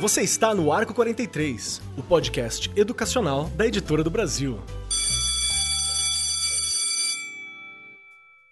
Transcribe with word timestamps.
Você 0.00 0.22
está 0.22 0.54
no 0.54 0.72
Arco 0.72 0.94
43, 0.94 1.82
o 1.96 2.02
podcast 2.02 2.70
educacional 2.74 3.50
da 3.54 3.66
Editora 3.66 4.02
do 4.02 4.10
Brasil. 4.10 4.58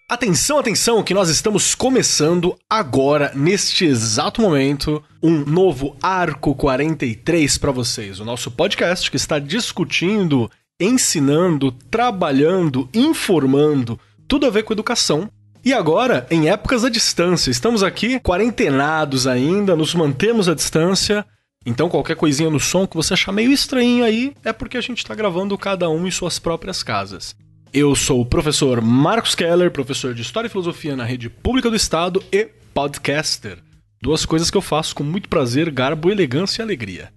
Atenção, 0.07 0.59
atenção, 0.59 1.03
que 1.03 1.13
nós 1.13 1.29
estamos 1.29 1.73
começando 1.73 2.57
agora, 2.69 3.31
neste 3.35 3.85
exato 3.85 4.41
momento, 4.41 5.03
um 5.23 5.45
novo 5.45 5.95
Arco 6.01 6.53
43 6.53 7.57
para 7.57 7.71
vocês. 7.71 8.19
O 8.19 8.25
nosso 8.25 8.51
podcast 8.51 9.09
que 9.09 9.17
está 9.17 9.39
discutindo, 9.39 10.49
ensinando, 10.79 11.71
trabalhando, 11.71 12.87
informando, 12.93 13.99
tudo 14.29 14.45
a 14.45 14.49
ver 14.51 14.63
com 14.63 14.71
educação. 14.71 15.27
E 15.65 15.73
agora, 15.73 16.25
em 16.29 16.49
épocas 16.49 16.85
à 16.85 16.89
distância, 16.89 17.49
estamos 17.49 17.83
aqui 17.83 18.19
quarentenados 18.19 19.27
ainda, 19.27 19.75
nos 19.75 19.93
mantemos 19.95 20.47
à 20.47 20.53
distância. 20.53 21.25
Então, 21.65 21.89
qualquer 21.89 22.15
coisinha 22.15 22.49
no 22.49 22.59
som 22.59 22.87
que 22.87 22.95
você 22.95 23.15
achar 23.15 23.31
meio 23.31 23.51
estranho 23.51 24.05
aí, 24.05 24.33
é 24.45 24.53
porque 24.53 24.77
a 24.77 24.81
gente 24.81 24.99
está 24.99 25.13
gravando 25.13 25.57
cada 25.57 25.89
um 25.89 26.07
em 26.07 26.11
suas 26.11 26.39
próprias 26.39 26.81
casas. 26.83 27.35
Eu 27.73 27.95
sou 27.95 28.21
o 28.21 28.25
professor 28.25 28.81
Marcos 28.81 29.35
Keller, 29.35 29.71
professor 29.71 30.13
de 30.13 30.21
História 30.21 30.47
e 30.47 30.49
Filosofia 30.49 30.95
na 30.95 31.03
Rede 31.03 31.29
Pública 31.29 31.69
do 31.69 31.75
Estado 31.75 32.23
e 32.31 32.47
podcaster. 32.73 33.57
Duas 34.01 34.25
coisas 34.25 34.49
que 34.49 34.57
eu 34.57 34.61
faço 34.61 34.95
com 34.95 35.03
muito 35.03 35.27
prazer, 35.27 35.69
garbo, 35.71 36.09
elegância 36.09 36.61
e 36.61 36.63
alegria. 36.63 37.11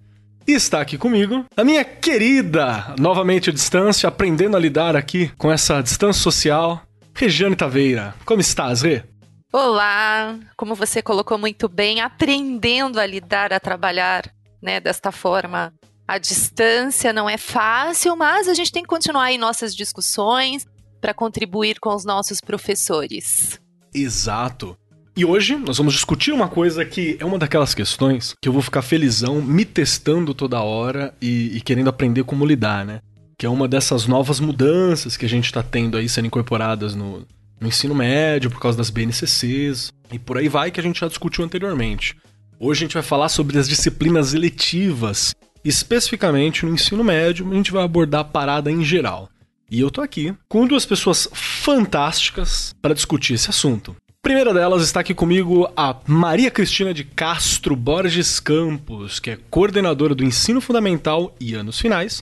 E 0.45 0.51
está 0.51 0.81
aqui 0.81 0.97
comigo 0.97 1.45
a 1.55 1.63
minha 1.63 1.85
querida, 1.85 2.93
novamente 2.99 3.49
à 3.49 3.53
distância, 3.53 4.09
aprendendo 4.09 4.57
a 4.57 4.59
lidar 4.59 4.95
aqui 4.95 5.31
com 5.37 5.49
essa 5.49 5.81
distância 5.81 6.21
social, 6.21 6.81
Regiane 7.15 7.55
Taveira. 7.55 8.15
Como 8.25 8.41
estás, 8.41 8.81
Rê? 8.81 9.03
Olá, 9.51 10.37
como 10.57 10.75
você 10.75 11.01
colocou 11.01 11.37
muito 11.37 11.69
bem, 11.69 12.01
aprendendo 12.01 12.99
a 12.99 13.05
lidar, 13.05 13.53
a 13.53 13.59
trabalhar 13.59 14.31
né, 14.61 14.79
desta 14.79 15.11
forma 15.11 15.71
a 16.07 16.17
distância 16.17 17.13
não 17.13 17.29
é 17.29 17.37
fácil, 17.37 18.15
mas 18.15 18.47
a 18.47 18.53
gente 18.53 18.71
tem 18.71 18.83
que 18.83 18.89
continuar 18.89 19.31
em 19.31 19.37
nossas 19.37 19.75
discussões 19.75 20.65
para 20.99 21.13
contribuir 21.13 21.79
com 21.79 21.93
os 21.95 22.03
nossos 22.03 22.39
professores. 22.41 23.59
Exato. 23.93 24.77
E 25.15 25.23
hoje 25.23 25.55
nós 25.55 25.77
vamos 25.77 25.93
discutir 25.93 26.31
uma 26.31 26.47
coisa 26.47 26.83
que 26.83 27.17
é 27.19 27.25
uma 27.25 27.37
daquelas 27.37 27.73
questões 27.73 28.33
que 28.41 28.49
eu 28.49 28.53
vou 28.53 28.61
ficar 28.61 28.81
felizão 28.81 29.41
me 29.41 29.63
testando 29.63 30.33
toda 30.33 30.61
hora 30.61 31.13
e, 31.21 31.55
e 31.55 31.61
querendo 31.61 31.89
aprender 31.89 32.23
como 32.23 32.45
lidar, 32.45 32.83
né? 32.85 32.99
Que 33.43 33.47
é 33.47 33.49
uma 33.49 33.67
dessas 33.67 34.07
novas 34.07 34.39
mudanças 34.39 35.17
que 35.17 35.25
a 35.25 35.27
gente 35.27 35.47
está 35.47 35.61
tendo 35.61 35.97
aí 35.97 36.07
sendo 36.07 36.27
incorporadas 36.27 36.95
no, 36.95 37.27
no 37.59 37.67
ensino 37.67 37.93
médio 37.93 38.49
por 38.49 38.57
causa 38.57 38.77
das 38.77 38.89
BNCCs 38.89 39.91
e 40.13 40.17
por 40.17 40.37
aí 40.37 40.47
vai 40.47 40.71
que 40.71 40.79
a 40.79 40.83
gente 40.83 41.01
já 41.01 41.09
discutiu 41.09 41.43
anteriormente. 41.43 42.15
Hoje 42.57 42.79
a 42.79 42.83
gente 42.85 42.93
vai 42.93 43.03
falar 43.03 43.27
sobre 43.27 43.59
as 43.59 43.67
disciplinas 43.67 44.33
eletivas 44.33 45.35
especificamente 45.61 46.65
no 46.65 46.73
ensino 46.73 47.03
médio, 47.03 47.51
a 47.51 47.53
gente 47.53 47.69
vai 47.69 47.83
abordar 47.83 48.21
a 48.21 48.23
parada 48.23 48.71
em 48.71 48.81
geral. 48.81 49.27
E 49.69 49.81
eu 49.81 49.91
tô 49.91 49.99
aqui 49.99 50.33
com 50.47 50.65
duas 50.65 50.85
pessoas 50.85 51.27
fantásticas 51.33 52.73
para 52.81 52.93
discutir 52.93 53.33
esse 53.33 53.49
assunto. 53.49 53.93
Primeira 54.21 54.53
delas 54.53 54.83
está 54.83 55.01
aqui 55.01 55.13
comigo 55.13 55.69
a 55.75 55.97
Maria 56.07 56.49
Cristina 56.49 56.93
de 56.93 57.03
Castro 57.03 57.75
Borges 57.75 58.39
Campos, 58.39 59.19
que 59.19 59.31
é 59.31 59.39
coordenadora 59.49 60.15
do 60.15 60.23
ensino 60.23 60.61
fundamental 60.61 61.35
e 61.41 61.55
anos 61.55 61.77
finais, 61.77 62.21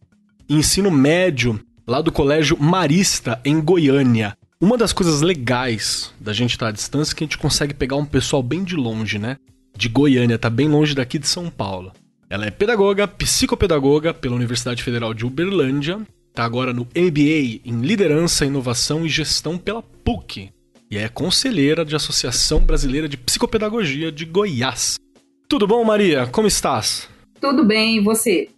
ensino 0.55 0.91
médio 0.91 1.59
lá 1.88 2.02
do 2.02 2.11
Colégio 2.11 2.57
Marista 2.59 3.39
em 3.44 3.59
Goiânia. 3.59 4.38
Uma 4.59 4.77
das 4.77 4.93
coisas 4.93 5.21
legais 5.21 6.13
da 6.19 6.33
gente 6.33 6.52
estar 6.52 6.67
à 6.67 6.71
distância 6.71 7.13
é 7.13 7.16
que 7.16 7.23
a 7.23 7.27
gente 7.27 7.38
consegue 7.38 7.73
pegar 7.73 7.95
um 7.95 8.05
pessoal 8.05 8.43
bem 8.43 8.63
de 8.63 8.75
longe, 8.75 9.17
né? 9.17 9.38
De 9.75 9.89
Goiânia, 9.89 10.38
tá 10.38 10.49
bem 10.49 10.67
longe 10.67 10.93
daqui 10.93 11.17
de 11.17 11.27
São 11.27 11.49
Paulo. 11.49 11.91
Ela 12.30 12.45
é 12.45 12.52
pedagoga, 12.52 13.08
psicopedagoga 13.08 14.14
pela 14.14 14.36
Universidade 14.36 14.83
Federal 14.83 15.14
de 15.14 15.26
Uberlândia, 15.26 15.99
está 16.30 16.45
agora 16.45 16.71
no 16.71 16.83
MBA 16.95 17.61
em 17.65 17.81
Liderança, 17.81 18.45
Inovação 18.45 19.05
e 19.05 19.09
Gestão 19.09 19.58
pela 19.58 19.81
PUC 19.81 20.49
e 20.92 20.97
é 20.97 21.08
conselheira 21.08 21.86
de 21.86 21.95
Associação 21.95 22.59
Brasileira 22.59 23.08
de 23.08 23.15
Psicopedagogia 23.15 24.11
de 24.11 24.26
Goiás. 24.26 24.99
Tudo 25.47 25.65
bom, 25.65 25.86
Maria? 25.86 26.27
Como 26.27 26.49
estás? 26.49 27.08
Tudo 27.39 27.64
bem, 27.64 27.97
e 27.97 28.02
você? 28.02 28.49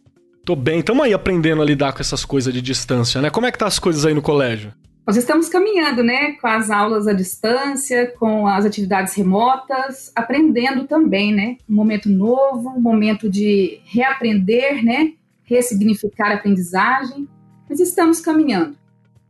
Tô 0.46 0.58
bem, 0.58 0.80
estamos 0.80 1.06
aí 1.06 1.14
aprendendo 1.14 1.62
a 1.62 1.66
lidar 1.66 1.94
com 1.94 2.02
essas 2.02 2.26
coisas 2.26 2.54
de 2.54 2.62
distância, 2.62 3.22
né? 3.22 3.30
Como 3.30 3.46
é 3.46 3.52
que 3.52 3.58
tá 3.58 3.66
as 3.66 3.80
coisas 3.80 4.06
aí 4.06 4.14
no 4.14 4.22
colégio? 4.22 4.74
Nós 5.08 5.16
estamos 5.16 5.48
caminhando, 5.48 6.04
né, 6.04 6.34
com 6.34 6.48
as 6.48 6.70
aulas 6.70 7.08
à 7.08 7.14
distância, 7.14 8.14
com 8.20 8.46
as 8.46 8.66
atividades 8.66 9.14
remotas, 9.14 10.12
aprendendo 10.14 10.86
também, 10.86 11.34
né? 11.34 11.56
Um 11.70 11.76
momento 11.76 12.10
novo, 12.10 12.70
um 12.70 12.82
momento 12.82 13.30
de 13.30 13.80
reaprender, 13.86 14.84
né? 14.84 15.14
Ressignificar 15.44 16.32
a 16.32 16.36
aprendizagem, 16.36 17.26
mas 17.70 17.80
estamos 17.80 18.20
caminhando. 18.20 18.76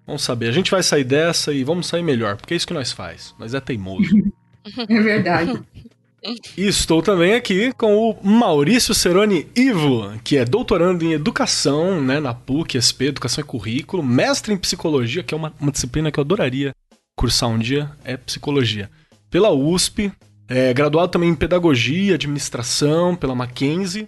Vamos 0.07 0.23
saber, 0.23 0.47
a 0.47 0.51
gente 0.51 0.71
vai 0.71 0.81
sair 0.81 1.03
dessa 1.03 1.53
e 1.53 1.63
vamos 1.63 1.85
sair 1.85 2.01
melhor, 2.01 2.37
porque 2.37 2.55
é 2.55 2.57
isso 2.57 2.67
que 2.67 2.73
nós 2.73 2.91
faz. 2.91 3.35
Nós 3.37 3.53
é 3.53 3.59
teimoso. 3.59 4.15
é 4.89 4.99
verdade. 4.99 5.61
E 6.57 6.67
estou 6.67 7.01
também 7.01 7.33
aqui 7.33 7.73
com 7.73 8.09
o 8.09 8.17
Maurício 8.25 8.93
Ceroni 8.93 9.47
Ivo, 9.55 10.13
que 10.23 10.37
é 10.37 10.45
doutorando 10.45 11.03
em 11.03 11.11
Educação, 11.11 12.01
né, 12.01 12.19
na 12.19 12.33
PUC, 12.33 12.79
SP, 12.79 13.07
Educação 13.07 13.41
e 13.43 13.47
Currículo, 13.47 14.01
mestre 14.01 14.53
em 14.53 14.57
Psicologia, 14.57 15.21
que 15.21 15.33
é 15.33 15.37
uma, 15.37 15.53
uma 15.59 15.71
disciplina 15.71 16.11
que 16.11 16.19
eu 16.19 16.23
adoraria 16.23 16.73
cursar 17.15 17.49
um 17.49 17.59
dia, 17.59 17.91
é 18.03 18.15
Psicologia. 18.15 18.89
Pela 19.29 19.51
USP, 19.51 20.11
é, 20.47 20.73
graduado 20.73 21.11
também 21.11 21.29
em 21.29 21.35
Pedagogia, 21.35 22.15
Administração, 22.15 23.15
pela 23.15 23.35
Mackenzie, 23.35 24.07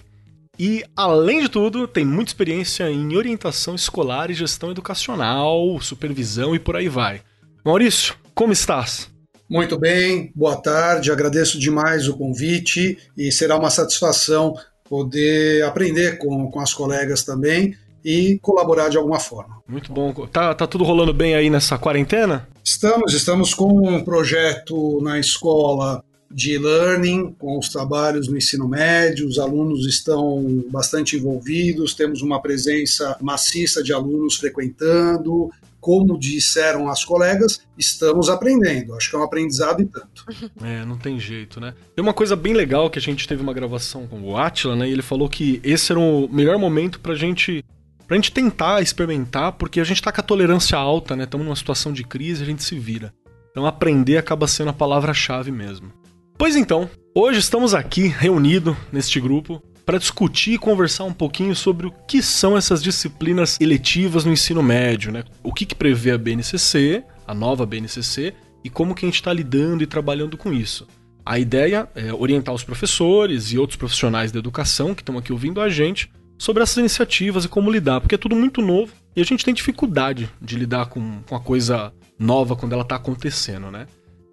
e, 0.57 0.85
além 0.95 1.41
de 1.41 1.49
tudo, 1.49 1.85
tem 1.85 2.05
muita 2.05 2.29
experiência 2.29 2.89
em 2.89 3.15
orientação 3.15 3.75
escolar 3.75 4.31
e 4.31 4.33
gestão 4.33 4.71
educacional, 4.71 5.79
supervisão 5.81 6.55
e 6.55 6.59
por 6.59 6.77
aí 6.77 6.87
vai. 6.87 7.21
Maurício, 7.63 8.15
como 8.33 8.53
estás? 8.53 9.13
Muito 9.49 9.77
bem, 9.77 10.31
boa 10.35 10.55
tarde, 10.55 11.11
agradeço 11.11 11.59
demais 11.59 12.07
o 12.07 12.17
convite 12.17 12.97
e 13.15 13.31
será 13.31 13.57
uma 13.57 13.69
satisfação 13.69 14.55
poder 14.89 15.63
aprender 15.63 16.17
com, 16.17 16.49
com 16.49 16.59
as 16.59 16.73
colegas 16.73 17.23
também 17.23 17.75
e 18.03 18.39
colaborar 18.41 18.89
de 18.89 18.97
alguma 18.97 19.19
forma. 19.19 19.61
Muito 19.67 19.91
bom. 19.91 20.13
Tá, 20.27 20.53
tá 20.53 20.67
tudo 20.67 20.83
rolando 20.83 21.13
bem 21.13 21.35
aí 21.35 21.49
nessa 21.49 21.77
quarentena? 21.77 22.47
Estamos, 22.63 23.13
estamos 23.13 23.53
com 23.53 23.87
um 23.87 24.03
projeto 24.03 24.99
na 25.01 25.19
escola 25.19 26.03
de 26.29 26.57
learning, 26.57 27.35
com 27.39 27.57
os 27.57 27.69
trabalhos 27.69 28.27
no 28.27 28.37
ensino 28.37 28.67
médio, 28.67 29.27
os 29.27 29.39
alunos 29.39 29.85
estão 29.85 30.63
bastante 30.69 31.15
envolvidos, 31.15 31.93
temos 31.93 32.21
uma 32.21 32.41
presença 32.41 33.15
maciça 33.21 33.81
de 33.81 33.93
alunos 33.93 34.35
frequentando, 34.35 35.49
como 35.85 36.17
disseram 36.17 36.89
as 36.89 37.05
colegas, 37.05 37.61
estamos 37.77 38.27
aprendendo. 38.27 38.95
Acho 38.95 39.07
que 39.07 39.15
é 39.15 39.19
um 39.19 39.21
aprendizado 39.21 39.83
e 39.83 39.85
tanto. 39.85 40.25
É, 40.63 40.83
não 40.83 40.97
tem 40.97 41.19
jeito, 41.19 41.59
né? 41.59 41.75
Tem 41.95 42.01
uma 42.01 42.13
coisa 42.13 42.35
bem 42.35 42.55
legal 42.55 42.89
que 42.89 42.97
a 42.97 43.01
gente 43.01 43.27
teve 43.27 43.43
uma 43.43 43.53
gravação 43.53 44.07
com 44.07 44.19
o 44.23 44.35
Atila, 44.35 44.75
né? 44.75 44.89
E 44.89 44.91
ele 44.91 45.03
falou 45.03 45.29
que 45.29 45.61
esse 45.63 45.91
era 45.91 45.99
o 45.99 46.27
melhor 46.27 46.57
momento 46.57 46.99
pra 46.99 47.13
gente 47.13 47.63
pra 48.07 48.15
gente 48.15 48.31
tentar 48.31 48.81
experimentar, 48.81 49.51
porque 49.51 49.79
a 49.79 49.83
gente 49.83 50.01
tá 50.01 50.11
com 50.11 50.21
a 50.21 50.23
tolerância 50.23 50.75
alta, 50.75 51.15
né? 51.15 51.25
Estamos 51.25 51.45
numa 51.45 51.55
situação 51.55 51.93
de 51.93 52.03
crise, 52.03 52.41
a 52.41 52.47
gente 52.47 52.63
se 52.63 52.79
vira. 52.79 53.13
Então 53.51 53.67
aprender 53.67 54.17
acaba 54.17 54.47
sendo 54.47 54.71
a 54.71 54.73
palavra-chave 54.73 55.51
mesmo. 55.51 55.93
Pois 56.35 56.55
então, 56.55 56.89
hoje 57.13 57.37
estamos 57.37 57.75
aqui 57.75 58.07
reunidos 58.07 58.75
neste 58.91 59.19
grupo 59.19 59.61
para 59.85 59.99
discutir 59.99 60.53
e 60.53 60.57
conversar 60.57 61.03
um 61.03 61.13
pouquinho 61.13 61.55
sobre 61.55 61.85
o 61.85 61.93
que 62.07 62.21
são 62.21 62.57
essas 62.57 62.81
disciplinas 62.81 63.59
eletivas 63.61 64.25
no 64.25 64.31
ensino 64.31 64.63
médio, 64.63 65.11
né? 65.11 65.23
O 65.43 65.53
que, 65.53 65.65
que 65.65 65.75
prevê 65.75 66.11
a 66.11 66.17
BNCC, 66.17 67.03
a 67.27 67.33
nova 67.33 67.65
BNCC, 67.65 68.33
e 68.63 68.69
como 68.69 68.95
que 68.95 69.05
a 69.05 69.07
gente 69.07 69.15
está 69.15 69.31
lidando 69.31 69.83
e 69.83 69.87
trabalhando 69.87 70.35
com 70.37 70.51
isso. 70.51 70.87
A 71.23 71.37
ideia 71.37 71.87
é 71.95 72.11
orientar 72.11 72.53
os 72.53 72.63
professores 72.63 73.51
e 73.51 73.57
outros 73.57 73.77
profissionais 73.77 74.31
da 74.31 74.39
educação 74.39 74.95
que 74.95 75.01
estão 75.01 75.17
aqui 75.17 75.31
ouvindo 75.31 75.61
a 75.61 75.69
gente 75.69 76.11
sobre 76.37 76.63
essas 76.63 76.77
iniciativas 76.77 77.45
e 77.45 77.47
como 77.47 77.71
lidar, 77.71 78.01
porque 78.01 78.15
é 78.15 78.17
tudo 78.17 78.35
muito 78.35 78.61
novo 78.61 78.91
e 79.15 79.21
a 79.21 79.23
gente 79.23 79.45
tem 79.45 79.53
dificuldade 79.53 80.29
de 80.41 80.55
lidar 80.55 80.87
com, 80.87 81.21
com 81.27 81.35
a 81.35 81.39
coisa 81.39 81.93
nova 82.19 82.55
quando 82.55 82.73
ela 82.73 82.81
está 82.81 82.95
acontecendo, 82.95 83.71
né? 83.71 83.87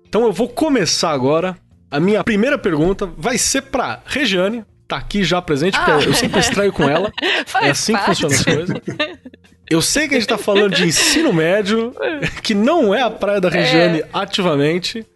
Então 0.06 0.24
eu 0.24 0.32
vou 0.32 0.48
começar 0.48 1.10
agora. 1.10 1.56
A 1.90 2.00
minha 2.00 2.24
primeira 2.24 2.56
pergunta 2.58 3.06
vai 3.06 3.36
ser 3.36 3.62
para 3.62 4.02
Regiane, 4.06 4.64
tá 4.86 4.96
aqui 4.96 5.24
já 5.24 5.40
presente, 5.40 5.76
porque 5.76 5.90
ah. 5.90 6.00
eu 6.00 6.14
sempre 6.14 6.40
extraio 6.40 6.72
com 6.72 6.88
ela. 6.88 7.12
é 7.60 7.70
assim 7.70 7.92
parte. 7.92 8.04
que 8.04 8.28
funcionam 8.28 8.36
as 8.36 8.44
coisas. 8.44 8.82
Eu 9.70 9.80
sei 9.80 10.06
que 10.06 10.14
a 10.14 10.18
gente 10.18 10.28
tá 10.28 10.36
falando 10.36 10.74
de 10.74 10.84
ensino 10.84 11.32
médio, 11.32 11.94
que 12.42 12.54
não 12.54 12.94
é 12.94 13.00
a 13.00 13.10
praia 13.10 13.40
da 13.40 13.48
Regiane 13.48 14.00
é. 14.00 14.08
ativamente, 14.12 15.06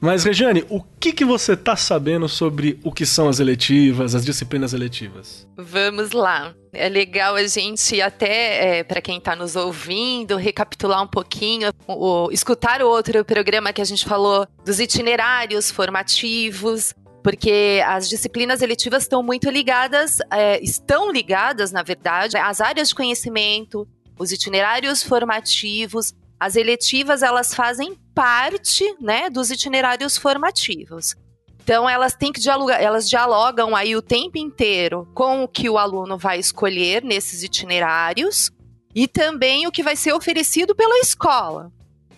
Mas, 0.00 0.22
Regiane, 0.22 0.62
o 0.68 0.82
que, 1.00 1.12
que 1.12 1.24
você 1.24 1.56
tá 1.56 1.74
sabendo 1.76 2.28
sobre 2.28 2.78
o 2.84 2.92
que 2.92 3.06
são 3.06 3.26
as 3.26 3.40
eletivas, 3.40 4.14
as 4.14 4.22
disciplinas 4.22 4.74
eletivas? 4.74 5.48
Vamos 5.56 6.12
lá. 6.12 6.54
É 6.74 6.90
legal 6.90 7.36
a 7.36 7.46
gente 7.46 8.02
até, 8.02 8.80
é, 8.80 8.84
para 8.84 9.00
quem 9.00 9.16
está 9.16 9.34
nos 9.34 9.56
ouvindo, 9.56 10.36
recapitular 10.36 11.02
um 11.02 11.06
pouquinho, 11.06 11.72
o, 11.88 12.28
escutar 12.30 12.82
o 12.82 12.88
outro 12.88 13.24
programa 13.24 13.72
que 13.72 13.80
a 13.80 13.84
gente 13.84 14.04
falou 14.04 14.46
dos 14.62 14.78
itinerários 14.78 15.70
formativos, 15.70 16.92
porque 17.24 17.82
as 17.86 18.06
disciplinas 18.06 18.60
eletivas 18.60 19.04
estão 19.04 19.22
muito 19.22 19.48
ligadas, 19.48 20.18
é, 20.30 20.62
estão 20.62 21.10
ligadas, 21.10 21.72
na 21.72 21.82
verdade, 21.82 22.36
às 22.36 22.60
áreas 22.60 22.90
de 22.90 22.94
conhecimento, 22.94 23.88
os 24.18 24.30
itinerários 24.30 25.02
formativos, 25.02 26.12
as 26.38 26.54
eletivas 26.54 27.22
elas 27.22 27.54
fazem 27.54 27.98
parte, 28.14 28.84
né, 29.00 29.30
dos 29.30 29.50
itinerários 29.50 30.18
formativos. 30.18 31.16
Então 31.62 31.88
elas 31.88 32.14
têm 32.14 32.30
que 32.30 32.40
dialogar, 32.40 32.78
elas 32.78 33.08
dialogam 33.08 33.74
aí 33.74 33.96
o 33.96 34.02
tempo 34.02 34.36
inteiro 34.36 35.08
com 35.14 35.44
o 35.44 35.48
que 35.48 35.70
o 35.70 35.78
aluno 35.78 36.18
vai 36.18 36.38
escolher 36.38 37.02
nesses 37.02 37.42
itinerários 37.42 38.50
e 38.94 39.08
também 39.08 39.66
o 39.66 39.72
que 39.72 39.82
vai 39.82 39.96
ser 39.96 40.12
oferecido 40.12 40.74
pela 40.74 40.98
escola. 40.98 41.72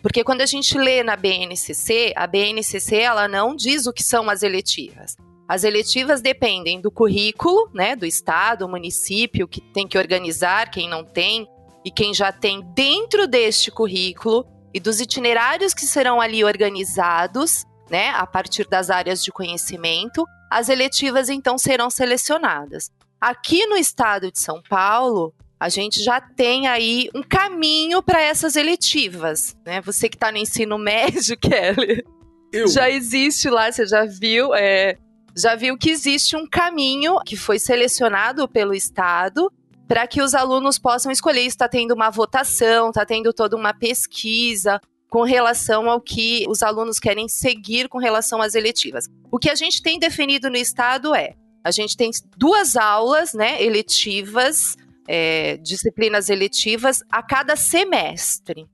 Porque 0.06 0.22
quando 0.22 0.40
a 0.40 0.46
gente 0.46 0.78
lê 0.78 1.02
na 1.02 1.16
BNCC, 1.16 2.12
a 2.14 2.28
BNCC 2.28 2.98
ela 2.98 3.26
não 3.26 3.56
diz 3.56 3.88
o 3.88 3.92
que 3.92 4.04
são 4.04 4.30
as 4.30 4.44
eletivas. 4.44 5.16
As 5.48 5.64
eletivas 5.64 6.20
dependem 6.20 6.80
do 6.80 6.92
currículo, 6.92 7.68
né, 7.74 7.96
do 7.96 8.06
estado, 8.06 8.68
município 8.68 9.48
que 9.48 9.60
tem 9.60 9.88
que 9.88 9.98
organizar, 9.98 10.70
quem 10.70 10.88
não 10.88 11.04
tem, 11.04 11.48
e 11.84 11.90
quem 11.90 12.14
já 12.14 12.30
tem 12.30 12.62
dentro 12.72 13.26
deste 13.26 13.68
currículo 13.68 14.46
e 14.72 14.78
dos 14.78 15.00
itinerários 15.00 15.74
que 15.74 15.84
serão 15.84 16.20
ali 16.20 16.44
organizados, 16.44 17.64
né, 17.90 18.10
a 18.10 18.28
partir 18.28 18.68
das 18.68 18.90
áreas 18.90 19.24
de 19.24 19.32
conhecimento, 19.32 20.24
as 20.48 20.68
eletivas 20.68 21.28
então 21.28 21.58
serão 21.58 21.90
selecionadas. 21.90 22.92
Aqui 23.20 23.66
no 23.66 23.76
estado 23.76 24.30
de 24.30 24.38
São 24.38 24.62
Paulo, 24.70 25.34
a 25.58 25.68
gente 25.68 26.02
já 26.02 26.20
tem 26.20 26.66
aí 26.66 27.08
um 27.14 27.22
caminho 27.22 28.02
para 28.02 28.20
essas 28.20 28.56
eletivas, 28.56 29.56
né? 29.64 29.80
Você 29.80 30.08
que 30.08 30.16
está 30.16 30.30
no 30.30 30.38
ensino 30.38 30.76
médio, 30.78 31.36
Kelly, 31.38 32.04
Eu. 32.52 32.68
já 32.68 32.90
existe 32.90 33.48
lá, 33.48 33.70
você 33.70 33.86
já 33.86 34.04
viu, 34.04 34.54
é, 34.54 34.96
já 35.36 35.54
viu 35.54 35.76
que 35.78 35.90
existe 35.90 36.36
um 36.36 36.46
caminho 36.46 37.16
que 37.24 37.36
foi 37.36 37.58
selecionado 37.58 38.46
pelo 38.46 38.74
estado 38.74 39.50
para 39.88 40.06
que 40.06 40.20
os 40.20 40.34
alunos 40.34 40.78
possam 40.78 41.10
escolher. 41.10 41.42
Está 41.42 41.68
tendo 41.68 41.94
uma 41.94 42.10
votação, 42.10 42.88
está 42.88 43.06
tendo 43.06 43.32
toda 43.32 43.56
uma 43.56 43.72
pesquisa 43.72 44.80
com 45.08 45.22
relação 45.22 45.88
ao 45.88 46.00
que 46.00 46.44
os 46.48 46.62
alunos 46.62 46.98
querem 46.98 47.28
seguir 47.28 47.88
com 47.88 47.98
relação 47.98 48.42
às 48.42 48.54
eletivas. 48.54 49.06
O 49.30 49.38
que 49.38 49.48
a 49.48 49.54
gente 49.54 49.80
tem 49.82 49.98
definido 49.98 50.50
no 50.50 50.56
estado 50.56 51.14
é: 51.14 51.34
a 51.64 51.70
gente 51.70 51.96
tem 51.96 52.10
duas 52.36 52.76
aulas, 52.76 53.32
né, 53.32 53.62
eletivas, 53.62 54.76
é, 55.08 55.56
disciplinas 55.58 56.28
eletivas 56.28 57.02
a 57.10 57.22
cada 57.22 57.56
semestre. 57.56 58.66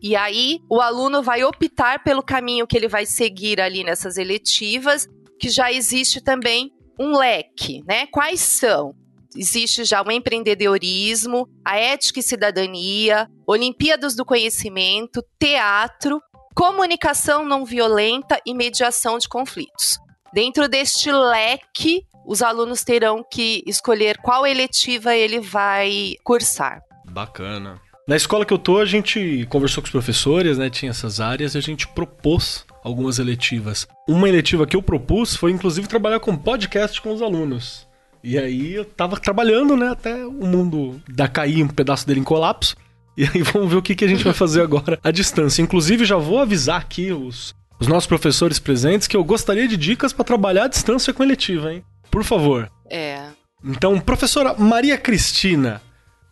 E 0.00 0.16
aí 0.16 0.58
o 0.68 0.80
aluno 0.80 1.22
vai 1.22 1.44
optar 1.44 2.02
pelo 2.02 2.22
caminho 2.22 2.66
que 2.66 2.76
ele 2.76 2.88
vai 2.88 3.06
seguir 3.06 3.60
ali 3.60 3.84
nessas 3.84 4.16
eletivas, 4.16 5.06
que 5.38 5.48
já 5.48 5.72
existe 5.72 6.20
também 6.20 6.72
um 6.98 7.16
leque, 7.16 7.82
né? 7.86 8.06
Quais 8.06 8.40
são? 8.40 8.94
existe 9.36 9.84
já 9.84 10.02
o 10.02 10.10
empreendedorismo, 10.10 11.48
a 11.64 11.78
ética 11.78 12.20
e 12.20 12.22
cidadania, 12.22 13.28
Olimpíadas 13.46 14.14
do 14.14 14.24
Conhecimento, 14.24 15.24
teatro, 15.38 16.20
comunicação 16.54 17.44
não 17.44 17.64
violenta 17.64 18.38
e 18.46 18.54
mediação 18.54 19.18
de 19.18 19.28
conflitos. 19.28 19.98
Dentro 20.32 20.68
deste 20.68 21.10
leque, 21.10 22.06
os 22.26 22.42
alunos 22.42 22.82
terão 22.82 23.24
que 23.28 23.62
escolher 23.66 24.18
qual 24.18 24.46
eletiva 24.46 25.14
ele 25.14 25.40
vai 25.40 26.14
cursar. 26.24 26.82
Bacana. 27.10 27.80
Na 28.06 28.16
escola 28.16 28.44
que 28.44 28.52
eu 28.52 28.58
tô, 28.58 28.78
a 28.78 28.84
gente 28.84 29.46
conversou 29.48 29.82
com 29.82 29.86
os 29.86 29.92
professores, 29.92 30.58
né? 30.58 30.68
Tinha 30.68 30.90
essas 30.90 31.20
áreas 31.20 31.54
e 31.54 31.58
a 31.58 31.60
gente 31.60 31.86
propôs 31.86 32.64
algumas 32.82 33.18
eletivas. 33.18 33.86
Uma 34.08 34.28
eletiva 34.28 34.66
que 34.66 34.74
eu 34.74 34.82
propus 34.82 35.36
foi, 35.36 35.52
inclusive, 35.52 35.86
trabalhar 35.86 36.18
com 36.18 36.36
podcast 36.36 37.00
com 37.00 37.12
os 37.12 37.22
alunos. 37.22 37.86
E 38.24 38.38
aí 38.38 38.74
eu 38.74 38.84
tava 38.84 39.18
trabalhando, 39.18 39.76
né, 39.76 39.88
até 39.88 40.24
o 40.24 40.46
mundo 40.46 41.00
da 41.08 41.26
cair 41.26 41.62
um 41.62 41.68
pedaço 41.68 42.06
dele 42.06 42.20
em 42.20 42.24
colapso. 42.24 42.76
E 43.14 43.24
aí 43.24 43.42
vamos 43.42 43.68
ver 43.68 43.76
o 43.76 43.82
que, 43.82 43.94
que 43.94 44.06
a 44.06 44.08
gente 44.08 44.24
vai 44.24 44.32
fazer 44.32 44.62
agora 44.62 44.98
à 45.04 45.10
distância. 45.10 45.60
Inclusive, 45.60 46.02
já 46.02 46.16
vou 46.16 46.38
avisar 46.38 46.80
aqui 46.80 47.12
os, 47.12 47.54
os 47.78 47.86
nossos 47.86 48.06
professores 48.06 48.58
presentes 48.58 49.06
que 49.06 49.14
eu 49.14 49.22
gostaria 49.22 49.68
de 49.68 49.76
dicas 49.76 50.14
para 50.14 50.24
trabalhar 50.24 50.64
à 50.64 50.68
distância 50.68 51.12
com 51.12 51.22
eletiva, 51.22 51.74
hein? 51.74 51.84
Por 52.12 52.22
favor. 52.22 52.70
É. 52.90 53.24
Então, 53.64 53.98
professora 53.98 54.54
Maria 54.58 54.98
Cristina, 54.98 55.80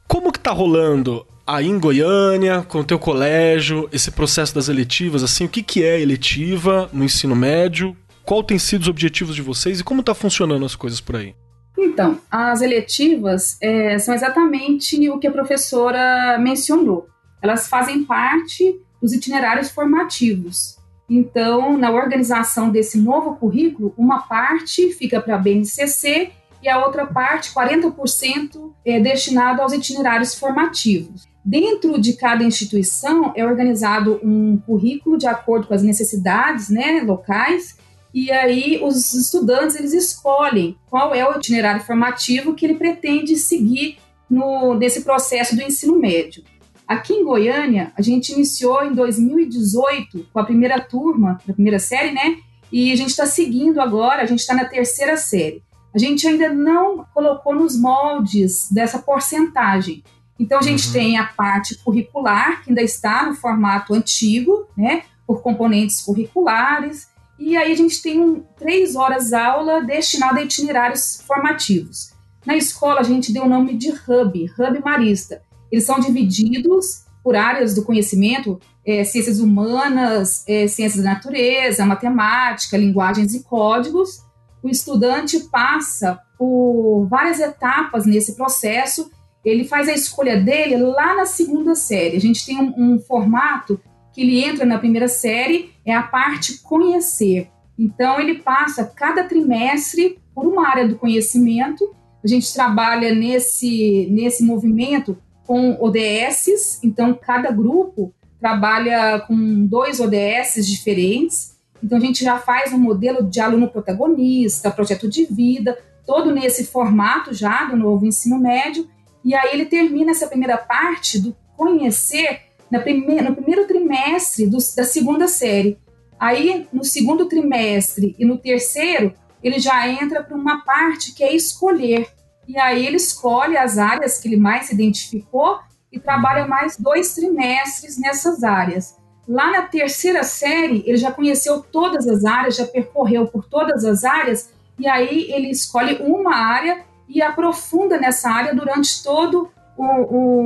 como 0.07 0.31
que 0.31 0.39
tá 0.39 0.53
rolando 0.53 1.27
aí 1.47 1.67
em 1.67 1.79
Goiânia, 1.79 2.63
com 2.63 2.81
o 2.81 2.85
teu 2.85 2.99
colégio, 2.99 3.89
esse 3.93 4.11
processo 4.11 4.55
das 4.55 4.69
eletivas, 4.69 5.25
assim, 5.25 5.47
o 5.47 5.49
que, 5.49 5.63
que 5.63 5.83
é 5.83 5.99
eletiva 6.01 6.91
no 6.93 7.03
ensino 7.03 7.35
médio? 7.35 7.97
Qual 8.25 8.45
tem 8.45 8.59
sido 8.59 8.83
os 8.83 8.89
objetivos 8.89 9.35
de 9.35 9.43
vocês 9.43 9.81
e 9.81 9.85
como 9.85 10.03
tá 10.03 10.15
funcionando 10.15 10.65
as 10.67 10.77
coisas 10.77 11.01
por 11.01 11.17
aí? 11.17 11.35
Então, 11.79 12.21
as 12.31 12.61
eletivas 12.61 13.57
é, 13.61 13.99
são 13.99 14.15
exatamente 14.15 15.09
o 15.09 15.19
que 15.19 15.27
a 15.27 15.33
professora 15.33 16.39
mencionou. 16.39 17.09
Elas 17.41 17.69
fazem 17.69 18.05
parte 18.05 18.79
dos 19.01 19.15
itinerários 19.15 19.71
formativos. 19.71 20.80
Então, 21.11 21.77
na 21.77 21.91
organização 21.91 22.71
desse 22.71 22.97
novo 22.97 23.35
currículo, 23.35 23.93
uma 23.99 24.21
parte 24.21 24.93
fica 24.93 25.21
para 25.21 25.35
a 25.35 25.39
BNCC 25.39 26.31
e 26.63 26.69
a 26.69 26.87
outra 26.87 27.05
parte, 27.05 27.51
40%, 27.53 28.71
é 28.85 29.01
destinado 29.01 29.61
aos 29.61 29.73
itinerários 29.73 30.37
formativos. 30.37 31.27
Dentro 31.45 32.01
de 32.01 32.13
cada 32.13 32.45
instituição 32.45 33.33
é 33.35 33.45
organizado 33.45 34.21
um 34.23 34.57
currículo 34.59 35.19
de 35.19 35.27
acordo 35.27 35.67
com 35.67 35.75
as 35.75 35.83
necessidades 35.83 36.69
né, 36.69 37.03
locais 37.05 37.77
e 38.15 38.31
aí 38.31 38.81
os 38.83 39.13
estudantes 39.13 39.75
eles 39.77 39.93
escolhem 39.93 40.77
qual 40.89 41.13
é 41.13 41.29
o 41.29 41.37
itinerário 41.37 41.83
formativo 41.83 42.55
que 42.55 42.67
ele 42.67 42.75
pretende 42.75 43.37
seguir 43.37 43.99
no, 44.29 44.75
nesse 44.75 45.03
processo 45.03 45.57
do 45.57 45.63
ensino 45.63 45.99
médio. 45.99 46.45
Aqui 46.91 47.13
em 47.13 47.25
Goiânia, 47.25 47.93
a 47.97 48.03
gente 48.03 48.33
iniciou 48.33 48.83
em 48.83 48.93
2018 48.93 50.27
com 50.33 50.41
a 50.41 50.45
primeira 50.45 50.81
turma, 50.81 51.41
da 51.47 51.55
primeira 51.55 51.79
série, 51.79 52.11
né? 52.11 52.39
E 52.73 52.91
a 52.91 52.97
gente 52.97 53.11
está 53.11 53.27
seguindo 53.27 53.81
agora, 53.81 54.23
a 54.23 54.27
gente 54.27 54.41
está 54.41 54.55
na 54.55 54.65
terceira 54.65 55.17
série. 55.17 55.63
A 55.95 55.99
gente 56.01 56.27
ainda 56.27 56.53
não 56.53 57.07
colocou 57.15 57.55
nos 57.55 57.81
moldes 57.81 58.69
dessa 58.73 58.99
porcentagem. 58.99 60.03
Então, 60.37 60.59
a 60.59 60.63
gente 60.63 60.89
uhum. 60.89 60.93
tem 60.93 61.17
a 61.17 61.27
parte 61.27 61.79
curricular, 61.79 62.65
que 62.65 62.71
ainda 62.71 62.83
está 62.83 63.25
no 63.25 63.37
formato 63.37 63.95
antigo, 63.95 64.67
né? 64.77 65.05
Por 65.25 65.43
componentes 65.43 66.03
curriculares. 66.03 67.09
E 67.39 67.57
aí 67.57 67.71
a 67.71 67.77
gente 67.77 68.03
tem 68.03 68.19
um, 68.19 68.43
três 68.59 68.97
horas 68.97 69.33
aula 69.33 69.81
destinada 69.81 70.41
a 70.41 70.43
itinerários 70.43 71.23
formativos. 71.25 72.15
Na 72.45 72.57
escola 72.57 72.99
a 72.99 73.05
gente 73.05 73.33
deu 73.33 73.45
o 73.45 73.49
nome 73.49 73.77
de 73.77 73.91
Hub, 73.91 74.53
Hub 74.59 74.81
Marista. 74.85 75.41
Eles 75.71 75.85
são 75.85 75.99
divididos 76.01 77.05
por 77.23 77.37
áreas 77.37 77.75
do 77.75 77.85
conhecimento, 77.85 78.59
é, 78.85 79.05
ciências 79.05 79.41
humanas, 79.41 80.45
é, 80.49 80.67
ciências 80.67 81.05
da 81.05 81.11
natureza, 81.11 81.85
matemática, 81.85 82.77
linguagens 82.77 83.35
e 83.35 83.43
códigos. 83.43 84.23
O 84.63 84.69
estudante 84.69 85.41
passa 85.51 86.21
por 86.39 87.07
várias 87.09 87.41
etapas 87.41 88.07
nesse 88.07 88.37
processo. 88.37 89.11
Ele 89.45 89.65
faz 89.65 89.89
a 89.89 89.93
escolha 89.93 90.41
dele 90.41 90.77
lá 90.77 91.15
na 91.15 91.27
segunda 91.27 91.75
série. 91.75 92.17
A 92.17 92.21
gente 92.21 92.45
tem 92.45 92.59
um, 92.59 92.95
um 92.95 92.99
formato 92.99 93.81
que 94.13 94.23
ele 94.23 94.43
entra 94.43 94.67
na 94.67 94.79
primeira 94.79 95.09
série 95.09 95.73
é 95.85 95.95
a 95.95 96.03
parte 96.03 96.61
conhecer. 96.63 97.49
Então, 97.79 98.21
ele 98.21 98.41
passa 98.41 98.85
cada 98.85 99.25
trimestre 99.25 100.19
por 100.35 100.47
uma 100.47 100.69
área 100.69 100.87
do 100.87 100.97
conhecimento. 100.97 101.95
A 102.23 102.29
gente 102.29 102.53
trabalha 102.53 103.15
nesse, 103.15 104.07
nesse 104.11 104.45
movimento 104.45 105.17
com 105.51 105.77
ODSs, 105.81 106.79
então, 106.81 107.13
cada 107.13 107.51
grupo 107.51 108.15
trabalha 108.39 109.19
com 109.27 109.67
dois 109.67 109.99
ODSs 109.99 110.65
diferentes. 110.65 111.59
Então, 111.83 111.99
a 111.99 112.01
gente 112.01 112.23
já 112.23 112.39
faz 112.39 112.73
um 112.73 112.79
modelo 112.79 113.29
de 113.29 113.41
aluno 113.41 113.69
protagonista, 113.69 114.71
projeto 114.71 115.09
de 115.09 115.25
vida, 115.25 115.77
todo 116.07 116.33
nesse 116.33 116.67
formato 116.67 117.35
já 117.35 117.65
do 117.65 117.77
novo 117.77 118.07
ensino 118.07 118.39
médio. 118.39 118.89
E 119.25 119.35
aí, 119.35 119.51
ele 119.55 119.67
termina 119.67 120.13
essa 120.13 120.29
primeira 120.29 120.57
parte 120.57 121.19
do 121.19 121.37
conhecer 121.57 122.43
prime 122.85 123.21
no 123.21 123.35
primeiro 123.35 123.67
trimestre 123.67 124.47
do, 124.47 124.59
da 124.77 124.85
segunda 124.85 125.27
série. 125.27 125.77
Aí, 126.17 126.69
no 126.73 126.85
segundo 126.85 127.27
trimestre 127.27 128.15
e 128.17 128.25
no 128.25 128.39
terceiro, 128.39 129.13
ele 129.43 129.59
já 129.59 129.89
entra 129.89 130.23
para 130.23 130.37
uma 130.37 130.65
parte 130.65 131.13
que 131.13 131.25
é 131.25 131.35
escolher. 131.35 132.07
E 132.51 132.59
aí 132.59 132.85
ele 132.85 132.97
escolhe 132.97 133.57
as 133.57 133.79
áreas 133.79 134.19
que 134.19 134.27
ele 134.27 134.37
mais 134.37 134.67
se 134.67 134.75
identificou 134.75 135.61
e 135.93 136.01
trabalha 136.01 136.49
mais 136.49 136.77
dois 136.77 137.15
trimestres 137.15 137.97
nessas 137.97 138.43
áreas. 138.43 138.97
Lá 139.29 139.53
na 139.53 139.63
terceira 139.63 140.25
série, 140.25 140.83
ele 140.85 140.97
já 140.97 141.13
conheceu 141.13 141.63
todas 141.63 142.09
as 142.09 142.25
áreas, 142.25 142.57
já 142.57 142.67
percorreu 142.67 143.29
por 143.29 143.45
todas 143.49 143.85
as 143.85 144.03
áreas, 144.03 144.53
e 144.77 144.89
aí 144.89 145.31
ele 145.31 145.49
escolhe 145.49 146.03
uma 146.03 146.35
área 146.35 146.85
e 147.09 147.23
aprofunda 147.23 147.97
nessa 147.97 148.29
área 148.29 148.53
durante 148.53 149.01
todo 149.01 149.49
o, 149.77 149.85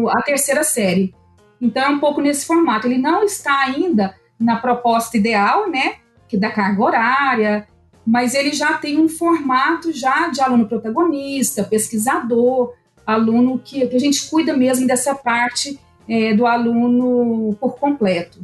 o, 0.04 0.08
a 0.10 0.20
terceira 0.20 0.62
série. 0.62 1.14
Então 1.58 1.82
é 1.84 1.88
um 1.88 2.00
pouco 2.00 2.20
nesse 2.20 2.44
formato. 2.44 2.86
Ele 2.86 2.98
não 2.98 3.24
está 3.24 3.60
ainda 3.60 4.14
na 4.38 4.56
proposta 4.56 5.16
ideal, 5.16 5.70
né, 5.70 5.94
que 6.28 6.36
da 6.36 6.50
carga 6.50 6.82
horária, 6.82 7.66
mas 8.06 8.34
ele 8.34 8.52
já 8.52 8.74
tem 8.74 8.98
um 8.98 9.08
formato 9.08 9.92
já 9.92 10.28
de 10.28 10.40
aluno 10.40 10.66
protagonista, 10.66 11.64
pesquisador, 11.64 12.74
aluno 13.06 13.58
que, 13.58 13.86
que 13.86 13.96
a 13.96 14.00
gente 14.00 14.28
cuida 14.28 14.56
mesmo 14.56 14.86
dessa 14.86 15.14
parte 15.14 15.78
é, 16.08 16.34
do 16.34 16.46
aluno 16.46 17.54
por 17.60 17.76
completo. 17.76 18.40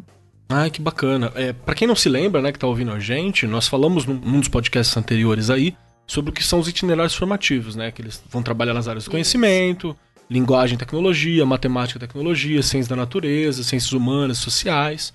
Ah, 0.48 0.68
que 0.68 0.80
bacana. 0.80 1.30
É, 1.36 1.52
para 1.52 1.74
quem 1.74 1.86
não 1.86 1.94
se 1.94 2.08
lembra, 2.08 2.42
né, 2.42 2.50
que 2.50 2.56
está 2.56 2.66
ouvindo 2.66 2.90
a 2.90 2.98
gente, 2.98 3.46
nós 3.46 3.68
falamos 3.68 4.04
num, 4.04 4.14
num, 4.14 4.40
dos 4.40 4.48
podcasts 4.48 4.96
anteriores 4.96 5.48
aí 5.48 5.76
sobre 6.06 6.30
o 6.30 6.34
que 6.34 6.42
são 6.42 6.58
os 6.58 6.66
itinerários 6.66 7.14
formativos, 7.14 7.76
né, 7.76 7.92
que 7.92 8.02
eles 8.02 8.20
vão 8.28 8.42
trabalhar 8.42 8.74
nas 8.74 8.88
áreas 8.88 9.04
do 9.04 9.10
conhecimento, 9.10 9.96
linguagem, 10.28 10.76
tecnologia, 10.76 11.46
matemática, 11.46 12.00
tecnologia, 12.00 12.62
ciências 12.62 12.88
da 12.88 12.96
natureza, 12.96 13.62
ciências 13.62 13.92
humanas, 13.92 14.38
sociais. 14.38 15.12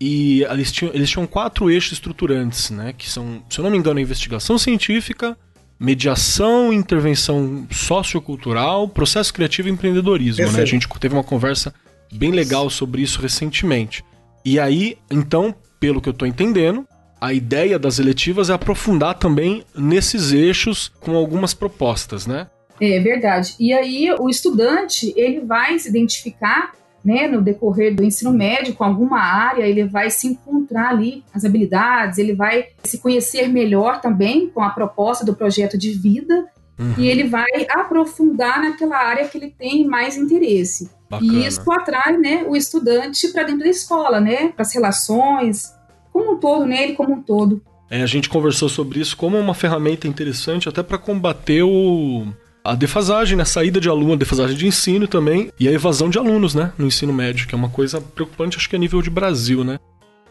E 0.00 0.44
eles 0.44 0.72
tinham, 0.72 0.94
eles 0.94 1.10
tinham 1.10 1.26
quatro 1.26 1.70
eixos 1.70 1.92
estruturantes, 1.92 2.70
né, 2.70 2.94
que 2.96 3.08
são, 3.08 3.42
se 3.50 3.58
eu 3.58 3.62
não 3.62 3.70
me 3.70 3.76
engano, 3.76 4.00
investigação 4.00 4.56
científica, 4.56 5.36
mediação, 5.78 6.72
intervenção 6.72 7.66
sociocultural, 7.70 8.88
processo 8.88 9.32
criativo 9.32 9.68
e 9.68 9.70
empreendedorismo, 9.70 10.50
né? 10.52 10.62
A 10.62 10.66
gente 10.66 10.88
teve 10.98 11.14
uma 11.14 11.24
conversa 11.24 11.74
bem 12.12 12.30
legal 12.30 12.68
sobre 12.68 13.02
isso 13.02 13.20
recentemente. 13.20 14.04
E 14.44 14.58
aí, 14.58 14.98
então, 15.10 15.54
pelo 15.78 16.00
que 16.00 16.08
eu 16.08 16.12
estou 16.12 16.28
entendendo, 16.28 16.86
a 17.20 17.32
ideia 17.32 17.78
das 17.78 17.98
eletivas 17.98 18.50
é 18.50 18.54
aprofundar 18.54 19.14
também 19.14 19.64
nesses 19.74 20.32
eixos 20.32 20.90
com 21.00 21.14
algumas 21.14 21.52
propostas, 21.52 22.26
né? 22.26 22.46
É 22.80 22.98
verdade. 23.00 23.54
E 23.60 23.72
aí 23.72 24.10
o 24.18 24.28
estudante 24.30 25.12
ele 25.16 25.40
vai 25.40 25.78
se 25.78 25.88
identificar, 25.88 26.72
né, 27.04 27.26
no 27.26 27.40
decorrer 27.40 27.94
do 27.94 28.04
ensino 28.04 28.32
médio 28.32 28.74
com 28.74 28.84
alguma 28.84 29.20
área, 29.20 29.66
ele 29.66 29.84
vai 29.84 30.10
se 30.10 30.26
encontrar 30.26 30.90
ali 30.90 31.24
as 31.32 31.44
habilidades, 31.44 32.18
ele 32.18 32.34
vai 32.34 32.66
se 32.84 32.98
conhecer 32.98 33.48
melhor 33.48 34.00
também 34.00 34.48
com 34.48 34.62
a 34.62 34.70
proposta 34.70 35.24
do 35.24 35.34
projeto 35.34 35.78
de 35.78 35.92
vida 35.92 36.46
uhum. 36.78 36.94
e 36.98 37.08
ele 37.08 37.24
vai 37.24 37.48
aprofundar 37.70 38.60
naquela 38.60 38.98
área 38.98 39.26
que 39.28 39.38
ele 39.38 39.54
tem 39.56 39.86
mais 39.86 40.16
interesse. 40.16 40.90
Bacana. 41.08 41.32
E 41.32 41.46
isso 41.46 41.70
atrai 41.72 42.16
né, 42.16 42.44
o 42.46 42.54
estudante 42.54 43.28
para 43.28 43.44
dentro 43.44 43.60
da 43.60 43.68
escola, 43.68 44.20
né, 44.20 44.48
para 44.48 44.62
as 44.62 44.72
relações, 44.72 45.74
como 46.12 46.34
um 46.34 46.36
todo, 46.36 46.66
né, 46.66 46.84
ele 46.84 46.92
como 46.92 47.14
um 47.14 47.22
todo. 47.22 47.62
É, 47.90 48.02
a 48.02 48.06
gente 48.06 48.28
conversou 48.28 48.68
sobre 48.68 49.00
isso 49.00 49.16
como 49.16 49.36
uma 49.36 49.54
ferramenta 49.54 50.06
interessante 50.06 50.68
até 50.68 50.80
para 50.80 50.96
combater 50.96 51.64
o, 51.64 52.26
a 52.64 52.74
defasagem, 52.74 53.36
né? 53.36 53.42
a 53.42 53.46
saída 53.46 53.80
de 53.80 53.88
aluno, 53.88 54.14
a 54.14 54.16
defasagem 54.16 54.56
de 54.56 54.66
ensino 54.66 55.08
também, 55.08 55.50
e 55.58 55.68
a 55.68 55.72
evasão 55.72 56.10
de 56.10 56.18
alunos 56.18 56.54
né? 56.54 56.72
no 56.76 56.86
ensino 56.86 57.12
médio, 57.12 57.46
que 57.46 57.54
é 57.54 57.58
uma 57.58 57.70
coisa 57.70 58.00
preocupante, 58.00 58.56
acho 58.56 58.68
que 58.68 58.76
a 58.76 58.78
nível 58.78 59.02
de 59.02 59.10
Brasil, 59.10 59.64
né? 59.64 59.78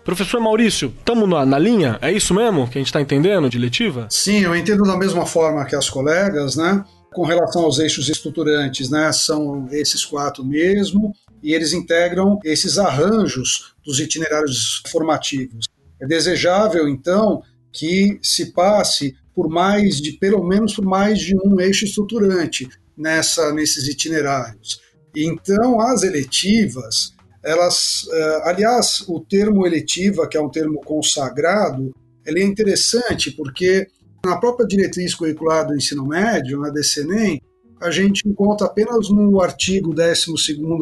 Professor 0.04 0.40
Maurício, 0.40 0.94
estamos 0.98 1.30
na, 1.30 1.46
na, 1.46 1.60
linha? 1.60 2.00
É 2.02 2.12
isso 2.12 2.34
mesmo 2.34 2.68
que 2.68 2.78
a 2.78 2.82
gente 2.82 2.88
está 2.88 3.02
entendendo 3.02 3.50
de 3.50 3.60
letiva? 3.60 4.08
Sim, 4.10 4.40
eu 4.40 4.56
entendo 4.56 4.84
da 4.84 4.98
mesma 4.98 5.26
forma 5.26 5.64
que 5.66 5.76
as 5.76 5.90
colegas, 5.90 6.56
né? 6.56 6.84
Com 7.14 7.26
relação 7.26 7.64
aos 7.64 7.80
eixos 7.80 8.08
estruturantes, 8.10 8.90
né, 8.90 9.12
são 9.12 9.68
esses 9.72 10.06
quatro 10.06 10.46
mesmo, 10.46 11.14
e 11.42 11.54
eles 11.54 11.74
integram 11.74 12.40
esses 12.44 12.78
arranjos 12.78 13.74
dos 13.86 14.00
itinerários 14.00 14.82
formativos. 14.88 15.66
É 16.00 16.06
desejável, 16.06 16.88
então, 16.88 17.42
que 17.72 18.20
se 18.22 18.54
passe 18.54 19.16
por 19.34 19.50
mais 19.50 20.02
de, 20.02 20.14
pelo 20.14 20.44
menos 20.44 20.76
por 20.76 20.86
mais 20.86 21.20
de 21.20 21.36
um 21.36 21.60
eixo 21.60 21.86
estruturante 21.86 22.68
nessa, 22.98 23.54
nesses 23.54 23.88
itinerários. 23.88 24.82
Então, 25.16 25.80
as 25.80 26.04
eletivas, 26.04 27.14
elas, 27.44 28.08
eh, 28.12 28.42
aliás, 28.44 29.04
o 29.08 29.20
termo 29.20 29.66
eletiva, 29.66 30.28
que 30.28 30.38
é 30.38 30.42
um 30.42 30.50
termo 30.50 30.82
consagrado, 30.82 31.94
ele 32.26 32.42
é 32.42 32.46
interessante 32.46 33.32
porque 33.32 33.88
na 34.24 34.38
própria 34.38 34.68
diretriz 34.68 35.16
curricular 35.16 35.66
do 35.66 35.76
ensino 35.76 36.06
médio, 36.06 36.60
na 36.60 36.70
DCNEM, 36.70 37.42
a 37.82 37.90
gente 37.90 38.28
encontra 38.28 38.68
apenas 38.68 39.10
no 39.10 39.42
artigo 39.42 39.94
12 39.94 40.26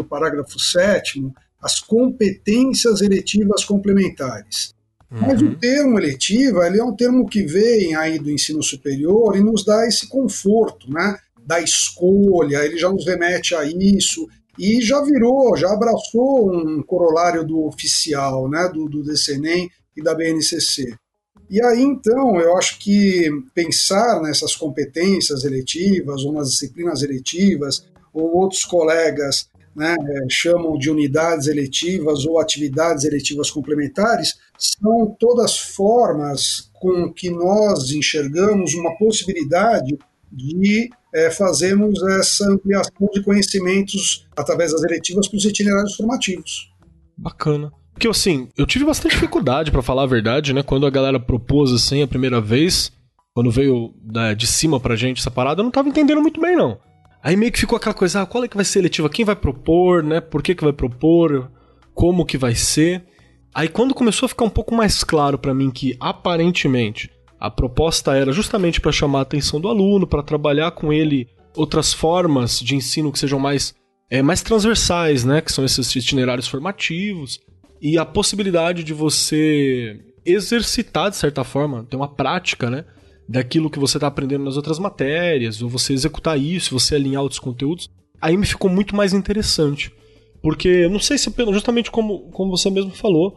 parágrafo 0.10 0.60
7 0.60 1.32
as 1.62 1.80
competências 1.80 3.02
eletivas 3.02 3.64
complementares. 3.64 4.74
Uhum. 5.12 5.22
Mas 5.22 5.42
o 5.42 5.56
termo 5.56 5.98
eletiva, 5.98 6.68
ele 6.68 6.80
é 6.80 6.84
um 6.84 6.96
termo 6.96 7.28
que 7.28 7.44
vem 7.44 7.96
aí 7.96 8.20
do 8.20 8.30
ensino 8.30 8.62
superior 8.62 9.36
e 9.36 9.42
nos 9.42 9.64
dá 9.64 9.88
esse 9.88 10.08
conforto, 10.08 10.92
né, 10.92 11.18
da 11.46 11.62
escolha, 11.62 12.66
ele 12.66 12.78
já 12.78 12.90
nos 12.90 13.06
remete 13.06 13.56
a 13.56 13.64
isso, 13.64 14.28
e 14.60 14.82
já 14.82 15.02
virou, 15.02 15.56
já 15.56 15.72
abraçou 15.72 16.52
um 16.52 16.82
corolário 16.82 17.46
do 17.46 17.66
oficial, 17.66 18.50
né, 18.50 18.70
do, 18.74 18.90
do 18.90 19.04
DCNEM 19.04 19.70
e 19.96 20.04
da 20.04 20.14
BNCC. 20.14 20.94
E 21.50 21.64
aí, 21.64 21.82
então, 21.82 22.38
eu 22.40 22.58
acho 22.58 22.78
que 22.80 23.30
pensar 23.56 24.22
nessas 24.22 24.56
competências 24.56 25.46
eletivas 25.46 26.26
ou 26.26 26.34
nas 26.34 26.50
disciplinas 26.50 27.02
eletivas, 27.02 27.86
ou 28.14 28.36
outros 28.36 28.66
colegas 28.66 29.48
né, 29.78 29.96
chamam 30.28 30.76
de 30.76 30.90
unidades 30.90 31.46
eletivas 31.46 32.26
ou 32.26 32.40
atividades 32.40 33.06
eletivas 33.06 33.52
complementares, 33.52 34.34
são 34.58 35.16
todas 35.20 35.56
formas 35.56 36.72
com 36.74 37.14
que 37.14 37.30
nós 37.30 37.92
enxergamos 37.92 38.74
uma 38.74 38.98
possibilidade 38.98 39.96
de 40.32 40.90
é, 41.14 41.30
fazermos 41.30 42.02
essa 42.18 42.52
ampliação 42.52 43.08
de 43.14 43.24
conhecimentos 43.24 44.28
através 44.36 44.72
das 44.72 44.84
eletivas 44.84 45.28
para 45.28 45.38
os 45.38 45.46
itinerários 45.46 45.96
formativos. 45.96 46.74
Bacana. 47.16 47.72
Porque 47.94 48.08
assim, 48.08 48.50
eu 48.58 48.66
tive 48.66 48.84
bastante 48.84 49.14
dificuldade, 49.14 49.72
para 49.72 49.82
falar 49.84 50.04
a 50.04 50.08
verdade, 50.08 50.54
né? 50.54 50.64
Quando 50.64 50.88
a 50.88 50.90
galera 50.90 51.20
propôs 51.20 51.72
assim 51.72 52.02
a 52.02 52.08
primeira 52.08 52.42
vez, 52.42 52.92
quando 53.34 53.52
veio 53.52 53.94
né, 54.04 54.34
de 54.34 54.48
cima 54.48 54.80
pra 54.80 54.96
gente 54.96 55.20
essa 55.20 55.32
parada, 55.32 55.62
eu 55.62 55.64
não 55.64 55.72
tava 55.72 55.88
entendendo 55.88 56.22
muito 56.22 56.42
bem, 56.42 56.56
não. 56.56 56.80
Aí 57.22 57.36
meio 57.36 57.52
que 57.52 57.60
ficou 57.60 57.78
aquela 57.78 57.96
coisa, 57.96 58.22
ah, 58.22 58.26
qual 58.26 58.44
é 58.44 58.48
que 58.48 58.56
vai 58.56 58.66
ser 58.66 58.80
eletiva? 58.80 59.10
Quem 59.10 59.26
vai 59.26 59.36
propor, 59.36 60.04
né? 60.04 60.22
Por 60.22 60.42
que, 60.42 60.56
que 60.56 60.64
vai 60.64 60.74
propor? 60.74 61.52
Como 61.94 62.26
que 62.26 62.38
vai 62.38 62.56
ser? 62.56 63.06
Aí 63.54 63.68
quando 63.68 63.96
começou 63.96 64.28
a 64.28 64.30
ficar 64.30 64.46
um 64.46 64.50
pouco 64.50 64.76
mais 64.76 65.04
claro 65.04 65.38
para 65.38 65.54
mim 65.54 65.72
que 65.72 65.98
aparentemente 66.00 67.10
a 67.40 67.50
proposta 67.50 68.16
era 68.16 68.32
justamente 68.32 68.80
para 68.80 68.92
chamar 68.92 69.20
a 69.20 69.22
atenção 69.24 69.60
do 69.60 69.68
aluno, 69.68 70.08
para 70.08 70.24
trabalhar 70.24 70.72
com 70.72 70.94
ele 70.94 71.28
outras 71.56 71.94
formas 71.94 72.60
de 72.60 72.76
ensino 72.76 73.12
que 73.12 73.20
sejam 73.20 73.40
mais 73.40 73.74
é, 74.10 74.22
mais 74.22 74.42
transversais, 74.42 75.26
né? 75.26 75.42
Que 75.42 75.52
são 75.52 75.66
esses 75.66 75.94
itinerários 75.96 76.48
formativos 76.48 77.40
e 77.82 77.98
a 77.98 78.06
possibilidade 78.06 78.84
de 78.84 78.94
você 78.94 80.00
exercitar, 80.26 81.10
de 81.10 81.16
certa 81.16 81.44
forma, 81.44 81.86
ter 81.90 81.96
uma 81.96 82.08
prática, 82.08 82.70
né? 82.70 82.86
Daquilo 83.28 83.70
que 83.70 83.80
você 83.80 83.98
está 83.98 84.08
aprendendo 84.08 84.46
nas 84.46 84.56
outras 84.56 84.80
matérias, 84.80 85.62
ou 85.62 85.70
você 85.70 85.94
executar 85.94 86.40
isso, 86.40 86.78
você 86.80 86.96
alinhar 86.96 87.22
outros 87.22 87.40
conteúdos, 87.40 87.90
aí 88.22 88.38
me 88.38 88.46
ficou 88.46 88.70
muito 88.70 88.96
mais 88.96 89.14
interessante. 89.14 89.92
Porque 90.42 90.68
eu 90.68 90.90
não 90.90 91.00
sei 91.00 91.18
se 91.18 91.34
justamente 91.52 91.92
como, 91.92 92.30
como 92.32 92.56
você 92.56 92.70
mesmo 92.70 92.92
falou, 92.92 93.36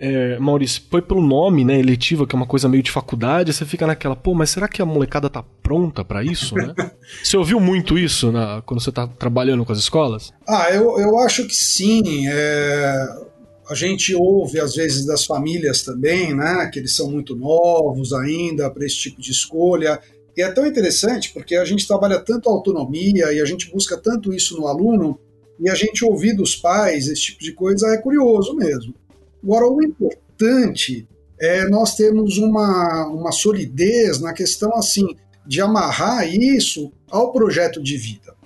é, 0.00 0.38
Maurício, 0.38 0.82
foi 0.90 1.02
pelo 1.02 1.20
nome, 1.20 1.64
né, 1.64 1.78
eletiva, 1.78 2.26
que 2.26 2.34
é 2.34 2.38
uma 2.38 2.46
coisa 2.46 2.68
meio 2.68 2.82
de 2.82 2.90
faculdade, 2.90 3.52
você 3.52 3.64
fica 3.64 3.86
naquela, 3.86 4.14
pô, 4.14 4.34
mas 4.34 4.50
será 4.50 4.68
que 4.68 4.80
a 4.80 4.86
molecada 4.86 5.28
tá 5.28 5.42
pronta 5.62 6.04
para 6.04 6.22
isso, 6.22 6.54
né? 6.54 6.72
você 7.22 7.36
ouviu 7.36 7.60
muito 7.60 7.98
isso 7.98 8.30
na, 8.30 8.62
quando 8.62 8.80
você 8.80 8.92
tá 8.92 9.06
trabalhando 9.06 9.64
com 9.64 9.72
as 9.72 9.78
escolas? 9.78 10.32
Ah, 10.48 10.70
eu, 10.70 10.98
eu 10.98 11.18
acho 11.18 11.46
que 11.46 11.54
sim. 11.54 12.26
É 12.28 13.28
a 13.68 13.74
gente 13.74 14.14
ouve 14.14 14.60
às 14.60 14.74
vezes 14.74 15.04
das 15.04 15.24
famílias 15.24 15.82
também, 15.82 16.34
né, 16.34 16.68
que 16.72 16.78
eles 16.78 16.94
são 16.94 17.10
muito 17.10 17.36
novos 17.36 18.12
ainda 18.12 18.70
para 18.70 18.86
esse 18.86 18.96
tipo 18.96 19.20
de 19.20 19.30
escolha. 19.30 20.00
E 20.36 20.42
é 20.42 20.50
tão 20.50 20.66
interessante 20.66 21.32
porque 21.32 21.56
a 21.56 21.64
gente 21.64 21.86
trabalha 21.86 22.18
tanto 22.18 22.48
a 22.48 22.52
autonomia 22.52 23.32
e 23.32 23.40
a 23.40 23.44
gente 23.44 23.70
busca 23.70 23.96
tanto 23.96 24.32
isso 24.32 24.56
no 24.56 24.66
aluno, 24.66 25.18
e 25.60 25.68
a 25.68 25.74
gente 25.74 26.04
ouvir 26.04 26.34
dos 26.34 26.54
pais 26.54 27.08
esse 27.08 27.22
tipo 27.22 27.42
de 27.42 27.52
coisa 27.52 27.88
é 27.88 27.98
curioso 27.98 28.54
mesmo. 28.54 28.94
Agora, 29.42 29.68
o 29.68 29.82
importante 29.82 31.06
é 31.40 31.68
nós 31.68 31.94
termos 31.94 32.38
uma, 32.38 33.06
uma 33.08 33.32
solidez 33.32 34.20
na 34.20 34.32
questão 34.32 34.74
assim 34.74 35.16
de 35.46 35.60
amarrar 35.60 36.28
isso 36.28 36.92
ao 37.10 37.32
projeto 37.32 37.82
de 37.82 37.96
vida. 37.96 38.37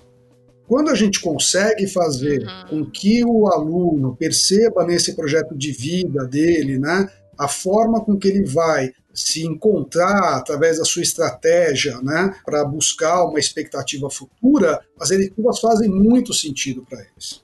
Quando 0.67 0.89
a 0.89 0.95
gente 0.95 1.19
consegue 1.19 1.87
fazer 1.87 2.41
uhum. 2.41 2.67
com 2.69 2.91
que 2.91 3.23
o 3.25 3.47
aluno 3.47 4.15
perceba 4.15 4.85
nesse 4.85 5.15
projeto 5.15 5.55
de 5.55 5.71
vida 5.71 6.25
dele, 6.25 6.79
né, 6.79 7.09
a 7.37 7.47
forma 7.47 8.03
com 8.03 8.17
que 8.17 8.27
ele 8.27 8.45
vai 8.45 8.91
se 9.13 9.45
encontrar 9.45 10.37
através 10.37 10.79
da 10.79 10.85
sua 10.85 11.01
estratégia, 11.01 12.01
né, 12.01 12.35
para 12.45 12.65
buscar 12.65 13.25
uma 13.25 13.39
expectativa 13.39 14.09
futura, 14.09 14.79
as 14.99 15.11
eletivas 15.11 15.59
fazem 15.59 15.89
muito 15.89 16.33
sentido 16.33 16.85
para 16.89 16.99
eles. 16.99 17.41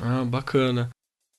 Ah, 0.00 0.24
bacana. 0.24 0.90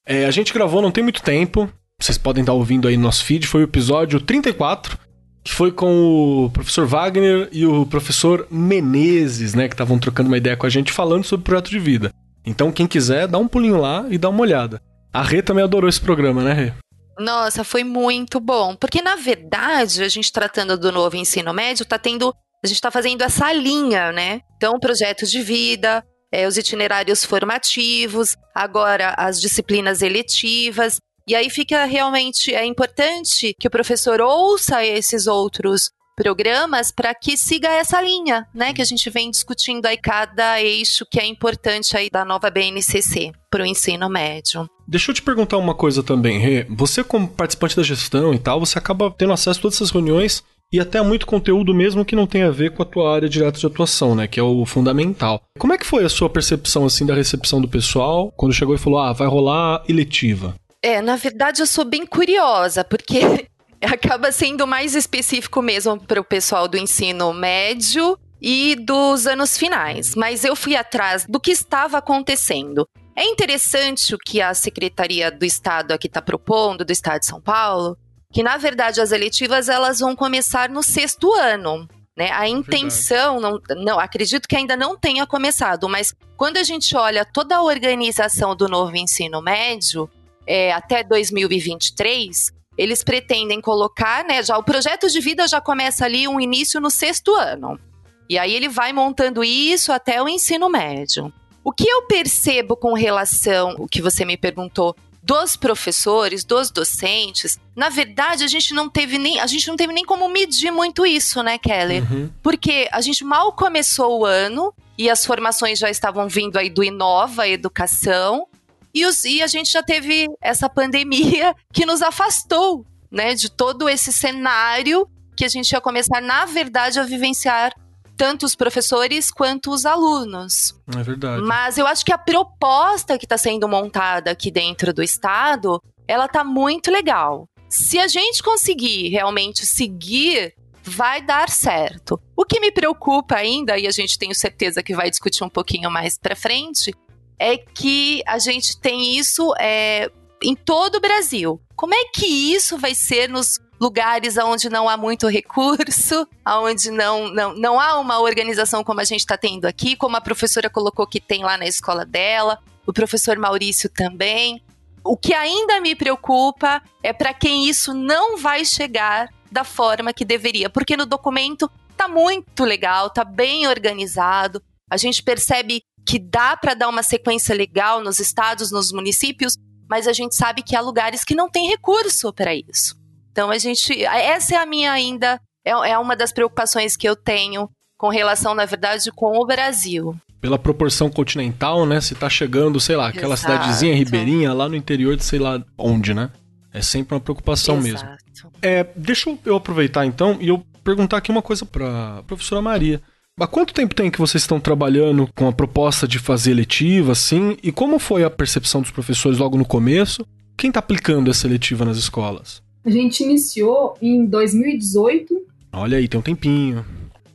É, 0.05 0.25
a 0.25 0.31
gente 0.31 0.53
gravou 0.53 0.81
não 0.81 0.91
tem 0.91 1.03
muito 1.03 1.21
tempo, 1.21 1.71
vocês 1.99 2.17
podem 2.17 2.41
estar 2.41 2.53
ouvindo 2.53 2.87
aí 2.87 2.97
no 2.97 3.03
nosso 3.03 3.23
feed, 3.23 3.47
foi 3.47 3.61
o 3.61 3.65
episódio 3.65 4.19
34, 4.19 4.97
que 5.43 5.53
foi 5.53 5.71
com 5.71 6.45
o 6.45 6.49
professor 6.49 6.85
Wagner 6.85 7.49
e 7.51 7.65
o 7.65 7.85
professor 7.85 8.47
Menezes, 8.49 9.53
né, 9.53 9.67
que 9.67 9.73
estavam 9.73 9.97
trocando 9.97 10.29
uma 10.29 10.37
ideia 10.37 10.57
com 10.57 10.65
a 10.65 10.69
gente 10.69 10.91
falando 10.91 11.23
sobre 11.23 11.41
o 11.41 11.45
projeto 11.45 11.69
de 11.69 11.79
vida. 11.79 12.11
Então, 12.45 12.71
quem 12.71 12.87
quiser, 12.87 13.27
dá 13.27 13.37
um 13.37 13.47
pulinho 13.47 13.77
lá 13.77 14.05
e 14.09 14.17
dá 14.17 14.29
uma 14.29 14.41
olhada. 14.41 14.81
A 15.13 15.21
Rê 15.23 15.41
também 15.41 15.63
adorou 15.63 15.89
esse 15.89 15.99
programa, 15.99 16.43
né, 16.43 16.53
Rê? 16.53 16.73
Nossa, 17.19 17.63
foi 17.63 17.83
muito 17.83 18.39
bom. 18.39 18.75
Porque, 18.75 19.01
na 19.01 19.15
verdade, 19.15 20.03
a 20.03 20.07
gente 20.07 20.31
tratando 20.31 20.77
do 20.77 20.91
novo 20.91 21.17
ensino 21.17 21.53
médio, 21.53 21.85
tá 21.85 21.99
tendo. 21.99 22.33
A 22.63 22.67
gente 22.67 22.77
está 22.77 22.91
fazendo 22.91 23.21
essa 23.21 23.51
linha, 23.51 24.11
né? 24.11 24.41
Então, 24.55 24.79
projeto 24.79 25.25
de 25.25 25.41
vida, 25.41 26.03
é, 26.31 26.47
os 26.47 26.57
itinerários 26.57 27.23
formativos, 27.25 28.35
agora 28.53 29.13
as 29.17 29.39
disciplinas 29.39 30.01
eletivas. 30.01 30.97
E 31.29 31.35
aí 31.35 31.47
fica 31.47 31.85
realmente 31.85 32.55
é 32.55 32.65
importante 32.65 33.53
que 33.59 33.67
o 33.67 33.69
professor 33.69 34.19
ouça 34.19 34.83
esses 34.83 35.27
outros 35.27 35.91
programas 36.15 36.91
para 36.91 37.13
que 37.13 37.37
siga 37.37 37.69
essa 37.69 38.01
linha, 38.01 38.47
né, 38.51 38.73
que 38.73 38.81
a 38.81 38.85
gente 38.85 39.07
vem 39.11 39.29
discutindo 39.29 39.85
aí 39.85 39.95
cada 39.95 40.59
eixo 40.59 41.05
que 41.05 41.19
é 41.19 41.27
importante 41.27 41.95
aí 41.95 42.09
da 42.09 42.25
nova 42.25 42.49
BNCC 42.49 43.31
para 43.47 43.61
o 43.61 43.65
ensino 43.67 44.09
médio. 44.09 44.67
Deixa 44.87 45.11
eu 45.11 45.15
te 45.15 45.21
perguntar 45.21 45.57
uma 45.57 45.75
coisa 45.75 46.01
também, 46.01 46.39
Rê. 46.39 46.65
Você 46.67 47.03
como 47.03 47.27
participante 47.27 47.75
da 47.75 47.83
gestão 47.83 48.33
e 48.33 48.39
tal, 48.39 48.59
você 48.59 48.79
acaba 48.79 49.13
tendo 49.15 49.31
acesso 49.31 49.59
a 49.59 49.61
todas 49.61 49.77
essas 49.77 49.91
reuniões 49.91 50.43
e 50.73 50.79
até 50.79 50.99
muito 50.99 51.27
conteúdo 51.27 51.75
mesmo 51.75 52.03
que 52.03 52.15
não 52.15 52.25
tem 52.25 52.41
a 52.41 52.49
ver 52.49 52.73
com 52.73 52.81
a 52.81 52.87
tua 52.87 53.13
área 53.13 53.29
direta 53.29 53.59
de 53.59 53.67
atuação, 53.67 54.15
né, 54.15 54.25
que 54.25 54.39
é 54.39 54.43
o 54.43 54.65
fundamental. 54.65 55.43
Como 55.59 55.73
é 55.73 55.77
que 55.77 55.85
foi 55.85 56.03
a 56.03 56.09
sua 56.09 56.27
percepção 56.27 56.87
assim 56.87 57.05
da 57.05 57.13
recepção 57.13 57.61
do 57.61 57.67
pessoal 57.67 58.33
quando 58.35 58.51
chegou 58.51 58.73
e 58.73 58.79
falou: 58.79 58.97
"Ah, 58.97 59.13
vai 59.13 59.27
rolar 59.27 59.83
eletiva"? 59.87 60.55
É, 60.81 61.01
na 61.01 61.15
verdade 61.15 61.61
eu 61.61 61.67
sou 61.67 61.83
bem 61.83 62.05
curiosa, 62.05 62.83
porque 62.83 63.19
acaba 63.83 64.31
sendo 64.31 64.65
mais 64.65 64.95
específico 64.95 65.61
mesmo 65.61 65.99
para 65.99 66.21
o 66.21 66.23
pessoal 66.23 66.67
do 66.67 66.77
ensino 66.77 67.33
médio 67.33 68.17
e 68.41 68.75
dos 68.75 69.27
anos 69.27 69.57
finais, 69.57 70.15
mas 70.15 70.45
eu 70.45 70.55
fui 70.55 70.75
atrás 70.75 71.25
do 71.27 71.39
que 71.39 71.51
estava 71.51 71.97
acontecendo. 71.97 72.87
É 73.15 73.25
interessante 73.25 74.15
o 74.15 74.17
que 74.17 74.41
a 74.41 74.53
Secretaria 74.53 75.29
do 75.29 75.43
Estado 75.43 75.91
aqui 75.91 76.07
está 76.07 76.21
propondo, 76.21 76.85
do 76.85 76.91
Estado 76.91 77.19
de 77.19 77.25
São 77.25 77.41
Paulo, 77.41 77.97
que 78.31 78.41
na 78.41 78.55
verdade 78.55 79.01
as 79.01 79.11
eletivas 79.11 79.67
elas 79.67 79.99
vão 79.99 80.15
começar 80.15 80.69
no 80.69 80.81
sexto 80.81 81.33
ano. 81.33 81.85
Né? 82.17 82.31
A 82.31 82.47
intenção, 82.47 83.39
não, 83.39 83.59
não, 83.77 83.99
acredito 83.99 84.47
que 84.47 84.55
ainda 84.55 84.75
não 84.75 84.97
tenha 84.97 85.25
começado, 85.25 85.87
mas 85.89 86.13
quando 86.37 86.57
a 86.57 86.63
gente 86.63 86.95
olha 86.95 87.25
toda 87.25 87.57
a 87.57 87.63
organização 87.63 88.55
do 88.55 88.67
novo 88.67 88.95
ensino 88.95 89.41
médio, 89.41 90.09
é, 90.49 90.71
até 90.73 91.03
2023, 91.03 92.51
eles 92.75 93.03
pretendem 93.03 93.61
colocar, 93.61 94.25
né? 94.25 94.41
Já 94.41 94.57
o 94.57 94.63
projeto 94.63 95.07
de 95.07 95.19
vida 95.19 95.47
já 95.47 95.61
começa 95.61 96.05
ali 96.05 96.27
um 96.27 96.39
início 96.39 96.81
no 96.81 96.89
sexto 96.89 97.35
ano. 97.35 97.79
E 98.27 98.35
aí 98.35 98.55
ele 98.55 98.67
vai 98.67 98.91
montando 98.91 99.43
isso 99.43 99.91
até 99.91 100.21
o 100.23 100.27
ensino 100.27 100.67
médio. 100.67 101.31
O 101.63 101.71
que 101.71 101.87
eu 101.87 102.07
percebo 102.07 102.75
com 102.75 102.93
relação, 102.93 103.75
o 103.77 103.87
que 103.87 104.01
você 104.01 104.25
me 104.25 104.37
perguntou, 104.37 104.95
dos 105.21 105.55
professores, 105.55 106.43
dos 106.43 106.71
docentes, 106.71 107.59
na 107.75 107.89
verdade 107.89 108.43
a 108.43 108.47
gente 108.47 108.73
não 108.73 108.89
teve 108.89 109.19
nem 109.19 109.39
a 109.39 109.45
gente 109.45 109.67
não 109.67 109.75
teve 109.75 109.93
nem 109.93 110.05
como 110.05 110.27
medir 110.29 110.71
muito 110.71 111.05
isso, 111.05 111.43
né, 111.43 111.59
Kelly? 111.59 111.99
Uhum. 111.99 112.29
Porque 112.41 112.87
a 112.91 113.01
gente 113.01 113.23
mal 113.23 113.51
começou 113.51 114.21
o 114.21 114.25
ano 114.25 114.73
e 114.97 115.09
as 115.09 115.25
formações 115.25 115.77
já 115.77 115.89
estavam 115.89 116.27
vindo 116.27 116.57
aí 116.57 116.69
do 116.69 116.83
Inova 116.83 117.47
Educação 117.47 118.47
e, 118.93 119.05
os, 119.05 119.23
e 119.23 119.41
a 119.41 119.47
gente 119.47 119.71
já 119.71 119.83
teve 119.83 120.27
essa 120.41 120.69
pandemia 120.69 121.55
que 121.73 121.85
nos 121.85 122.01
afastou, 122.01 122.85
né, 123.11 123.33
de 123.33 123.49
todo 123.49 123.89
esse 123.89 124.11
cenário 124.11 125.07
que 125.35 125.45
a 125.45 125.49
gente 125.49 125.71
ia 125.71 125.81
começar, 125.81 126.21
na 126.21 126.45
verdade, 126.45 126.99
a 126.99 127.03
vivenciar 127.03 127.73
tanto 128.17 128.45
os 128.45 128.53
professores 128.53 129.31
quanto 129.31 129.71
os 129.71 129.85
alunos. 129.85 130.75
É 130.93 131.01
verdade. 131.01 131.41
Mas 131.41 131.77
eu 131.77 131.87
acho 131.87 132.03
que 132.03 132.11
a 132.11 132.17
proposta 132.17 133.17
que 133.17 133.23
está 133.23 133.37
sendo 133.37 133.65
montada 133.69 134.31
aqui 134.31 134.51
dentro 134.51 134.93
do 134.93 135.01
estado, 135.01 135.81
ela 136.05 136.27
tá 136.27 136.43
muito 136.43 136.91
legal. 136.91 137.47
Se 137.69 137.97
a 137.97 138.07
gente 138.09 138.43
conseguir 138.43 139.07
realmente 139.07 139.65
seguir, 139.65 140.53
vai 140.83 141.21
dar 141.21 141.49
certo. 141.49 142.19
O 142.35 142.43
que 142.43 142.59
me 142.59 142.71
preocupa 142.71 143.35
ainda, 143.35 143.77
e 143.77 143.87
a 143.87 143.91
gente 143.91 144.19
tenho 144.19 144.35
certeza 144.35 144.83
que 144.83 144.93
vai 144.93 145.09
discutir 145.09 145.45
um 145.45 145.49
pouquinho 145.49 145.89
mais 145.89 146.17
para 146.17 146.35
frente, 146.35 146.93
é 147.39 147.57
que 147.57 148.21
a 148.27 148.37
gente 148.37 148.77
tem 148.79 149.17
isso 149.17 149.53
é, 149.59 150.11
em 150.43 150.55
todo 150.55 150.95
o 150.95 151.01
Brasil. 151.01 151.59
Como 151.75 151.93
é 151.93 152.05
que 152.13 152.25
isso 152.25 152.77
vai 152.77 152.93
ser 152.93 153.29
nos 153.29 153.59
lugares 153.79 154.37
onde 154.37 154.69
não 154.69 154.89
há 154.89 154.97
muito 154.97 155.27
recurso, 155.27 156.27
onde 156.45 156.91
não, 156.91 157.29
não, 157.29 157.55
não 157.55 157.79
há 157.79 157.97
uma 157.97 158.19
organização 158.19 158.83
como 158.83 158.99
a 158.99 159.05
gente 159.05 159.21
está 159.21 159.37
tendo 159.37 159.65
aqui, 159.65 159.95
como 159.95 160.17
a 160.17 160.21
professora 160.21 160.69
colocou 160.69 161.07
que 161.07 161.21
tem 161.21 161.43
lá 161.43 161.57
na 161.57 161.65
escola 161.65 162.05
dela, 162.05 162.59
o 162.85 162.91
professor 162.91 163.37
Maurício 163.37 163.89
também. 163.89 164.61
O 165.01 165.15
que 165.15 165.33
ainda 165.33 165.79
me 165.79 165.95
preocupa 165.95 166.83
é 167.01 167.13
para 167.13 167.33
quem 167.33 167.69
isso 167.69 167.93
não 167.93 168.37
vai 168.37 168.65
chegar 168.65 169.29
da 169.49 169.63
forma 169.63 170.13
que 170.13 170.25
deveria, 170.25 170.69
porque 170.69 170.97
no 170.97 171.05
documento 171.05 171.71
tá 171.95 172.07
muito 172.07 172.65
legal, 172.65 173.09
tá 173.09 173.23
bem 173.23 173.65
organizado. 173.67 174.61
A 174.89 174.97
gente 174.97 175.23
percebe 175.23 175.83
que 176.09 176.17
dá 176.17 176.57
para 176.57 176.73
dar 176.73 176.89
uma 176.89 177.03
sequência 177.03 177.53
legal 177.53 178.01
nos 178.01 178.17
estados, 178.17 178.71
nos 178.71 178.91
municípios, 178.91 179.55
mas 179.87 180.07
a 180.07 180.13
gente 180.13 180.33
sabe 180.33 180.63
que 180.63 180.75
há 180.75 180.81
lugares 180.81 181.23
que 181.23 181.35
não 181.35 181.47
tem 181.47 181.67
recurso 181.69 182.33
para 182.33 182.55
isso. 182.55 182.95
Então 183.31 183.51
a 183.51 183.59
gente, 183.59 184.03
essa 184.03 184.55
é 184.55 184.57
a 184.57 184.65
minha 184.65 184.91
ainda 184.91 185.39
é, 185.63 185.69
é 185.69 185.99
uma 185.99 186.15
das 186.15 186.31
preocupações 186.31 186.97
que 186.97 187.07
eu 187.07 187.15
tenho 187.15 187.69
com 187.95 188.09
relação, 188.09 188.55
na 188.55 188.65
verdade, 188.65 189.11
com 189.11 189.37
o 189.37 189.45
Brasil. 189.45 190.15
Pela 190.41 190.57
proporção 190.57 191.11
continental, 191.11 191.85
né? 191.85 192.01
Se 192.01 192.15
tá 192.15 192.27
chegando, 192.27 192.79
sei 192.79 192.95
lá, 192.95 193.09
aquela 193.09 193.35
Exato. 193.35 193.53
cidadezinha 193.53 193.93
ribeirinha 193.93 194.51
lá 194.51 194.67
no 194.67 194.75
interior 194.75 195.15
de 195.15 195.23
sei 195.23 195.37
lá 195.37 195.63
onde, 195.77 196.15
né? 196.15 196.31
É 196.73 196.81
sempre 196.81 197.13
uma 197.13 197.21
preocupação 197.21 197.77
Exato. 197.77 198.07
mesmo. 198.07 198.51
É, 198.63 198.83
deixa 198.95 199.37
eu 199.45 199.55
aproveitar 199.55 200.07
então 200.07 200.39
e 200.41 200.47
eu 200.47 200.65
perguntar 200.83 201.17
aqui 201.17 201.29
uma 201.29 201.43
coisa 201.43 201.67
para 201.67 202.23
professora 202.23 202.63
Maria. 202.63 202.99
Há 203.39 203.47
quanto 203.47 203.73
tempo 203.73 203.95
tem 203.95 204.11
que 204.11 204.19
vocês 204.19 204.43
estão 204.43 204.59
trabalhando 204.59 205.29
com 205.33 205.47
a 205.47 205.53
proposta 205.53 206.05
de 206.05 206.19
fazer 206.19 206.53
letiva, 206.53 207.13
assim? 207.13 207.55
E 207.63 207.71
como 207.71 207.97
foi 207.97 208.25
a 208.25 208.29
percepção 208.29 208.81
dos 208.81 208.91
professores 208.91 209.39
logo 209.39 209.57
no 209.57 209.63
começo? 209.63 210.25
Quem 210.57 210.67
está 210.69 210.81
aplicando 210.81 211.31
essa 211.31 211.47
letiva 211.47 211.85
nas 211.85 211.95
escolas? 211.95 212.61
A 212.83 212.89
gente 212.89 213.23
iniciou 213.23 213.97
em 214.01 214.25
2018. 214.25 215.33
Olha 215.71 215.97
aí, 215.97 216.09
tem 216.09 216.19
um 216.19 216.23
tempinho. 216.23 216.85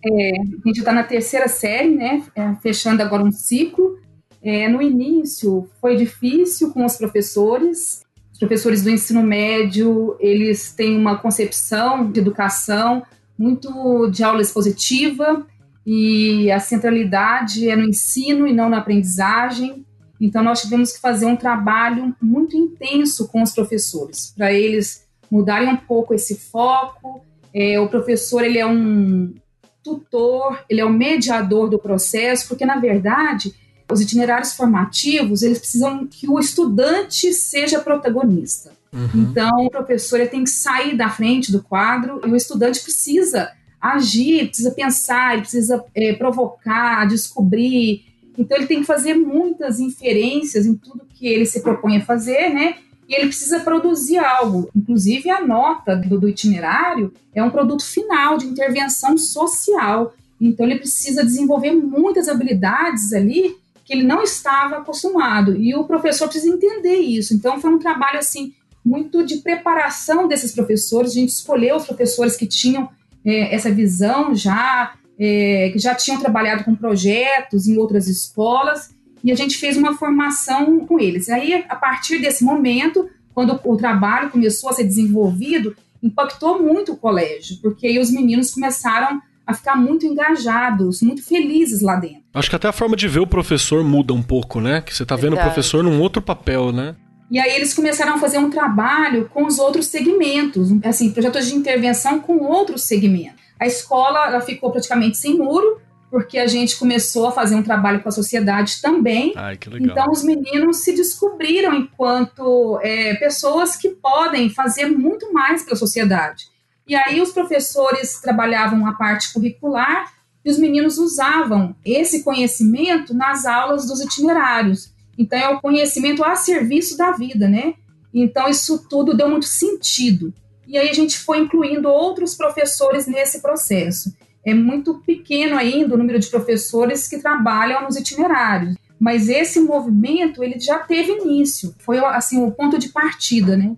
É, 0.05 0.41
a 0.41 0.69
gente 0.69 0.81
está 0.81 0.93
na 0.93 1.05
terceira 1.05 1.49
série, 1.49 1.95
né? 1.95 2.23
É, 2.37 2.55
fechando 2.57 3.03
agora 3.03 3.25
um 3.25 3.33
ciclo. 3.33 3.99
É, 4.43 4.69
no 4.69 4.83
início 4.83 5.67
foi 5.81 5.97
difícil 5.97 6.71
com 6.71 6.85
os 6.85 6.97
professores. 6.97 8.03
Os 8.31 8.39
professores 8.39 8.83
do 8.83 8.91
ensino 8.91 9.23
médio, 9.23 10.19
eles 10.21 10.71
têm 10.71 10.99
uma 10.99 11.17
concepção 11.17 12.11
de 12.13 12.21
educação 12.21 13.03
muito 13.39 14.09
de 14.11 14.23
aula 14.23 14.43
expositiva, 14.43 15.47
e 15.87 16.51
a 16.51 16.59
centralidade 16.59 17.69
é 17.69 17.77
no 17.77 17.85
ensino 17.85 18.47
e 18.47 18.53
não 18.53 18.69
na 18.69 18.79
aprendizagem. 18.79 19.85
Então, 20.21 20.43
nós 20.43 20.63
tivemos 20.63 20.93
que 20.93 21.01
fazer 21.01 21.27
um 21.27 21.37
trabalho 21.37 22.15
muito 22.21 22.57
intenso 22.57 23.29
com 23.29 23.43
os 23.43 23.53
professores, 23.53 24.33
para 24.37 24.53
eles 24.53 25.05
mudarem 25.31 25.69
um 25.69 25.77
pouco 25.77 26.15
esse 26.15 26.37
foco. 26.37 27.23
É, 27.53 27.79
o 27.79 27.89
professor 27.89 28.43
ele 28.43 28.59
é 28.59 28.67
um 28.67 29.35
tutor, 29.83 30.65
ele 30.69 30.81
é 30.81 30.87
um 30.87 30.93
mediador 30.93 31.69
do 31.69 31.79
processo, 31.79 32.49
porque, 32.49 32.65
na 32.65 32.77
verdade, 32.77 33.55
os 33.93 34.01
itinerários 34.01 34.55
formativos, 34.55 35.43
eles 35.43 35.59
precisam 35.59 36.07
que 36.07 36.29
o 36.29 36.39
estudante 36.39 37.33
seja 37.35 37.81
protagonista. 37.81 38.73
Uhum. 38.93 39.09
Então, 39.15 39.67
o 39.67 39.71
professor 39.71 40.21
ele 40.21 40.31
tem 40.31 40.45
que 40.45 40.51
sair 40.51 40.97
da 40.97 41.11
frente 41.11 41.53
do 41.53 41.63
quadro 41.63 42.21
e 42.25 42.31
o 42.31 42.37
estudante 42.37 42.81
precisa 42.81 43.51
agir, 43.85 44.47
precisa 44.47 44.71
pensar, 44.71 45.39
precisa 45.41 45.85
é, 45.95 46.15
provocar, 46.15 47.07
descobrir. 47.07 48.07
Então 48.39 48.57
ele 48.57 48.67
tem 48.67 48.81
que 48.81 48.87
fazer 48.87 49.15
muitas 49.15 49.79
inferências 49.79 50.65
em 50.65 50.75
tudo 50.75 51.07
que 51.13 51.27
ele 51.27 51.45
se 51.45 51.61
propõe 51.61 51.99
a 51.99 52.05
fazer, 52.05 52.49
né? 52.49 52.77
E 53.07 53.15
ele 53.15 53.27
precisa 53.27 53.61
produzir 53.61 54.17
algo. 54.17 54.71
Inclusive 54.75 55.29
a 55.31 55.47
nota 55.47 55.95
do, 55.95 56.19
do 56.19 56.29
itinerário 56.29 57.13
é 57.35 57.43
um 57.43 57.51
produto 57.51 57.85
final 57.85 58.39
de 58.39 58.47
intervenção 58.47 59.19
social. 59.19 60.15
Então 60.41 60.65
ele 60.65 60.79
precisa 60.79 61.23
desenvolver 61.23 61.73
muitas 61.73 62.27
habilidades 62.27 63.13
ali 63.13 63.55
que 63.85 63.93
ele 63.93 64.03
não 64.03 64.23
estava 64.23 64.79
acostumado. 64.79 65.55
E 65.55 65.75
o 65.75 65.85
professor 65.85 66.27
precisa 66.27 66.53
entender 66.53 66.97
isso. 66.97 67.35
Então 67.35 67.61
foi 67.61 67.71
um 67.71 67.79
trabalho 67.79 68.19
assim 68.19 68.55
muito 68.83 69.25
de 69.25 69.37
preparação 69.37 70.27
desses 70.27 70.53
professores. 70.53 71.11
A 71.11 71.15
gente 71.15 71.29
escolheu 71.29 71.77
os 71.77 71.85
professores 71.85 72.35
que 72.35 72.47
tinham 72.47 72.89
é, 73.25 73.55
essa 73.55 73.71
visão 73.71 74.35
já, 74.35 74.95
é, 75.19 75.71
que 75.73 75.79
já 75.79 75.95
tinham 75.95 76.21
trabalhado 76.21 76.65
com 76.65 76.75
projetos 76.75 77.67
em 77.67 77.77
outras 77.77 78.09
escolas, 78.09 78.95
e 79.23 79.33
a 79.33 79.35
gente 79.35 79.57
fez 79.57 79.77
uma 79.77 79.97
formação 79.97 80.81
com 80.81 81.01
eles. 81.01 81.31
Aí, 81.31 81.65
a 81.69 81.77
partir 81.77 82.19
desse 82.19 82.45
momento, 82.45 83.09
quando 83.33 83.59
o 83.65 83.77
trabalho 83.77 84.31
começou 84.31 84.69
a 84.69 84.75
ser 84.75 84.85
desenvolvido, 84.85 85.75
impactou 86.03 86.63
muito 86.63 86.93
o 86.93 86.97
colégio, 86.97 87.57
porque 87.63 87.87
aí 87.87 87.99
os 87.99 88.11
meninos 88.11 88.51
começaram 88.51 89.23
a 89.47 89.55
ficar 89.55 89.77
muito 89.77 90.07
engajados, 90.07 91.03
muito 91.03 91.23
felizes 91.23 91.81
lá 91.81 91.97
dentro. 91.97 92.23
Acho 92.33 92.49
que 92.49 92.57
até 92.57 92.69
a 92.69 92.73
forma 92.73 92.97
de 92.97 93.09
ver 93.09 93.21
o 93.21 93.27
professor 93.27 93.85
muda 93.85 94.13
um 94.13 94.23
pouco, 94.23 94.61
né? 94.61 94.81
Que 94.81 94.95
você 94.95 95.05
tá 95.05 95.17
vendo 95.17 95.37
o 95.37 95.41
professor 95.41 95.83
num 95.83 96.01
outro 96.01 96.23
papel, 96.23 96.73
né? 96.73 96.97
E 97.35 97.39
aí 97.41 97.51
eles 97.57 97.75
começaram 97.75 98.15
a 98.15 98.19
fazer 98.19 98.39
um 98.39 98.49
trabalho 98.49 99.29
com 99.29 99.45
os 99.45 99.59
outros 99.59 99.89
segmentos, 99.89 100.69
assim, 100.85 101.11
projetos 101.11 101.49
de 101.49 101.57
intervenção 101.57 102.21
com 102.21 102.37
outros 102.39 102.85
segmentos. 102.85 103.41
A 103.59 103.67
escola 103.67 104.29
ela 104.29 104.41
ficou 104.41 104.71
praticamente 104.71 105.17
sem 105.17 105.37
muro, 105.37 105.81
porque 106.13 106.39
a 106.39 106.47
gente 106.47 106.77
começou 106.77 107.27
a 107.27 107.33
fazer 107.33 107.57
um 107.57 107.63
trabalho 107.65 108.01
com 108.01 108.09
a 108.09 108.13
sociedade 108.13 108.81
também. 108.81 109.33
Ai, 109.35 109.57
que 109.57 109.69
legal. 109.69 109.91
Então, 109.91 110.13
os 110.13 110.23
meninos 110.23 110.85
se 110.85 110.93
descobriram 110.95 111.75
enquanto 111.75 112.79
é, 112.85 113.15
pessoas 113.17 113.75
que 113.75 113.89
podem 113.89 114.49
fazer 114.49 114.87
muito 114.87 115.33
mais 115.33 115.65
pela 115.65 115.75
sociedade. 115.75 116.45
E 116.87 116.95
aí, 116.95 117.21
os 117.21 117.33
professores 117.33 118.21
trabalhavam 118.21 118.87
a 118.87 118.93
parte 118.93 119.33
curricular 119.33 120.15
e 120.45 120.51
os 120.53 120.57
meninos 120.57 120.99
usavam 120.99 121.75
esse 121.85 122.23
conhecimento 122.23 123.13
nas 123.13 123.45
aulas 123.45 123.89
dos 123.89 124.01
itinerários. 124.01 124.94
Então, 125.19 125.39
é 125.39 125.49
o 125.49 125.61
conhecimento 125.61 126.25
a 126.25 126.37
serviço 126.37 126.97
da 126.97 127.13
vida, 127.13 127.49
né? 127.49 127.75
Então, 128.13 128.49
isso 128.49 128.87
tudo 128.89 129.17
deu 129.17 129.29
muito 129.29 129.47
sentido. 129.47 130.33
E 130.67 130.79
aí, 130.79 130.89
a 130.89 130.95
gente 130.95 131.19
foi 131.19 131.39
incluindo 131.39 131.89
outros 131.89 132.35
professores 132.35 133.07
nesse 133.07 133.41
processo 133.41 134.13
é 134.45 134.53
muito 134.53 134.95
pequeno 135.07 135.57
ainda 135.57 135.95
o 135.95 135.99
número 135.99 136.19
de 136.19 136.29
professores 136.29 137.09
que 137.09 137.19
trabalham 137.19 137.83
nos 137.83 137.97
itinerários. 137.97 138.77
Mas 139.01 139.29
esse 139.29 139.61
movimento, 139.61 140.45
ele 140.45 140.61
já 140.61 140.79
teve 140.79 141.13
início. 141.13 141.75
Foi, 141.79 141.99
assim, 141.99 142.43
o 142.43 142.51
ponto 142.51 142.79
de 142.79 142.91
partida, 142.91 143.57
né? 143.57 143.75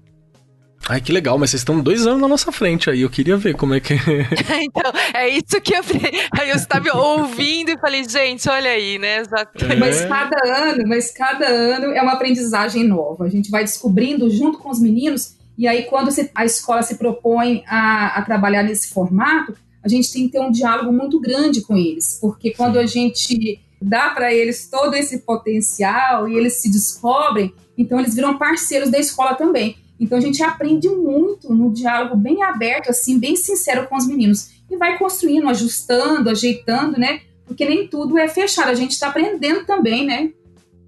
Ai, 0.88 1.00
que 1.00 1.12
legal, 1.12 1.36
mas 1.36 1.50
vocês 1.50 1.62
estão 1.62 1.80
dois 1.80 2.06
anos 2.06 2.20
na 2.20 2.28
nossa 2.28 2.52
frente 2.52 2.88
aí. 2.88 3.00
Eu 3.00 3.10
queria 3.10 3.36
ver 3.36 3.56
como 3.56 3.74
é 3.74 3.80
que. 3.80 3.94
então, 4.62 4.92
é 5.12 5.28
isso 5.28 5.60
que 5.60 5.74
eu. 5.74 5.82
Aí 6.38 6.50
eu 6.50 6.56
estava 6.56 6.96
ouvindo 6.96 7.70
e 7.70 7.78
falei, 7.78 8.04
gente, 8.08 8.48
olha 8.48 8.70
aí, 8.70 8.98
né? 8.98 9.22
É. 9.68 9.76
Mas 9.76 10.04
cada 10.04 10.68
ano, 10.68 10.84
mas 10.86 11.10
cada 11.10 11.46
ano 11.46 11.92
é 11.92 12.00
uma 12.00 12.12
aprendizagem 12.12 12.84
nova. 12.84 13.24
A 13.24 13.28
gente 13.28 13.50
vai 13.50 13.64
descobrindo 13.64 14.30
junto 14.30 14.58
com 14.58 14.70
os 14.70 14.78
meninos, 14.78 15.34
e 15.58 15.66
aí, 15.66 15.84
quando 15.84 16.10
a 16.34 16.44
escola 16.44 16.82
se 16.82 16.96
propõe 16.96 17.64
a, 17.66 18.18
a 18.18 18.22
trabalhar 18.22 18.62
nesse 18.62 18.88
formato, 18.92 19.56
a 19.82 19.88
gente 19.88 20.12
tem 20.12 20.26
que 20.26 20.32
ter 20.32 20.40
um 20.40 20.50
diálogo 20.50 20.92
muito 20.92 21.18
grande 21.18 21.62
com 21.62 21.76
eles, 21.76 22.18
porque 22.20 22.50
quando 22.52 22.78
a 22.78 22.86
gente 22.86 23.60
dá 23.80 24.10
para 24.10 24.34
eles 24.34 24.68
todo 24.68 24.94
esse 24.94 25.18
potencial 25.20 26.28
e 26.28 26.36
eles 26.36 26.60
se 26.60 26.70
descobrem, 26.70 27.54
então 27.78 27.98
eles 27.98 28.14
viram 28.14 28.36
parceiros 28.36 28.90
da 28.90 28.98
escola 28.98 29.34
também. 29.34 29.76
Então 29.98 30.18
a 30.18 30.20
gente 30.20 30.42
aprende 30.42 30.88
muito 30.88 31.52
no 31.54 31.72
diálogo 31.72 32.16
bem 32.16 32.42
aberto, 32.42 32.90
assim, 32.90 33.18
bem 33.18 33.36
sincero 33.36 33.86
com 33.86 33.96
os 33.96 34.06
meninos. 34.06 34.50
E 34.70 34.76
vai 34.76 34.98
construindo, 34.98 35.48
ajustando, 35.48 36.28
ajeitando, 36.28 36.98
né? 36.98 37.20
Porque 37.46 37.64
nem 37.64 37.86
tudo 37.86 38.18
é 38.18 38.28
fechado, 38.28 38.68
a 38.68 38.74
gente 38.74 38.92
está 38.92 39.08
aprendendo 39.08 39.64
também, 39.64 40.04
né? 40.04 40.30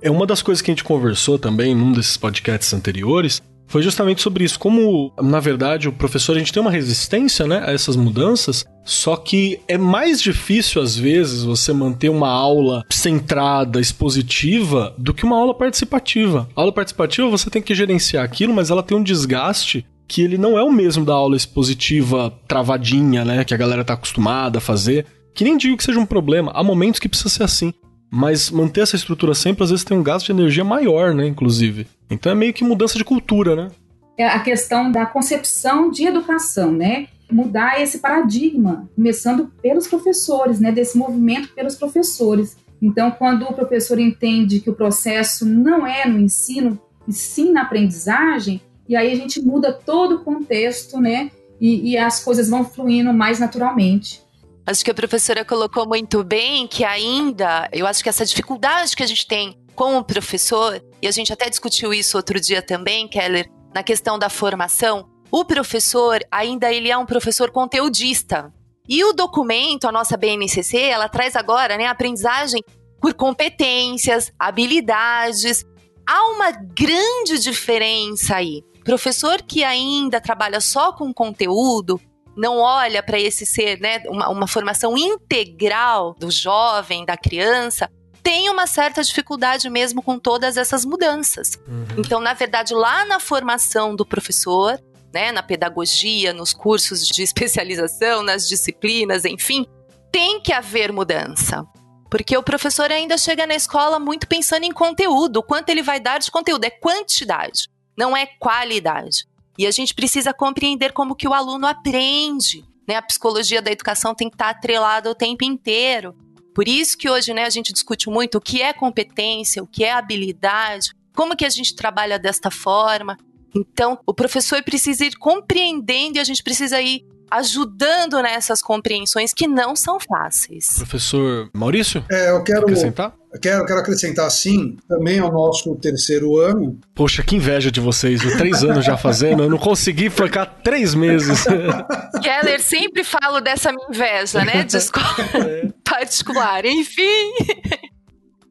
É 0.01 0.11
uma 0.11 0.27
das 0.27 0.43
coisas 0.43 0.63
que 0.63 0.71
a 0.71 0.75
gente 0.75 0.85
conversou 0.85 1.39
também 1.39 1.75
num 1.75 1.93
desses 1.93 2.17
podcasts 2.17 2.73
anteriores, 2.73 3.41
foi 3.69 3.83
justamente 3.83 4.23
sobre 4.23 4.43
isso. 4.43 4.59
Como, 4.59 5.13
na 5.23 5.39
verdade, 5.39 5.89
o 5.89 5.93
professor, 5.93 6.35
a 6.35 6.39
gente 6.39 6.53
tem 6.53 6.61
uma 6.61 6.71
resistência 6.71 7.47
né, 7.47 7.63
a 7.65 7.71
essas 7.71 7.95
mudanças, 7.95 8.65
só 8.85 9.15
que 9.15 9.61
é 9.69 9.77
mais 9.77 10.21
difícil, 10.21 10.83
às 10.83 10.97
vezes, 10.97 11.45
você 11.45 11.73
manter 11.73 12.09
uma 12.09 12.31
aula 12.31 12.85
centrada, 12.91 13.79
expositiva, 13.79 14.95
do 14.99 15.13
que 15.13 15.25
uma 15.25 15.37
aula 15.37 15.55
participativa. 15.55 16.49
A 16.57 16.61
aula 16.63 16.73
participativa 16.73 17.29
você 17.29 17.51
tem 17.51 17.63
que 17.63 17.75
gerenciar 17.75 18.25
aquilo, 18.25 18.55
mas 18.55 18.71
ela 18.71 18.83
tem 18.83 18.97
um 18.97 19.03
desgaste 19.03 19.87
que 20.09 20.23
ele 20.23 20.39
não 20.39 20.59
é 20.59 20.63
o 20.63 20.73
mesmo 20.73 21.05
da 21.05 21.13
aula 21.13 21.37
expositiva 21.37 22.33
travadinha, 22.49 23.27
né, 23.27 23.45
que 23.45 23.53
a 23.53 23.59
galera 23.59 23.85
tá 23.85 23.93
acostumada 23.93 24.57
a 24.57 24.63
fazer. 24.63 25.05
Que 25.35 25.45
nem 25.45 25.59
digo 25.59 25.77
que 25.77 25.85
seja 25.85 26.01
um 26.01 26.07
problema, 26.07 26.51
há 26.55 26.65
momentos 26.65 26.99
que 26.99 27.09
precisa 27.09 27.29
ser 27.29 27.43
assim. 27.45 27.73
Mas 28.11 28.51
manter 28.51 28.83
essa 28.83 28.97
estrutura 28.97 29.35
sempre, 29.35 29.65
às 29.65 29.71
vezes, 29.71 29.85
tem 29.85 29.97
um 29.97 30.03
gasto 30.03 30.27
de 30.27 30.33
energia 30.33 30.65
maior, 30.65 31.15
né, 31.15 31.27
inclusive. 31.27 31.87
Então 32.11 32.33
é 32.33 32.35
meio 32.35 32.55
que 32.55 32.65
mudança 32.65 32.97
de 32.97 33.05
cultura, 33.05 33.55
né? 33.55 33.71
É 34.17 34.27
a 34.27 34.41
questão 34.41 34.91
da 34.91 35.07
concepção 35.07 35.91
de 35.91 36.05
educação, 36.05 36.73
né? 36.73 37.09
Mudar 37.31 37.81
esse 37.81 37.99
paradigma, 37.99 38.89
começando 38.97 39.53
pelos 39.63 39.87
professores, 39.87 40.59
né? 40.59 40.73
Desse 40.73 40.97
movimento 40.97 41.49
pelos 41.55 41.75
professores. 41.77 42.57
Então, 42.81 43.11
quando 43.11 43.43
o 43.43 43.53
professor 43.53 43.99
entende 43.99 44.61
que 44.61 44.71
o 44.71 44.75
processo 44.75 45.45
não 45.45 45.87
é 45.87 46.09
no 46.09 46.19
ensino, 46.19 46.81
e 47.07 47.13
sim 47.13 47.53
na 47.53 47.63
aprendizagem, 47.63 48.61
e 48.89 48.97
aí 48.97 49.13
a 49.13 49.17
gente 49.17 49.41
muda 49.43 49.73
todo 49.73 50.17
o 50.17 50.25
contexto, 50.25 51.01
né? 51.01 51.31
E, 51.61 51.91
e 51.91 51.99
as 51.99 52.25
coisas 52.25 52.49
vão 52.49 52.65
fluindo 52.65 53.13
mais 53.13 53.39
naturalmente. 53.39 54.23
Acho 54.69 54.85
que 54.85 54.91
a 54.91 54.95
professora 54.95 55.47
colocou 55.47 55.89
muito 55.89 56.23
bem 56.23 56.67
que 56.67 56.85
ainda, 56.85 57.71
eu 57.73 57.87
acho 57.87 58.03
que 58.03 58.09
essa 58.11 58.23
dificuldade 58.27 58.95
que 58.95 59.03
a 59.03 59.07
gente 59.07 59.27
tem 59.27 59.59
com 59.75 59.97
o 59.97 60.05
professor, 60.05 60.85
e 61.01 61.09
a 61.09 61.11
gente 61.11 61.33
até 61.33 61.49
discutiu 61.49 61.95
isso 61.95 62.19
outro 62.19 62.39
dia 62.39 62.61
também, 62.61 63.09
Keller, 63.09 63.51
na 63.75 63.83
questão 63.83 64.19
da 64.19 64.29
formação, 64.29 65.09
o 65.31 65.43
professor 65.43 66.21
ainda 66.31 66.71
ele 66.71 66.91
é 66.91 66.99
um 66.99 67.07
professor 67.07 67.51
conteudista. 67.51 68.53
E 68.87 69.03
o 69.03 69.15
documento, 69.15 69.89
a 69.89 69.93
nossa 69.93 70.19
BNCC, 70.19 70.77
ela 70.77 71.09
traz 71.09 71.35
agora, 71.35 71.79
né, 71.79 71.87
a 71.87 71.93
aprendizagem 71.93 72.63
por 73.01 73.15
competências, 73.15 74.31
habilidades. 74.39 75.65
Há 76.07 76.27
uma 76.27 76.51
grande 76.51 77.39
diferença 77.41 78.37
aí. 78.37 78.63
Professor 78.85 79.41
que 79.41 79.65
ainda 79.65 80.21
trabalha 80.21 80.61
só 80.61 80.93
com 80.93 81.11
conteúdo, 81.11 81.99
não 82.39 82.59
olha 82.59 83.03
para 83.03 83.19
esse 83.19 83.45
ser, 83.45 83.81
né, 83.81 84.01
uma, 84.07 84.29
uma 84.29 84.47
formação 84.47 84.97
integral 84.97 86.15
do 86.15 86.31
jovem, 86.31 87.05
da 87.05 87.17
criança, 87.17 87.91
tem 88.23 88.49
uma 88.49 88.65
certa 88.67 89.03
dificuldade 89.03 89.69
mesmo 89.69 90.01
com 90.01 90.21
todas 90.21 90.57
essas 90.57 90.85
mudanças. 90.85 91.59
Uhum. 91.67 91.87
Então, 91.99 92.21
na 92.21 92.35
verdade, 92.35 92.75
lá 92.75 93.05
na 93.05 93.19
formação 93.19 93.97
do 93.97 94.07
professor, 94.07 94.81
né, 95.13 95.33
na 95.33 95.43
pedagogia, 95.43 96.33
nos 96.33 96.53
cursos 96.53 97.05
de 97.09 97.25
especialização, 97.25 98.23
nas 98.23 98.49
disciplinas, 98.49 99.25
enfim, 99.25 99.67
tem 100.13 100.41
que 100.41 100.53
haver 100.53 100.93
mudança. 100.93 101.67
Porque 102.09 102.37
o 102.37 102.43
professor 102.43 102.93
ainda 102.93 103.19
chega 103.19 103.49
na 103.49 103.57
escola 103.57 103.99
muito 103.99 104.29
pensando 104.29 104.63
em 104.63 104.73
conteúdo, 104.73 105.43
quanto 105.43 105.71
ele 105.71 105.83
vai 105.83 105.99
dar 105.99 106.19
de 106.19 106.31
conteúdo, 106.31 106.65
é 106.65 106.71
quantidade, 106.71 107.69
não 107.97 108.17
é 108.17 108.27
qualidade. 108.39 109.27
E 109.59 109.67
a 109.67 109.71
gente 109.73 109.93
precisa 109.93 110.33
compreender 110.33 110.93
como 110.93 111.17
que 111.17 111.27
o 111.27 111.35
aluno 111.35 111.67
aprende. 111.67 112.65
Né? 112.87 112.95
A 112.95 113.03
psicologia 113.03 113.61
da 113.61 113.73
educação 113.73 114.15
tem 114.15 114.31
que 114.31 114.37
estar 114.37 114.51
atrelada 114.51 115.11
o 115.11 115.15
tempo 115.15 115.45
inteiro. 115.45 116.15
Por 116.55 116.69
isso 116.69 116.97
que 116.97 117.11
hoje 117.11 117.35
né, 117.35 117.45
a 117.45 117.51
gente 117.51 117.73
discute 117.73 118.09
muito 118.09 118.39
o 118.39 118.41
que 118.41 118.63
é 118.63 118.73
competência, 118.73 119.63
o 119.63 119.67
que 119.67 119.85
é 119.85 119.93
habilidade, 119.93 120.93
como 121.15 121.37
que 121.37 121.45
a 121.45 121.51
gente 121.51 121.75
trabalha 121.75 122.19
desta 122.19 122.51
forma. 122.51 123.17
Então, 123.55 123.99
o 124.07 124.15
professor 124.15 124.63
precisa 124.63 125.05
ir 125.05 125.17
compreendendo 125.17 126.17
e 126.17 126.21
a 126.21 126.25
gente 126.25 126.43
precisa 126.43 126.81
ir 126.81 127.05
ajudando 127.31 128.21
nessas 128.23 128.63
compreensões 128.63 129.33
que 129.33 129.47
não 129.47 129.77
são 129.77 129.99
fáceis. 130.01 130.75
Professor 130.77 131.51
Maurício? 131.55 132.05
É, 132.11 132.31
eu 132.31 132.43
quero 132.43 132.63
acrescentar? 132.63 133.15
Eu 133.33 133.41
quero, 133.41 133.67
quero 133.67 133.81
acrescentar 133.81 134.31
sim, 134.31 134.77
também 134.89 135.19
é 135.19 135.23
o 135.23 135.31
nosso 135.31 135.75
terceiro 135.77 136.39
ano. 136.39 136.79
Poxa, 136.95 137.23
que 137.23 137.37
inveja 137.37 137.71
de 137.71 137.79
vocês, 137.79 138.25
eu 138.25 138.37
três 138.39 138.65
anos 138.65 138.85
já 138.85 138.97
fazendo, 138.97 139.43
eu 139.43 139.51
não 139.51 139.59
consegui 139.59 140.09
ficar 140.09 140.47
três 140.47 140.95
meses. 140.95 141.45
Keller, 142.23 142.61
sempre 142.63 143.05
falo 143.05 143.41
dessa 143.41 143.71
minha 143.71 143.87
inveja, 143.91 144.45
né, 144.45 144.65
de 144.65 144.77
escola 144.79 145.05
é. 145.35 145.69
particular, 145.85 146.65
enfim. 146.65 147.33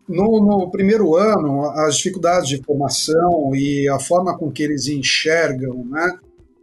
No, 0.08 0.40
no, 0.40 0.70
primeiro 0.70 1.16
ano, 1.16 1.66
as 1.72 1.98
dificuldades 1.98 2.48
de 2.48 2.62
formação 2.63 3.52
e 3.56 3.90
a 3.90 4.00
forma 4.00 4.38
com 4.38 4.52
que 4.52 4.62
eles 4.62 4.88
enxergam, 4.88 5.84
né, 5.86 6.18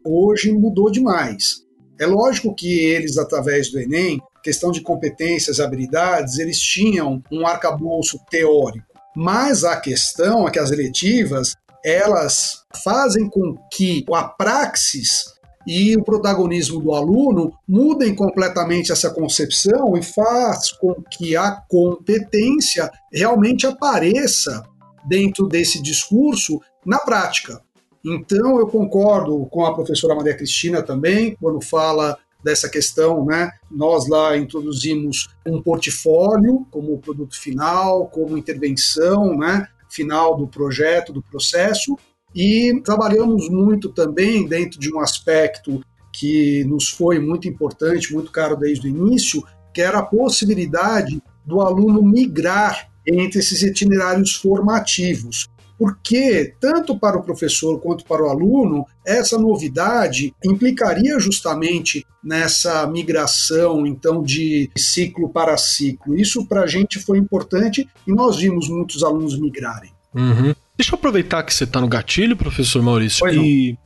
hoje 0.05 0.53
mudou 0.53 0.89
demais. 0.89 1.64
É 1.99 2.07
lógico 2.07 2.55
que 2.55 2.81
eles, 2.81 3.19
através 3.19 3.71
do 3.71 3.81
Enem, 3.81 4.21
questão 4.43 4.71
de 4.71 4.81
competências, 4.81 5.61
habilidades, 5.61 6.39
eles 6.39 6.59
tinham 6.61 7.23
um 7.31 7.47
arcabouço 7.47 8.19
teórico. 8.31 8.87
Mas 9.17 9.65
a 9.65 9.77
questão 9.77 10.47
é 10.47 10.51
que 10.51 10.59
as 10.59 10.71
eletivas, 10.71 11.55
elas 11.85 12.65
fazem 12.83 13.29
com 13.29 13.57
que 13.73 14.05
a 14.13 14.25
praxis 14.25 15.35
e 15.67 15.97
o 15.97 16.05
protagonismo 16.05 16.81
do 16.81 16.93
aluno 16.93 17.53
mudem 17.67 18.15
completamente 18.15 18.93
essa 18.93 19.11
concepção 19.11 19.97
e 19.97 20.03
faz 20.03 20.73
com 20.73 20.95
que 21.11 21.37
a 21.37 21.53
competência 21.69 22.91
realmente 23.13 23.67
apareça 23.67 24.63
dentro 25.07 25.47
desse 25.47 25.81
discurso 25.81 26.61
na 26.85 26.99
prática. 26.99 27.63
Então, 28.05 28.59
eu 28.59 28.67
concordo 28.67 29.47
com 29.47 29.65
a 29.65 29.75
professora 29.75 30.15
Maria 30.15 30.37
Cristina 30.37 30.83
também, 30.83 31.37
quando 31.41 31.61
fala 31.61 32.19
dessa 32.43 32.69
questão, 32.69 33.25
né? 33.25 33.51
Nós 33.71 34.07
lá 34.07 34.37
introduzimos 34.37 35.29
um 35.47 35.63
portfólio 35.63 36.67
como 36.71 36.99
produto 36.99 37.41
final, 37.41 38.07
como 38.09 38.37
intervenção, 38.37 39.37
né? 39.39 39.67
Final 39.89 40.37
do 40.37 40.47
projeto, 40.47 41.13
do 41.13 41.23
processo, 41.23 41.97
e 42.35 42.79
trabalhamos 42.85 43.49
muito 43.49 43.89
também 43.89 44.47
dentro 44.47 44.79
de 44.79 44.93
um 44.93 45.01
aspecto 45.01 45.81
que 46.13 46.65
nos 46.65 46.91
foi 46.91 47.19
muito 47.19 47.49
importante, 47.49 48.13
muito 48.13 48.31
caro 48.31 48.57
desde 48.57 48.87
o 48.87 48.91
início, 48.91 49.43
que 49.73 49.81
era 49.81 50.01
a 50.01 50.07
possibilidade 50.07 51.23
do 51.47 51.61
aluno 51.61 52.03
migrar 52.03 52.91
entre 53.07 53.39
esses 53.39 53.63
itinerários 53.63 54.35
formativos. 54.35 55.49
Porque, 55.79 56.55
tanto 56.61 56.99
para 56.99 57.19
o 57.19 57.23
professor 57.23 57.81
quanto 57.81 58.05
para 58.05 58.25
o 58.25 58.29
aluno, 58.29 58.87
essa 59.05 59.39
novidade 59.39 60.33
implicaria 60.45 61.19
justamente 61.19 62.07
nessa 62.23 62.87
migração, 62.87 63.87
então, 63.87 64.23
de 64.23 64.71
ciclo 64.77 65.29
para 65.29 65.57
ciclo. 65.57 66.17
Isso 66.17 66.47
para 66.47 66.63
a 66.63 66.67
gente 66.67 66.99
foi 66.99 67.19
importante 67.19 67.89
e 68.07 68.13
nós 68.13 68.39
vimos 68.39 68.69
muitos 68.69 69.03
alunos 69.03 69.39
migrarem. 69.39 69.91
Uhum. 70.15 70.55
Deixa 70.77 70.95
eu 70.95 70.99
aproveitar 70.99 71.43
que 71.43 71.53
você 71.53 71.65
está 71.65 71.81
no 71.81 71.89
gatilho, 71.89 72.37
professor 72.37 72.83
Maurício, 72.83 73.27
e 73.29 73.77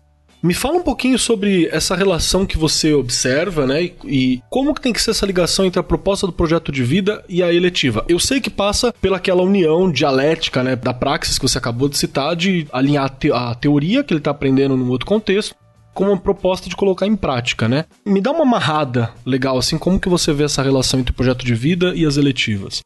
me 0.43 0.55
fala 0.55 0.77
um 0.77 0.83
pouquinho 0.83 1.19
sobre 1.19 1.67
essa 1.73 1.97
relação 1.97 2.47
que 2.47 2.57
você 2.57 2.93
observa, 2.93 3.67
né? 3.67 3.91
E, 4.05 4.41
como 4.51 4.75
que 4.75 4.81
tem 4.81 4.93
que 4.93 5.03
ser 5.03 5.11
essa 5.11 5.27
ligação 5.27 5.65
entre 5.65 5.81
a 5.81 5.83
proposta 5.83 6.27
do 6.27 6.33
projeto 6.33 6.71
de 6.71 6.83
vida 6.85 7.25
e 7.29 7.43
a 7.43 7.53
eletiva. 7.53 8.05
Eu 8.09 8.19
sei 8.19 8.41
que 8.41 8.51
passa 8.51 8.93
pelaquela 9.01 9.43
união 9.43 9.91
dialética, 9.91 10.63
né, 10.63 10.77
da 10.77 10.95
praxis 10.95 11.39
que 11.39 11.49
você 11.49 11.59
acabou 11.59 11.89
de 11.89 11.99
citar, 11.99 12.37
de 12.37 12.67
alinhar 12.73 13.07
a, 13.07 13.09
te 13.09 13.33
a 13.33 13.55
teoria 13.55 14.05
que 14.05 14.13
ele 14.13 14.21
está 14.21 14.31
aprendendo 14.31 14.77
num 14.77 14.89
outro 14.89 15.07
contexto 15.07 15.55
com 15.99 16.05
uma 16.05 16.17
proposta 16.17 16.69
de 16.69 16.77
colocar 16.77 17.09
em 17.09 17.17
prática, 17.17 17.69
né? 17.69 17.85
Me 18.07 18.21
dá 18.21 18.31
uma 18.31 18.43
amarrada 18.43 19.11
legal, 19.27 19.59
assim, 19.59 19.77
como 19.77 19.99
que 19.99 20.09
você 20.09 20.33
vê 20.33 20.45
essa 20.45 20.63
relação 20.63 21.01
entre 21.01 21.11
o 21.11 21.15
projeto 21.15 21.45
de 21.45 21.55
vida 21.57 21.93
e 21.93 22.07
as 22.07 22.17
eletivas? 22.17 22.83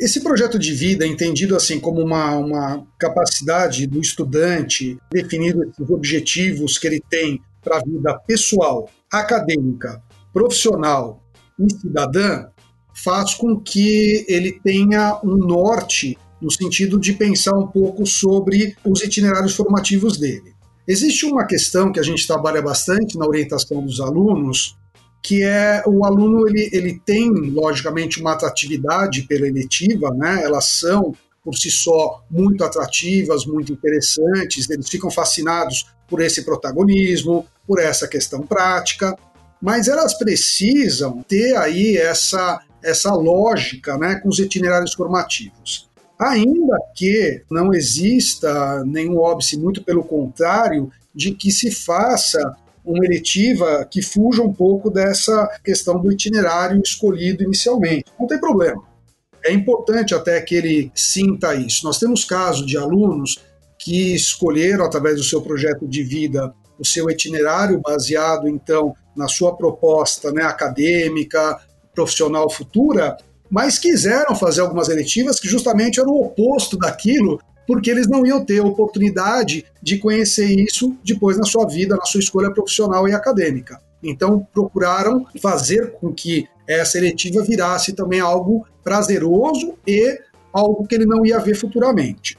Esse 0.00 0.22
projeto 0.22 0.58
de 0.58 0.72
vida, 0.72 1.06
entendido 1.06 1.54
assim 1.54 1.78
como 1.78 2.00
uma, 2.00 2.34
uma 2.34 2.86
capacidade 2.98 3.86
do 3.86 4.00
estudante, 4.00 4.96
definindo 5.12 5.62
esses 5.62 5.90
objetivos 5.90 6.78
que 6.78 6.86
ele 6.86 7.02
tem 7.10 7.42
para 7.62 7.76
a 7.76 7.82
vida 7.84 8.18
pessoal, 8.26 8.88
acadêmica, 9.12 10.02
profissional 10.32 11.22
e 11.58 11.70
cidadã, 11.70 12.46
faz 12.94 13.34
com 13.34 13.60
que 13.60 14.24
ele 14.26 14.58
tenha 14.64 15.20
um 15.22 15.36
norte 15.36 16.16
no 16.40 16.50
sentido 16.50 16.98
de 16.98 17.12
pensar 17.12 17.54
um 17.54 17.66
pouco 17.66 18.06
sobre 18.06 18.74
os 18.82 19.02
itinerários 19.02 19.54
formativos 19.54 20.16
dele. 20.16 20.54
Existe 20.88 21.26
uma 21.26 21.44
questão 21.44 21.92
que 21.92 22.00
a 22.00 22.02
gente 22.02 22.26
trabalha 22.26 22.62
bastante 22.62 23.18
na 23.18 23.26
orientação 23.26 23.84
dos 23.84 24.00
alunos, 24.00 24.78
que 25.22 25.42
é 25.42 25.82
o 25.86 26.04
aluno 26.04 26.48
ele, 26.48 26.70
ele 26.72 27.00
tem 27.04 27.30
logicamente 27.30 28.20
uma 28.20 28.32
atratividade 28.32 29.22
pela 29.22 29.46
eletiva, 29.46 30.10
né? 30.10 30.42
Elas 30.42 30.78
são 30.78 31.14
por 31.44 31.56
si 31.56 31.70
só 31.70 32.22
muito 32.30 32.62
atrativas, 32.64 33.46
muito 33.46 33.72
interessantes, 33.72 34.68
eles 34.68 34.88
ficam 34.88 35.10
fascinados 35.10 35.86
por 36.08 36.20
esse 36.20 36.44
protagonismo, 36.44 37.46
por 37.66 37.78
essa 37.78 38.06
questão 38.06 38.42
prática, 38.42 39.16
mas 39.60 39.88
elas 39.88 40.14
precisam 40.14 41.22
ter 41.22 41.56
aí 41.56 41.96
essa 41.96 42.60
essa 42.82 43.12
lógica, 43.12 43.98
né, 43.98 44.14
com 44.16 44.30
os 44.30 44.38
itinerários 44.38 44.94
formativos. 44.94 45.90
Ainda 46.18 46.78
que 46.94 47.42
não 47.50 47.74
exista 47.74 48.82
nenhum 48.84 49.18
óbice, 49.18 49.58
muito 49.58 49.84
pelo 49.84 50.02
contrário, 50.02 50.90
de 51.14 51.32
que 51.32 51.50
se 51.50 51.70
faça 51.70 52.56
uma 52.90 53.04
eletiva 53.04 53.86
que 53.90 54.02
fuja 54.02 54.42
um 54.42 54.52
pouco 54.52 54.90
dessa 54.90 55.48
questão 55.64 56.00
do 56.00 56.10
itinerário 56.10 56.80
escolhido 56.82 57.42
inicialmente. 57.42 58.04
Não 58.18 58.26
tem 58.26 58.38
problema. 58.38 58.82
É 59.44 59.52
importante 59.52 60.14
até 60.14 60.40
que 60.40 60.54
ele 60.54 60.92
sinta 60.94 61.54
isso. 61.54 61.84
Nós 61.84 61.98
temos 61.98 62.24
casos 62.24 62.66
de 62.66 62.76
alunos 62.76 63.38
que 63.78 64.14
escolheram, 64.14 64.84
através 64.84 65.16
do 65.16 65.24
seu 65.24 65.40
projeto 65.40 65.88
de 65.88 66.02
vida, 66.02 66.52
o 66.78 66.84
seu 66.84 67.08
itinerário 67.10 67.80
baseado, 67.80 68.48
então, 68.48 68.94
na 69.16 69.28
sua 69.28 69.56
proposta 69.56 70.30
né, 70.32 70.42
acadêmica, 70.42 71.58
profissional 71.94 72.50
futura, 72.50 73.16
mas 73.50 73.78
quiseram 73.78 74.36
fazer 74.36 74.60
algumas 74.60 74.88
eletivas 74.88 75.40
que 75.40 75.48
justamente 75.48 75.98
eram 75.98 76.12
o 76.12 76.24
oposto 76.26 76.78
daquilo 76.78 77.40
porque 77.70 77.88
eles 77.88 78.08
não 78.08 78.26
iam 78.26 78.44
ter 78.44 78.58
a 78.58 78.66
oportunidade 78.66 79.64
de 79.80 79.96
conhecer 79.96 80.48
isso 80.58 80.96
depois 81.04 81.38
na 81.38 81.44
sua 81.44 81.68
vida, 81.68 81.94
na 81.94 82.04
sua 82.04 82.18
escolha 82.18 82.50
profissional 82.50 83.08
e 83.08 83.12
acadêmica. 83.12 83.80
Então, 84.02 84.44
procuraram 84.52 85.24
fazer 85.40 85.92
com 85.92 86.12
que 86.12 86.48
essa 86.66 86.98
eletiva 86.98 87.44
virasse 87.44 87.92
também 87.92 88.18
algo 88.18 88.66
prazeroso 88.82 89.74
e 89.86 90.18
algo 90.52 90.84
que 90.84 90.96
ele 90.96 91.06
não 91.06 91.24
ia 91.24 91.38
ver 91.38 91.54
futuramente. 91.54 92.36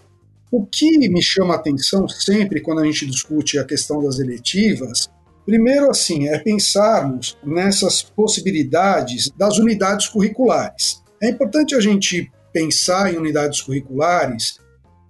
O 0.51 0.65
que 0.65 1.07
me 1.07 1.23
chama 1.23 1.53
a 1.53 1.57
atenção 1.57 2.09
sempre 2.09 2.59
quando 2.59 2.81
a 2.81 2.85
gente 2.85 3.05
discute 3.05 3.57
a 3.57 3.63
questão 3.63 4.03
das 4.03 4.19
eletivas, 4.19 5.09
primeiro 5.45 5.89
assim, 5.89 6.27
é 6.27 6.39
pensarmos 6.39 7.37
nessas 7.41 8.03
possibilidades 8.03 9.31
das 9.37 9.57
unidades 9.57 10.09
curriculares. 10.09 11.01
É 11.23 11.29
importante 11.29 11.73
a 11.73 11.79
gente 11.79 12.29
pensar 12.51 13.13
em 13.13 13.17
unidades 13.17 13.61
curriculares 13.61 14.59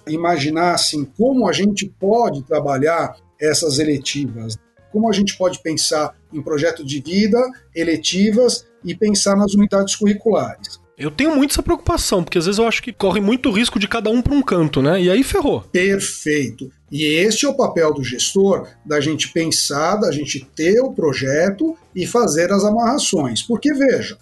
imaginar 0.08 0.76
assim, 0.76 1.06
como 1.06 1.48
a 1.48 1.54
gente 1.54 1.88
pode 2.00 2.44
trabalhar 2.44 3.16
essas 3.40 3.80
eletivas, 3.80 4.58
como 4.92 5.10
a 5.10 5.14
gente 5.14 5.38
pode 5.38 5.62
pensar 5.62 6.16
em 6.32 6.42
projeto 6.42 6.86
de 6.86 7.02
vida, 7.02 7.40
eletivas 7.74 8.66
e 8.84 8.96
pensar 8.96 9.36
nas 9.36 9.54
unidades 9.54 9.96
curriculares. 9.96 10.80
Eu 10.98 11.10
tenho 11.10 11.36
muito 11.36 11.52
essa 11.52 11.64
preocupação, 11.64 12.24
porque 12.24 12.38
às 12.38 12.46
vezes 12.46 12.60
eu 12.60 12.68
acho 12.68 12.84
que 12.84 12.94
corre 12.94 13.20
muito 13.20 13.50
risco 13.50 13.80
de 13.80 13.88
cada 13.88 14.12
um 14.12 14.22
para 14.22 14.36
um 14.36 14.42
canto, 14.42 14.84
né? 14.84 15.02
E 15.02 15.10
aí 15.10 15.24
ferrou. 15.24 15.62
Perfeito. 15.62 16.70
E 16.92 17.04
este 17.06 17.46
é 17.46 17.50
o 17.50 17.56
papel 17.56 17.92
do 17.92 18.04
gestor, 18.04 18.68
da 18.86 19.00
gente 19.00 19.32
pensar, 19.32 19.96
da 19.96 20.12
gente 20.12 20.46
ter 20.56 20.80
o 20.80 20.94
projeto 20.94 21.76
e 21.96 22.06
fazer 22.06 22.52
as 22.52 22.64
amarrações. 22.64 23.42
Porque, 23.42 23.74
veja, 23.74 24.16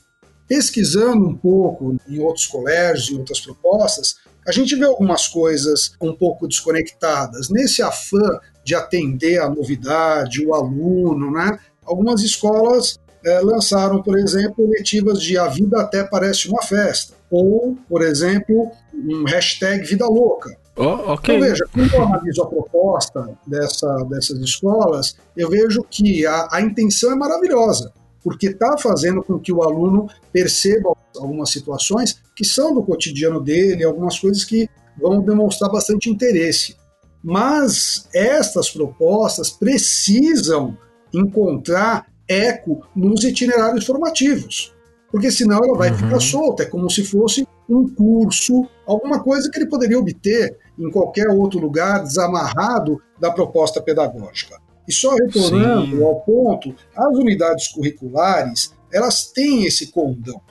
pesquisando 0.47 1.27
um 1.27 1.35
pouco 1.35 1.97
em 2.07 2.19
outros 2.19 2.47
colégios, 2.47 3.11
em 3.11 3.17
outras 3.17 3.41
propostas, 3.41 4.15
a 4.49 4.51
gente 4.51 4.75
vê 4.75 4.85
algumas 4.85 5.27
coisas 5.27 5.93
um 6.01 6.11
pouco 6.11 6.47
desconectadas. 6.47 7.49
Nesse 7.49 7.83
afã 7.83 8.39
de 8.63 8.73
atender 8.73 9.39
a 9.39 9.47
novidade, 9.47 10.43
o 10.43 10.55
aluno, 10.55 11.31
né? 11.31 11.59
Algumas 11.85 12.23
escolas 12.23 12.99
é, 13.23 13.39
lançaram, 13.41 14.01
por 14.01 14.17
exemplo, 14.17 14.67
letivas 14.67 15.21
de 15.21 15.37
A 15.37 15.47
Vida 15.47 15.79
Até 15.79 16.03
Parece 16.03 16.49
Uma 16.49 16.63
Festa. 16.63 17.13
Ou, 17.29 17.77
por 17.87 18.01
exemplo, 18.01 18.71
um 18.91 19.23
hashtag 19.25 19.85
Vida 19.85 20.07
Louca. 20.07 20.57
Oh, 20.75 21.13
okay. 21.13 21.35
Então, 21.35 21.47
veja, 21.47 21.65
quando 21.71 21.93
eu 21.93 22.01
analiso 22.01 22.41
a 22.41 22.47
proposta 22.47 23.29
dessa, 23.45 23.93
dessas 24.09 24.39
escolas, 24.39 25.15
eu 25.37 25.47
vejo 25.47 25.83
que 25.83 26.25
a, 26.25 26.47
a 26.51 26.61
intenção 26.61 27.11
é 27.11 27.15
maravilhosa, 27.15 27.91
porque 28.23 28.47
está 28.47 28.77
fazendo 28.77 29.23
com 29.23 29.39
que 29.39 29.51
o 29.51 29.63
aluno 29.63 30.07
perceba 30.31 30.93
algumas 31.17 31.49
situações 31.49 32.21
que 32.35 32.45
são 32.45 32.73
do 32.73 32.83
cotidiano 32.83 33.41
dele, 33.41 33.83
algumas 33.83 34.19
coisas 34.19 34.43
que 34.43 34.69
vão 34.99 35.21
demonstrar 35.21 35.71
bastante 35.71 36.09
interesse. 36.09 36.75
Mas 37.23 38.07
estas 38.13 38.69
propostas 38.69 39.49
precisam 39.49 40.77
encontrar 41.13 42.07
eco 42.27 42.85
nos 42.95 43.23
itinerários 43.23 43.85
formativos, 43.85 44.73
porque 45.11 45.31
senão 45.31 45.57
ela 45.57 45.77
vai 45.77 45.89
uhum. 45.91 45.97
ficar 45.97 46.19
solta, 46.19 46.63
é 46.63 46.65
como 46.65 46.89
se 46.89 47.03
fosse 47.03 47.45
um 47.67 47.87
curso, 47.87 48.67
alguma 48.85 49.21
coisa 49.21 49.49
que 49.49 49.57
ele 49.57 49.69
poderia 49.69 49.99
obter 49.99 50.57
em 50.77 50.89
qualquer 50.89 51.27
outro 51.29 51.59
lugar, 51.59 52.03
desamarrado 52.03 53.01
da 53.19 53.31
proposta 53.31 53.81
pedagógica. 53.81 54.59
E 54.89 54.93
só 54.93 55.13
retornando 55.13 55.97
Sim. 55.97 56.03
ao 56.03 56.21
ponto, 56.21 56.75
as 56.97 57.15
unidades 57.15 57.67
curriculares, 57.67 58.73
elas 58.91 59.31
têm 59.31 59.65
esse 59.65 59.91
condão. 59.91 60.41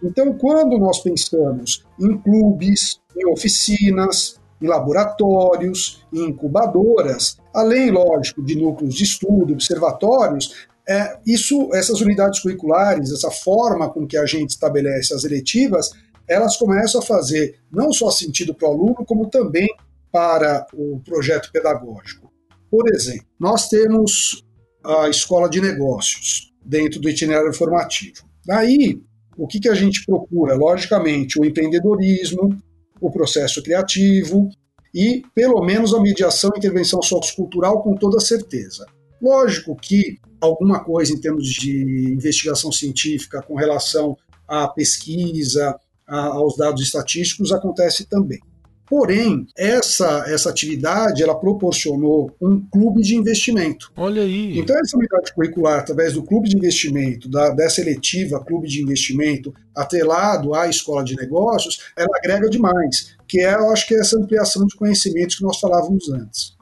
Então, 0.00 0.32
quando 0.34 0.78
nós 0.78 1.00
pensamos 1.00 1.84
em 1.98 2.16
clubes, 2.16 3.00
em 3.16 3.26
oficinas, 3.26 4.38
em 4.62 4.68
laboratórios, 4.68 6.06
em 6.12 6.28
incubadoras, 6.28 7.38
além, 7.52 7.90
lógico, 7.90 8.40
de 8.40 8.54
núcleos 8.54 8.94
de 8.94 9.02
estudo, 9.02 9.52
observatórios, 9.52 10.68
é, 10.88 11.18
isso, 11.26 11.68
essas 11.74 12.00
unidades 12.00 12.38
curriculares, 12.38 13.12
essa 13.12 13.32
forma 13.32 13.90
com 13.90 14.06
que 14.06 14.16
a 14.16 14.24
gente 14.24 14.50
estabelece 14.50 15.12
as 15.12 15.24
eletivas, 15.24 15.90
elas 16.28 16.56
começam 16.56 17.00
a 17.00 17.04
fazer 17.04 17.58
não 17.68 17.92
só 17.92 18.12
sentido 18.12 18.54
para 18.54 18.68
o 18.68 18.72
aluno, 18.72 19.04
como 19.04 19.28
também 19.28 19.68
para 20.12 20.68
o 20.72 21.00
projeto 21.04 21.50
pedagógico. 21.50 22.28
Por 22.70 22.88
exemplo, 22.92 23.26
nós 23.38 23.68
temos 23.68 24.44
a 24.84 25.08
escola 25.08 25.48
de 25.48 25.60
negócios 25.60 26.52
dentro 26.64 27.00
do 27.00 27.08
itinerário 27.08 27.52
formativo. 27.52 28.28
Daí, 28.46 29.00
o 29.36 29.46
que, 29.46 29.60
que 29.60 29.68
a 29.68 29.74
gente 29.74 30.04
procura? 30.04 30.54
Logicamente, 30.54 31.38
o 31.38 31.44
empreendedorismo, 31.44 32.56
o 33.00 33.10
processo 33.10 33.62
criativo 33.62 34.48
e, 34.94 35.22
pelo 35.34 35.62
menos, 35.64 35.94
a 35.94 36.00
mediação 36.00 36.50
e 36.54 36.58
intervenção 36.58 37.02
sociocultural 37.02 37.82
com 37.82 37.94
toda 37.94 38.20
certeza. 38.20 38.86
Lógico 39.20 39.76
que 39.76 40.16
alguma 40.40 40.82
coisa 40.82 41.12
em 41.12 41.20
termos 41.20 41.48
de 41.48 42.12
investigação 42.12 42.70
científica 42.70 43.42
com 43.42 43.54
relação 43.54 44.16
à 44.46 44.68
pesquisa, 44.68 45.78
a, 46.06 46.26
aos 46.26 46.56
dados 46.56 46.82
estatísticos 46.82 47.52
acontece 47.52 48.06
também. 48.06 48.40
Porém, 48.88 49.46
essa, 49.56 50.24
essa 50.28 50.48
atividade 50.48 51.22
ela 51.22 51.34
proporcionou 51.34 52.30
um 52.40 52.60
clube 52.60 53.02
de 53.02 53.16
investimento. 53.16 53.92
Olha 53.96 54.22
aí. 54.22 54.58
Então, 54.58 54.76
essa 54.78 54.96
unidade 54.96 55.34
curricular, 55.34 55.80
através 55.80 56.14
do 56.14 56.22
clube 56.22 56.48
de 56.48 56.56
investimento, 56.56 57.28
da, 57.28 57.50
dessa 57.50 57.80
eletiva 57.80 58.42
clube 58.42 58.66
de 58.66 58.82
investimento, 58.82 59.52
atrelado 59.74 60.54
à 60.54 60.68
escola 60.68 61.04
de 61.04 61.14
negócios, 61.16 61.80
ela 61.96 62.16
agrega 62.16 62.48
demais, 62.48 63.14
que 63.28 63.40
é, 63.40 63.54
eu 63.54 63.70
acho 63.70 63.86
que 63.86 63.94
é 63.94 64.00
essa 64.00 64.18
ampliação 64.18 64.66
de 64.66 64.74
conhecimentos 64.74 65.36
que 65.36 65.44
nós 65.44 65.58
falávamos 65.58 66.08
antes. 66.10 66.56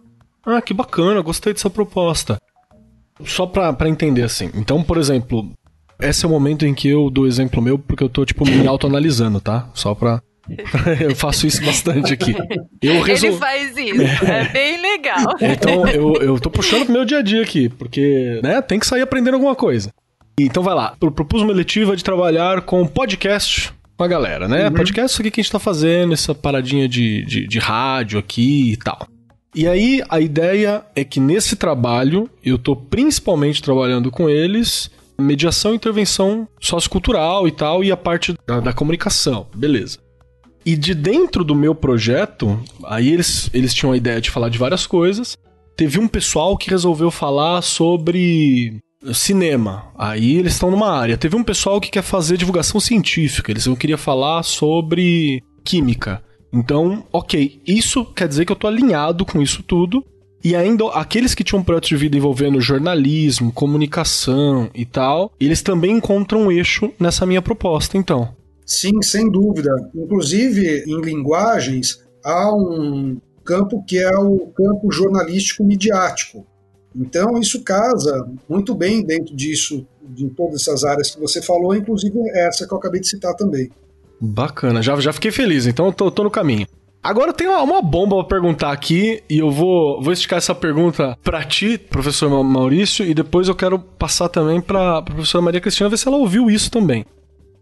Ah, 0.44 0.60
que 0.60 0.74
bacana, 0.74 1.20
gostei 1.22 1.52
dessa 1.52 1.70
proposta. 1.70 2.40
Só 3.24 3.46
para 3.46 3.88
entender 3.88 4.22
assim. 4.22 4.50
Então, 4.54 4.82
por 4.82 4.98
exemplo, 4.98 5.50
esse 6.00 6.24
é 6.24 6.28
o 6.28 6.30
momento 6.30 6.66
em 6.66 6.74
que 6.74 6.88
eu 6.88 7.10
dou 7.10 7.26
exemplo 7.26 7.62
meu, 7.62 7.78
porque 7.78 8.04
eu 8.04 8.08
tô, 8.08 8.24
tipo, 8.24 8.44
me 8.44 8.64
autoanalisando, 8.68 9.40
tá? 9.40 9.70
Só 9.72 9.94
pra 9.94 10.20
eu 11.00 11.14
faço 11.14 11.46
isso 11.46 11.64
bastante 11.64 12.12
aqui. 12.12 12.34
Eu 12.82 13.00
resol... 13.02 13.30
Ele 13.30 13.38
faz 13.38 13.76
isso, 13.76 14.24
é, 14.24 14.40
é 14.40 14.48
bem 14.48 14.80
legal. 14.80 15.24
Então, 15.40 15.88
eu, 15.88 16.14
eu 16.22 16.40
tô 16.40 16.50
puxando 16.50 16.84
pro 16.84 16.92
meu 16.92 17.04
dia 17.04 17.18
a 17.18 17.22
dia 17.22 17.42
aqui, 17.42 17.68
porque, 17.68 18.40
né, 18.42 18.60
tem 18.62 18.78
que 18.78 18.86
sair 18.86 19.02
aprendendo 19.02 19.34
alguma 19.34 19.54
coisa. 19.54 19.90
Então 20.38 20.62
vai 20.62 20.74
lá, 20.74 20.94
eu 21.00 21.10
propus 21.10 21.42
uma 21.42 21.52
eletiva 21.52 21.96
de 21.96 22.04
trabalhar 22.04 22.60
com 22.60 22.86
podcast 22.86 23.72
com 23.96 24.04
a 24.04 24.08
galera, 24.08 24.46
né? 24.46 24.68
Uhum. 24.68 24.74
Podcast 24.74 25.12
isso 25.12 25.22
aqui 25.22 25.30
que 25.30 25.40
a 25.40 25.42
gente 25.42 25.52
tá 25.52 25.58
fazendo, 25.58 26.12
essa 26.12 26.34
paradinha 26.34 26.86
de, 26.86 27.24
de, 27.24 27.46
de 27.46 27.58
rádio 27.58 28.18
aqui 28.18 28.72
e 28.72 28.76
tal. 28.76 29.08
E 29.54 29.66
aí, 29.66 30.02
a 30.10 30.20
ideia 30.20 30.84
é 30.94 31.02
que 31.02 31.18
nesse 31.18 31.56
trabalho, 31.56 32.28
eu 32.44 32.58
tô 32.58 32.76
principalmente 32.76 33.62
trabalhando 33.62 34.10
com 34.10 34.28
eles 34.28 34.90
mediação 35.18 35.72
e 35.72 35.76
intervenção 35.76 36.46
sociocultural 36.60 37.48
e 37.48 37.50
tal, 37.50 37.82
e 37.82 37.90
a 37.90 37.96
parte 37.96 38.34
da, 38.46 38.60
da 38.60 38.72
comunicação, 38.74 39.46
beleza. 39.54 39.98
E 40.66 40.76
de 40.76 40.94
dentro 40.94 41.44
do 41.44 41.54
meu 41.54 41.76
projeto, 41.76 42.60
aí 42.84 43.12
eles, 43.12 43.48
eles 43.54 43.72
tinham 43.72 43.92
a 43.92 43.96
ideia 43.96 44.20
de 44.20 44.30
falar 44.30 44.48
de 44.48 44.58
várias 44.58 44.84
coisas. 44.84 45.38
Teve 45.76 46.00
um 46.00 46.08
pessoal 46.08 46.56
que 46.56 46.68
resolveu 46.68 47.08
falar 47.08 47.62
sobre 47.62 48.80
cinema. 49.14 49.92
Aí 49.96 50.36
eles 50.36 50.54
estão 50.54 50.68
numa 50.68 50.90
área. 50.90 51.16
Teve 51.16 51.36
um 51.36 51.44
pessoal 51.44 51.80
que 51.80 51.88
quer 51.88 52.02
fazer 52.02 52.36
divulgação 52.36 52.80
científica. 52.80 53.52
Eles 53.52 53.66
não 53.66 53.76
queria 53.76 53.96
falar 53.96 54.42
sobre 54.42 55.40
química. 55.64 56.20
Então, 56.52 57.04
ok, 57.12 57.60
isso 57.64 58.04
quer 58.04 58.26
dizer 58.26 58.44
que 58.44 58.50
eu 58.50 58.56
tô 58.56 58.66
alinhado 58.66 59.24
com 59.24 59.40
isso 59.40 59.62
tudo. 59.62 60.04
E 60.42 60.56
ainda 60.56 60.88
aqueles 60.88 61.32
que 61.32 61.44
tinham 61.44 61.60
um 61.60 61.64
projeto 61.64 61.88
de 61.88 61.96
vida 61.96 62.16
envolvendo 62.16 62.60
jornalismo, 62.60 63.52
comunicação 63.52 64.68
e 64.74 64.84
tal, 64.84 65.32
eles 65.38 65.62
também 65.62 65.92
encontram 65.92 66.42
um 66.42 66.52
eixo 66.52 66.92
nessa 66.98 67.24
minha 67.24 67.42
proposta, 67.42 67.96
então. 67.96 68.34
Sim, 68.66 69.00
sem 69.00 69.30
dúvida. 69.30 69.70
Inclusive, 69.94 70.84
em 70.86 71.00
linguagens, 71.00 72.04
há 72.24 72.52
um 72.52 73.18
campo 73.44 73.84
que 73.86 73.96
é 73.96 74.18
o 74.18 74.48
campo 74.48 74.90
jornalístico 74.90 75.64
midiático. 75.64 76.44
Então, 76.94 77.38
isso 77.38 77.62
casa 77.62 78.28
muito 78.48 78.74
bem 78.74 79.04
dentro 79.04 79.36
disso, 79.36 79.86
de 80.02 80.28
todas 80.30 80.62
essas 80.62 80.82
áreas 80.82 81.14
que 81.14 81.20
você 81.20 81.40
falou, 81.40 81.76
inclusive 81.76 82.18
essa 82.34 82.66
que 82.66 82.74
eu 82.74 82.78
acabei 82.78 83.00
de 83.00 83.08
citar 83.08 83.34
também. 83.34 83.70
Bacana, 84.20 84.82
já, 84.82 84.98
já 84.98 85.12
fiquei 85.12 85.30
feliz, 85.30 85.66
então 85.66 85.86
eu 85.86 85.92
tô, 85.92 86.10
tô 86.10 86.24
no 86.24 86.30
caminho. 86.30 86.66
Agora 87.02 87.32
tem 87.32 87.46
uma, 87.46 87.62
uma 87.62 87.82
bomba 87.82 88.16
pra 88.16 88.36
perguntar 88.36 88.72
aqui 88.72 89.22
e 89.30 89.38
eu 89.38 89.48
vou, 89.48 90.02
vou 90.02 90.12
esticar 90.12 90.38
essa 90.38 90.54
pergunta 90.54 91.16
pra 91.22 91.44
ti, 91.44 91.78
professor 91.78 92.28
Maurício, 92.42 93.06
e 93.06 93.14
depois 93.14 93.46
eu 93.46 93.54
quero 93.54 93.78
passar 93.78 94.28
também 94.28 94.60
pra, 94.60 95.02
pra 95.02 95.14
professora 95.14 95.44
Maria 95.44 95.60
Cristina 95.60 95.88
ver 95.88 95.98
se 95.98 96.08
ela 96.08 96.16
ouviu 96.16 96.50
isso 96.50 96.68
também. 96.68 97.04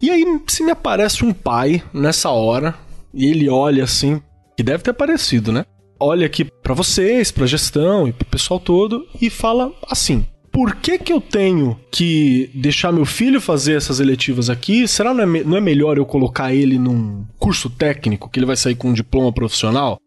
E 0.05 0.11
aí, 0.11 0.23
se 0.47 0.63
me 0.63 0.71
aparece 0.71 1.25
um 1.25 1.33
pai 1.33 1.83
nessa 1.91 2.29
hora, 2.29 2.75
e 3.15 3.25
ele 3.25 3.49
olha 3.49 3.85
assim, 3.85 4.21
que 4.55 4.63
deve 4.63 4.83
ter 4.83 4.91
aparecido, 4.91 5.51
né? 5.51 5.65
Olha 5.99 6.27
aqui 6.27 6.45
para 6.45 6.75
vocês, 6.75 7.33
pra 7.33 7.47
gestão 7.47 8.07
e 8.07 8.13
pro 8.13 8.27
pessoal 8.27 8.61
todo, 8.61 9.07
e 9.19 9.31
fala 9.31 9.73
assim: 9.89 10.27
por 10.53 10.77
que, 10.77 10.99
que 10.99 11.11
eu 11.11 11.23
tenho 11.23 11.81
que 11.91 12.51
deixar 12.55 12.93
meu 12.93 13.07
filho 13.07 13.41
fazer 13.41 13.79
essas 13.79 13.99
eletivas 13.99 14.51
aqui? 14.51 14.87
Será 14.87 15.15
não 15.15 15.25
é, 15.25 15.43
não 15.43 15.57
é 15.57 15.61
melhor 15.63 15.97
eu 15.97 16.05
colocar 16.05 16.53
ele 16.53 16.79
num 16.79 17.25
curso 17.39 17.71
técnico, 17.71 18.29
que 18.29 18.39
ele 18.39 18.45
vai 18.45 18.57
sair 18.57 18.75
com 18.75 18.91
um 18.91 18.93
diploma 18.93 19.33
profissional? 19.33 19.99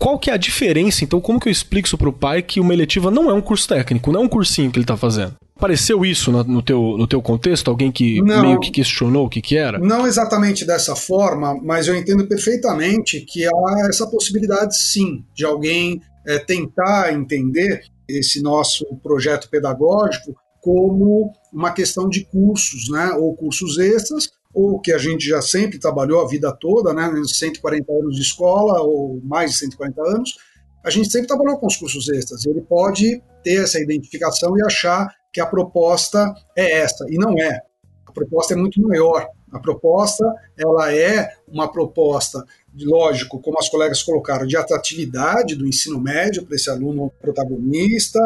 Qual 0.00 0.18
que 0.18 0.30
é 0.30 0.32
a 0.32 0.38
diferença, 0.38 1.04
então, 1.04 1.20
como 1.20 1.38
que 1.38 1.46
eu 1.46 1.52
explico 1.52 1.86
isso 1.86 1.98
pro 1.98 2.10
pai 2.10 2.40
que 2.40 2.58
uma 2.58 2.72
eletiva 2.72 3.10
não 3.10 3.28
é 3.28 3.34
um 3.34 3.42
curso 3.42 3.68
técnico, 3.68 4.10
não 4.10 4.22
é 4.22 4.24
um 4.24 4.28
cursinho 4.28 4.70
que 4.70 4.78
ele 4.78 4.86
tá 4.86 4.96
fazendo? 4.96 5.34
Apareceu 5.54 6.02
isso 6.06 6.32
no, 6.32 6.42
no, 6.42 6.62
teu, 6.62 6.96
no 6.96 7.06
teu 7.06 7.20
contexto? 7.20 7.70
Alguém 7.70 7.92
que 7.92 8.22
não, 8.22 8.40
meio 8.40 8.60
que 8.60 8.70
questionou 8.70 9.26
o 9.26 9.28
que, 9.28 9.42
que 9.42 9.58
era? 9.58 9.78
Não 9.78 10.06
exatamente 10.06 10.64
dessa 10.64 10.96
forma, 10.96 11.54
mas 11.62 11.86
eu 11.86 11.94
entendo 11.94 12.26
perfeitamente 12.26 13.20
que 13.20 13.44
há 13.44 13.88
essa 13.90 14.06
possibilidade, 14.06 14.74
sim, 14.74 15.22
de 15.34 15.44
alguém 15.44 16.00
é, 16.26 16.38
tentar 16.38 17.12
entender 17.12 17.82
esse 18.08 18.42
nosso 18.42 18.86
projeto 19.02 19.50
pedagógico 19.50 20.34
como 20.62 21.30
uma 21.52 21.72
questão 21.72 22.08
de 22.08 22.24
cursos, 22.24 22.88
né, 22.88 23.12
ou 23.18 23.36
cursos 23.36 23.78
extras, 23.78 24.30
ou 24.52 24.80
que 24.80 24.92
a 24.92 24.98
gente 24.98 25.26
já 25.26 25.40
sempre 25.40 25.78
trabalhou 25.78 26.20
a 26.20 26.28
vida 26.28 26.52
toda, 26.52 26.92
né, 26.92 27.10
140 27.24 27.92
anos 27.92 28.16
de 28.16 28.22
escola, 28.22 28.80
ou 28.80 29.20
mais 29.22 29.52
de 29.52 29.58
140 29.58 30.02
anos, 30.02 30.36
a 30.84 30.90
gente 30.90 31.10
sempre 31.10 31.28
trabalhou 31.28 31.58
com 31.58 31.66
os 31.66 31.76
cursos 31.76 32.08
extras. 32.08 32.46
Ele 32.46 32.60
pode 32.60 33.22
ter 33.42 33.62
essa 33.62 33.78
identificação 33.78 34.56
e 34.56 34.62
achar 34.62 35.08
que 35.32 35.40
a 35.40 35.46
proposta 35.46 36.34
é 36.56 36.80
essa, 36.80 37.06
e 37.08 37.16
não 37.16 37.38
é. 37.38 37.60
A 38.06 38.12
proposta 38.12 38.54
é 38.54 38.56
muito 38.56 38.80
maior. 38.82 39.28
A 39.52 39.58
proposta 39.58 40.24
ela 40.58 40.92
é 40.92 41.32
uma 41.48 41.70
proposta, 41.70 42.44
lógico, 42.76 43.40
como 43.40 43.58
as 43.58 43.68
colegas 43.68 44.02
colocaram, 44.02 44.46
de 44.46 44.56
atratividade 44.56 45.54
do 45.54 45.66
ensino 45.66 46.00
médio 46.00 46.44
para 46.44 46.56
esse 46.56 46.70
aluno 46.70 47.12
protagonista, 47.20 48.20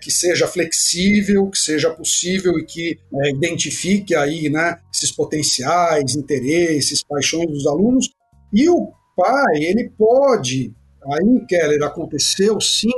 que 0.00 0.10
seja 0.10 0.46
flexível, 0.46 1.48
que 1.50 1.58
seja 1.58 1.90
possível 1.90 2.58
e 2.58 2.64
que 2.64 2.98
é, 3.12 3.30
identifique 3.30 4.14
aí, 4.14 4.48
né, 4.48 4.78
esses 4.92 5.12
potenciais, 5.12 6.14
interesses, 6.14 7.04
paixões 7.04 7.50
dos 7.50 7.66
alunos. 7.66 8.08
E 8.52 8.68
o 8.68 8.92
pai, 9.16 9.62
ele 9.62 9.90
pode, 9.96 10.74
aí, 11.04 11.46
Keller, 11.46 11.82
aconteceu 11.82 12.60
sim, 12.60 12.88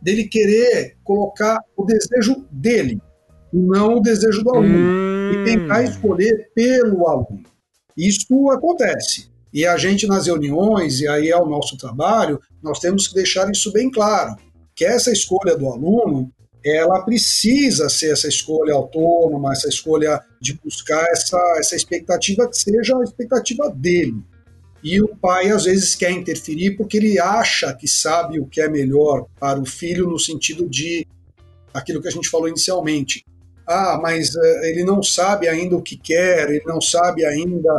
dele 0.00 0.24
querer 0.24 0.96
colocar 1.04 1.60
o 1.76 1.84
desejo 1.84 2.46
dele 2.50 3.00
não 3.52 3.96
o 3.96 4.00
desejo 4.00 4.42
do 4.42 4.50
aluno 4.50 4.68
hum. 4.68 5.32
e 5.32 5.44
tentar 5.44 5.82
escolher 5.82 6.50
pelo 6.54 7.08
aluno. 7.08 7.42
Isso 7.96 8.50
acontece. 8.50 9.30
E 9.52 9.66
a 9.66 9.76
gente 9.76 10.06
nas 10.06 10.26
reuniões, 10.26 11.00
e 11.00 11.08
aí 11.08 11.30
é 11.30 11.36
o 11.36 11.48
nosso 11.48 11.76
trabalho, 11.76 12.40
nós 12.62 12.78
temos 12.78 13.08
que 13.08 13.14
deixar 13.14 13.50
isso 13.50 13.72
bem 13.72 13.90
claro, 13.90 14.36
que 14.74 14.84
essa 14.84 15.10
escolha 15.10 15.56
do 15.56 15.66
aluno, 15.66 16.30
ela 16.64 17.00
precisa 17.02 17.88
ser 17.88 18.12
essa 18.12 18.28
escolha 18.28 18.74
autônoma, 18.74 19.52
essa 19.52 19.68
escolha 19.68 20.20
de 20.40 20.54
buscar 20.54 21.04
essa, 21.10 21.38
essa 21.58 21.76
expectativa 21.76 22.48
que 22.48 22.56
seja 22.56 22.96
a 22.96 23.04
expectativa 23.04 23.70
dele. 23.70 24.22
E 24.82 25.00
o 25.02 25.08
pai 25.08 25.50
às 25.50 25.64
vezes 25.64 25.94
quer 25.94 26.10
interferir 26.10 26.76
porque 26.76 26.98
ele 26.98 27.18
acha 27.18 27.74
que 27.74 27.88
sabe 27.88 28.38
o 28.38 28.46
que 28.46 28.60
é 28.60 28.68
melhor 28.68 29.26
para 29.38 29.60
o 29.60 29.66
filho 29.66 30.08
no 30.08 30.18
sentido 30.18 30.68
de 30.68 31.06
aquilo 31.74 32.00
que 32.00 32.08
a 32.08 32.12
gente 32.12 32.28
falou 32.28 32.48
inicialmente. 32.48 33.24
Ah, 33.66 33.98
mas 34.00 34.34
uh, 34.34 34.64
ele 34.64 34.82
não 34.82 35.02
sabe 35.02 35.46
ainda 35.46 35.76
o 35.76 35.82
que 35.82 35.96
quer, 35.96 36.48
ele 36.48 36.64
não 36.64 36.80
sabe 36.80 37.24
ainda. 37.24 37.70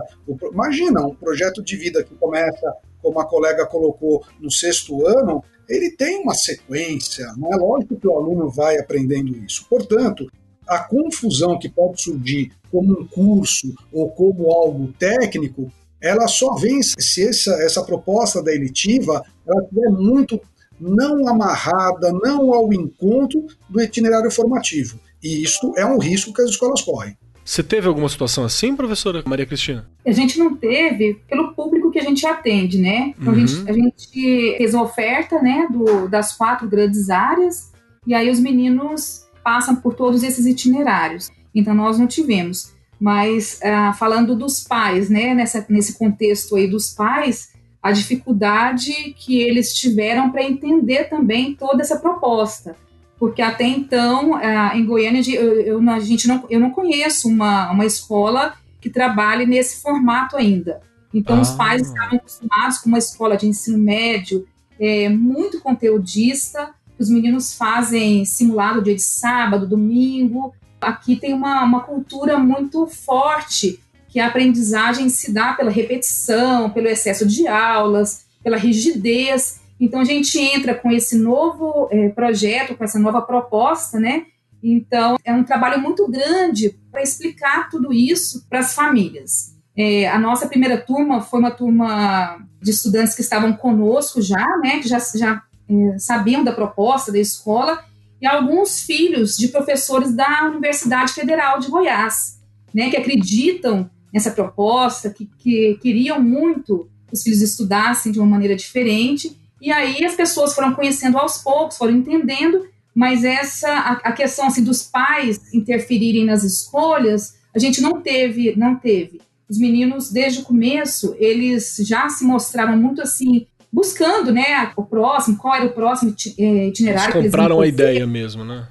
Imagina, 0.52 1.06
um 1.06 1.16
projeto 1.16 1.64
de 1.64 1.76
vida 1.76 2.04
que 2.04 2.14
começa, 2.16 2.74
como 3.02 3.20
a 3.20 3.26
colega 3.26 3.66
colocou, 3.66 4.24
no 4.40 4.52
sexto 4.52 5.08
ano, 5.08 5.44
ele 5.70 5.92
tem 5.92 6.22
uma 6.22 6.34
sequência, 6.34 7.32
não 7.38 7.54
é 7.54 7.56
lógico 7.56 7.96
que 7.96 8.08
o 8.08 8.18
aluno 8.18 8.50
vai 8.50 8.78
aprendendo 8.78 9.38
isso. 9.38 9.66
Portanto, 9.70 10.30
a 10.68 10.80
confusão 10.80 11.58
que 11.60 11.70
pode 11.70 12.02
surgir 12.02 12.52
como 12.72 13.00
um 13.00 13.08
curso 13.08 13.74
ou 13.94 14.10
como 14.10 14.52
algo 14.52 14.92
técnico 15.00 15.72
ela 16.02 16.28
só 16.28 16.56
vem 16.56 16.82
se 16.82 17.28
essa, 17.28 17.52
essa 17.64 17.84
proposta 17.84 18.42
da 18.42 18.54
elitiva 18.54 19.24
ela 19.46 19.64
estiver 19.64 19.90
muito 19.90 20.40
não 20.80 21.28
amarrada, 21.28 22.12
não 22.24 22.54
ao 22.54 22.72
encontro 22.74 23.46
do 23.70 23.82
itinerário 23.82 24.32
formativo. 24.32 24.98
E 25.22 25.44
isso 25.44 25.74
é 25.76 25.86
um 25.86 25.98
risco 25.98 26.34
que 26.34 26.42
as 26.42 26.52
escolas 26.52 26.82
correm. 26.82 27.18
Você 27.44 27.64
teve 27.64 27.88
alguma 27.88 28.08
situação 28.08 28.46
assim, 28.46 28.76
professora 28.76 29.24
Maria 29.26 29.46
Cristina? 29.46 29.90
A 30.06 30.12
gente 30.12 30.38
não 30.38 30.56
teve 30.56 31.16
pelo 31.28 31.54
público 31.54 31.79
que 32.00 32.06
a 32.06 32.10
gente 32.10 32.26
atende, 32.26 32.78
né? 32.78 33.14
Então 33.20 33.34
uhum. 33.34 33.44
a, 33.44 33.46
gente, 33.46 33.70
a, 33.70 33.74
gente, 33.74 34.58
fez 34.58 34.74
uma 34.74 34.84
oferta 34.84 35.42
né, 35.42 35.68
do, 35.70 36.08
das 36.08 36.36
quatro 36.36 36.68
grandes 36.68 37.10
áreas 37.10 37.72
e 38.08 38.14
aí 38.14 38.30
os 38.30 38.40
meninos 38.40 39.26
passam 39.44 39.76
por 39.76 39.94
todos 39.94 40.24
esses 40.24 40.46
itinerários. 40.46 41.30
Então 41.54 41.74
nós 41.74 42.00
não 42.00 42.08
tivemos. 42.08 42.74
Mas 43.00 43.60
ah, 43.64 43.94
falando 43.94 44.36
dos 44.36 44.64
pais, 44.64 45.10
né, 45.10 45.34
nessa, 45.34 45.66
nesse 45.70 45.98
contexto 45.98 46.56
aí 46.56 46.68
dos 46.68 46.90
pais, 46.90 47.54
a 47.82 47.92
dificuldade 47.92 48.92
que 49.18 49.42
eles 49.42 49.74
tiveram 49.74 50.32
para 50.32 50.44
entender 50.44 51.06
também 51.06 51.56
toda 51.56 51.82
essa 51.82 51.98
proposta. 51.98 52.76
porque 53.18 53.42
até 53.42 53.66
então, 53.66 54.40
em 54.74 54.86
Goiânia, 54.86 55.22
eu, 55.34 55.62
eu, 55.62 55.90
a 55.90 56.00
gente 56.00 56.28
não, 56.28 56.46
eu 56.50 56.60
não 56.60 56.72
conheço 56.72 57.28
uma, 57.28 57.72
uma 57.72 57.86
escola 57.86 58.54
que 58.82 58.90
trabalhe 58.90 59.46
nesse 59.46 59.82
formato 59.82 60.38
ainda. 60.38 60.82
Então, 61.14 61.38
ah. 61.38 61.42
os 61.42 61.52
pais 61.52 61.88
estavam 61.88 62.18
acostumados 62.18 62.78
com 62.80 62.90
uma 62.90 62.98
escola 62.98 63.36
de 63.36 63.48
ensino 63.48 63.78
médio 63.78 64.48
é, 64.80 65.10
muito 65.10 65.60
conteudista, 65.60 66.74
os 66.98 67.10
meninos 67.10 67.54
fazem 67.54 68.24
simulado 68.26 68.82
dia 68.82 68.96
de 68.96 69.02
sábado, 69.02 69.68
domingo. 69.68 70.54
Aqui 70.80 71.16
tem 71.16 71.34
uma, 71.34 71.64
uma 71.64 71.82
cultura 71.82 72.38
muito 72.38 72.88
forte 72.88 73.80
que 74.08 74.20
a 74.20 74.28
aprendizagem 74.28 75.08
se 75.10 75.32
dá 75.32 75.54
pela 75.54 75.70
repetição, 75.70 76.70
pelo 76.70 76.88
excesso 76.88 77.28
de 77.28 77.48
aulas, 77.48 78.26
pela 78.44 78.58
rigidez. 78.58 79.62
Então 79.80 80.02
a 80.02 80.06
gente 80.06 80.38
entra 80.40 80.74
com 80.74 80.92
esse 80.92 81.18
novo 81.18 81.88
é, 81.92 82.10
projeto, 82.10 82.76
com 82.76 82.84
essa 82.84 83.00
nova 83.00 83.22
proposta, 83.22 84.00
né? 84.00 84.26
Então 84.62 85.18
é 85.24 85.34
um 85.34 85.44
trabalho 85.44 85.82
muito 85.82 86.06
grande 86.10 86.78
para 86.92 87.02
explicar 87.02 87.70
tudo 87.70 87.94
isso 87.94 88.46
para 88.50 88.60
as 88.60 88.74
famílias. 88.74 89.59
É, 89.82 90.10
a 90.10 90.20
nossa 90.20 90.46
primeira 90.46 90.78
turma 90.78 91.22
foi 91.22 91.40
uma 91.40 91.52
turma 91.52 92.38
de 92.62 92.70
estudantes 92.70 93.16
que 93.16 93.22
estavam 93.22 93.54
conosco 93.54 94.22
já, 94.22 94.46
né? 94.62 94.80
Que 94.80 94.90
já, 94.90 95.00
já 95.16 95.42
é, 95.70 95.98
sabiam 95.98 96.44
da 96.44 96.52
proposta 96.52 97.14
da 97.14 97.18
escola 97.18 97.82
e 98.22 98.28
alguns 98.28 98.82
filhos 98.82 99.38
de 99.38 99.48
professores 99.48 100.14
da 100.14 100.50
Universidade 100.50 101.14
Federal 101.14 101.62
de 101.62 101.70
Goiás, 101.70 102.42
né? 102.74 102.90
Que 102.90 102.98
acreditam 102.98 103.90
nessa 104.14 104.32
proposta, 104.32 105.12
que, 105.12 105.30
que 105.38 105.80
queriam 105.82 106.22
muito 106.22 106.90
que 107.08 107.14
os 107.14 107.24
filhos 107.24 107.42
estudassem 107.42 108.12
de 108.12 108.20
uma 108.20 108.28
maneira 108.28 108.58
diferente. 108.58 109.40
E 109.62 109.72
aí 109.72 110.04
as 110.04 110.14
pessoas 110.14 110.54
foram 110.54 110.74
conhecendo 110.74 111.18
aos 111.18 111.38
poucos, 111.38 111.78
foram 111.78 111.94
entendendo, 111.94 112.68
mas 112.94 113.24
essa 113.24 113.70
a, 113.72 113.92
a 113.94 114.12
questão 114.12 114.48
assim 114.48 114.62
dos 114.62 114.84
pais 114.84 115.54
interferirem 115.54 116.26
nas 116.26 116.44
escolhas, 116.44 117.38
a 117.56 117.60
gente 117.60 117.80
não 117.80 118.02
teve, 118.02 118.54
não 118.58 118.76
teve. 118.76 119.22
Os 119.50 119.58
meninos 119.58 120.12
desde 120.12 120.42
o 120.42 120.44
começo, 120.44 121.16
eles 121.18 121.78
já 121.80 122.08
se 122.10 122.24
mostraram 122.24 122.78
muito 122.78 123.02
assim 123.02 123.48
buscando, 123.72 124.32
né, 124.32 124.72
o 124.76 124.84
próximo, 124.84 125.38
qual 125.38 125.56
era 125.56 125.66
o 125.66 125.74
próximo 125.74 126.14
é, 126.38 126.68
itinerário 126.68 127.18
eles 127.18 127.32
compraram 127.32 127.62
a 127.62 127.68
ideia 127.68 128.06
mesmo, 128.06 128.44
né? 128.44 128.68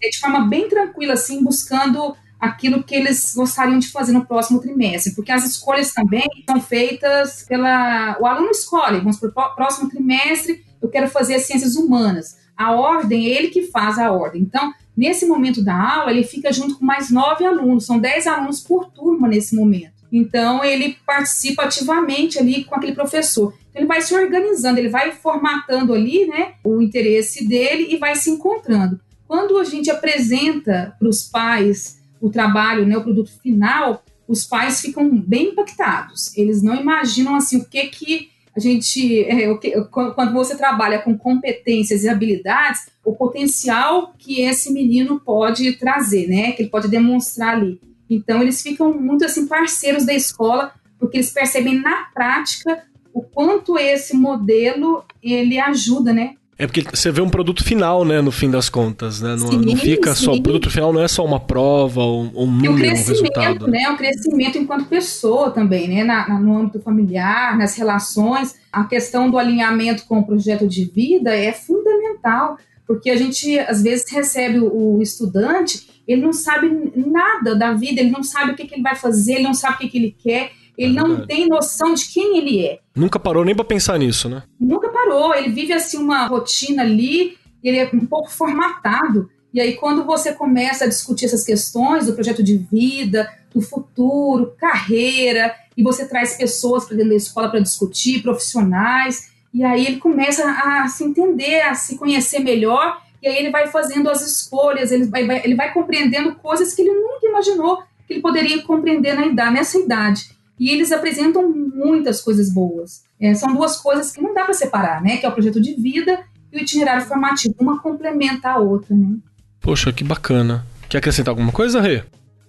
De 0.00 0.18
forma 0.18 0.46
bem 0.46 0.68
tranquila 0.68 1.14
assim, 1.14 1.42
buscando 1.42 2.14
aquilo 2.42 2.82
que 2.82 2.94
eles 2.94 3.34
gostariam 3.36 3.78
de 3.78 3.88
fazer 3.88 4.12
no 4.12 4.26
próximo 4.26 4.60
trimestre, 4.60 5.14
porque 5.14 5.30
as 5.30 5.44
escolhas 5.44 5.92
também 5.94 6.28
são 6.44 6.60
feitas 6.60 7.44
pela. 7.48 8.18
O 8.20 8.26
aluno 8.26 8.50
escolhe, 8.50 8.98
vamos 8.98 9.18
para 9.18 9.28
o 9.28 9.54
próximo 9.54 9.88
trimestre, 9.88 10.64
eu 10.82 10.88
quero 10.88 11.08
fazer 11.08 11.36
as 11.36 11.44
ciências 11.44 11.76
humanas. 11.76 12.36
A 12.56 12.72
ordem, 12.72 13.26
é 13.26 13.30
ele 13.30 13.48
que 13.48 13.68
faz 13.68 13.96
a 13.96 14.10
ordem. 14.10 14.42
Então, 14.42 14.72
nesse 14.96 15.24
momento 15.24 15.62
da 15.62 15.74
aula, 15.74 16.10
ele 16.10 16.24
fica 16.24 16.52
junto 16.52 16.78
com 16.78 16.84
mais 16.84 17.10
nove 17.10 17.46
alunos, 17.46 17.86
são 17.86 17.98
dez 17.98 18.26
alunos 18.26 18.60
por 18.60 18.90
turma 18.90 19.28
nesse 19.28 19.54
momento. 19.54 19.91
Então, 20.12 20.62
ele 20.62 20.98
participa 21.06 21.62
ativamente 21.62 22.38
ali 22.38 22.64
com 22.64 22.74
aquele 22.74 22.92
professor. 22.92 23.54
Então, 23.70 23.80
ele 23.80 23.88
vai 23.88 24.02
se 24.02 24.14
organizando, 24.14 24.78
ele 24.78 24.90
vai 24.90 25.12
formatando 25.12 25.94
ali 25.94 26.26
né, 26.26 26.52
o 26.62 26.82
interesse 26.82 27.48
dele 27.48 27.88
e 27.90 27.96
vai 27.96 28.14
se 28.14 28.28
encontrando. 28.28 29.00
Quando 29.26 29.56
a 29.56 29.64
gente 29.64 29.90
apresenta 29.90 30.94
para 30.98 31.08
os 31.08 31.22
pais 31.22 31.98
o 32.20 32.28
trabalho, 32.28 32.86
né, 32.86 32.96
o 32.98 33.02
produto 33.02 33.32
final, 33.42 34.04
os 34.28 34.44
pais 34.44 34.82
ficam 34.82 35.08
bem 35.08 35.48
impactados. 35.48 36.36
Eles 36.36 36.62
não 36.62 36.74
imaginam 36.74 37.34
assim 37.34 37.56
o 37.56 37.64
que 37.64 37.86
que 37.86 38.28
a 38.54 38.60
gente, 38.60 39.24
é, 39.24 39.50
o 39.50 39.58
que, 39.58 39.72
quando 39.90 40.34
você 40.34 40.54
trabalha 40.54 40.98
com 40.98 41.16
competências 41.16 42.04
e 42.04 42.08
habilidades, 42.10 42.82
o 43.02 43.14
potencial 43.14 44.12
que 44.18 44.42
esse 44.42 44.70
menino 44.70 45.18
pode 45.18 45.72
trazer, 45.78 46.28
né, 46.28 46.52
que 46.52 46.60
ele 46.60 46.70
pode 46.70 46.88
demonstrar 46.88 47.56
ali. 47.56 47.80
Então 48.14 48.42
eles 48.42 48.62
ficam 48.62 48.92
muito 48.92 49.24
assim 49.24 49.46
parceiros 49.46 50.04
da 50.04 50.14
escola 50.14 50.72
porque 50.98 51.16
eles 51.16 51.30
percebem 51.30 51.80
na 51.80 52.04
prática 52.14 52.84
o 53.12 53.22
quanto 53.22 53.78
esse 53.78 54.16
modelo 54.16 55.04
ele 55.22 55.58
ajuda, 55.58 56.12
né, 56.12 56.34
é 56.62 56.66
porque 56.66 56.82
você 56.82 57.10
vê 57.10 57.20
um 57.20 57.28
produto 57.28 57.64
final, 57.64 58.04
né, 58.04 58.20
no 58.20 58.30
fim 58.30 58.48
das 58.48 58.68
contas, 58.68 59.20
né? 59.20 59.30
Não, 59.30 59.50
sim, 59.50 59.56
não 59.56 59.76
fica 59.76 60.14
sim. 60.14 60.26
só. 60.26 60.32
O 60.32 60.40
produto 60.40 60.70
final 60.70 60.92
não 60.92 61.02
é 61.02 61.08
só 61.08 61.24
uma 61.24 61.40
prova 61.40 62.02
ou 62.02 62.22
um 62.36 62.46
número, 62.46 62.74
um 62.74 62.94
resultado. 62.94 63.66
Né? 63.66 63.88
O 63.90 63.96
crescimento 63.96 64.58
enquanto 64.58 64.84
pessoa 64.84 65.50
também, 65.50 65.88
né? 65.88 66.04
Na, 66.04 66.28
na, 66.28 66.38
no 66.38 66.56
âmbito 66.56 66.78
familiar, 66.78 67.58
nas 67.58 67.74
relações. 67.76 68.54
A 68.70 68.84
questão 68.84 69.28
do 69.28 69.38
alinhamento 69.38 70.04
com 70.06 70.20
o 70.20 70.24
projeto 70.24 70.68
de 70.68 70.84
vida 70.84 71.34
é 71.34 71.52
fundamental, 71.52 72.56
porque 72.86 73.10
a 73.10 73.16
gente 73.16 73.58
às 73.58 73.82
vezes 73.82 74.08
recebe 74.08 74.60
o, 74.60 74.98
o 74.98 75.02
estudante, 75.02 75.88
ele 76.06 76.22
não 76.22 76.32
sabe 76.32 76.68
nada 76.94 77.54
da 77.54 77.72
vida, 77.72 78.00
ele 78.00 78.10
não 78.10 78.22
sabe 78.22 78.52
o 78.52 78.56
que, 78.56 78.66
que 78.66 78.74
ele 78.74 78.82
vai 78.82 78.96
fazer, 78.96 79.34
ele 79.34 79.44
não 79.44 79.54
sabe 79.54 79.74
o 79.74 79.78
que, 79.78 79.88
que 79.88 79.98
ele 79.98 80.16
quer 80.16 80.52
ele 80.76 80.98
é 80.98 81.02
não 81.02 81.26
tem 81.26 81.46
noção 81.48 81.94
de 81.94 82.06
quem 82.08 82.38
ele 82.38 82.64
é. 82.64 82.80
Nunca 82.94 83.18
parou 83.18 83.44
nem 83.44 83.54
para 83.54 83.64
pensar 83.64 83.98
nisso, 83.98 84.28
né? 84.28 84.42
Nunca 84.58 84.88
parou. 84.88 85.34
Ele 85.34 85.50
vive 85.50 85.72
assim 85.72 85.98
uma 85.98 86.26
rotina 86.26 86.82
ali, 86.82 87.36
ele 87.62 87.78
é 87.78 87.90
um 87.92 88.06
pouco 88.06 88.30
formatado. 88.30 89.30
E 89.52 89.60
aí, 89.60 89.74
quando 89.74 90.04
você 90.04 90.32
começa 90.32 90.84
a 90.84 90.88
discutir 90.88 91.26
essas 91.26 91.44
questões 91.44 92.06
do 92.06 92.14
projeto 92.14 92.42
de 92.42 92.56
vida, 92.56 93.30
do 93.54 93.60
futuro, 93.60 94.54
carreira, 94.58 95.54
e 95.76 95.82
você 95.82 96.08
traz 96.08 96.36
pessoas 96.36 96.86
para 96.86 96.96
dentro 96.96 97.10
da 97.10 97.16
escola 97.16 97.50
para 97.50 97.60
discutir, 97.60 98.22
profissionais, 98.22 99.30
e 99.52 99.62
aí 99.62 99.86
ele 99.86 99.98
começa 99.98 100.50
a 100.50 100.88
se 100.88 101.04
entender, 101.04 101.60
a 101.60 101.74
se 101.74 101.98
conhecer 101.98 102.38
melhor, 102.38 103.01
e 103.22 103.28
aí 103.28 103.36
ele 103.36 103.50
vai 103.50 103.68
fazendo 103.68 104.10
as 104.10 104.20
escolhas, 104.20 104.90
ele 104.90 105.06
vai, 105.06 105.26
vai 105.26 105.40
ele 105.44 105.54
vai 105.54 105.72
compreendendo 105.72 106.34
coisas 106.34 106.74
que 106.74 106.82
ele 106.82 106.92
nunca 106.92 107.26
imaginou 107.26 107.82
que 108.06 108.14
ele 108.14 108.20
poderia 108.20 108.62
compreender 108.62 109.14
na 109.14 109.26
idade, 109.26 109.54
nessa 109.54 109.78
idade 109.78 110.32
e 110.58 110.70
eles 110.70 110.92
apresentam 110.92 111.48
muitas 111.50 112.20
coisas 112.20 112.52
boas. 112.52 113.02
É, 113.20 113.34
são 113.34 113.52
duas 113.52 113.78
coisas 113.78 114.12
que 114.12 114.20
não 114.20 114.34
dá 114.34 114.44
para 114.44 114.54
separar, 114.54 115.02
né? 115.02 115.16
Que 115.16 115.26
é 115.26 115.28
o 115.28 115.32
projeto 115.32 115.60
de 115.60 115.74
vida 115.74 116.24
e 116.52 116.56
o 116.56 116.60
itinerário 116.60 117.04
formativo. 117.04 117.54
Uma 117.58 117.80
complementa 117.80 118.50
a 118.50 118.58
outra, 118.58 118.94
né? 118.94 119.16
Poxa, 119.60 119.92
que 119.92 120.04
bacana. 120.04 120.64
Quer 120.88 120.98
acrescentar 120.98 121.32
alguma 121.32 121.50
coisa, 121.50 121.80
Rê? 121.80 122.04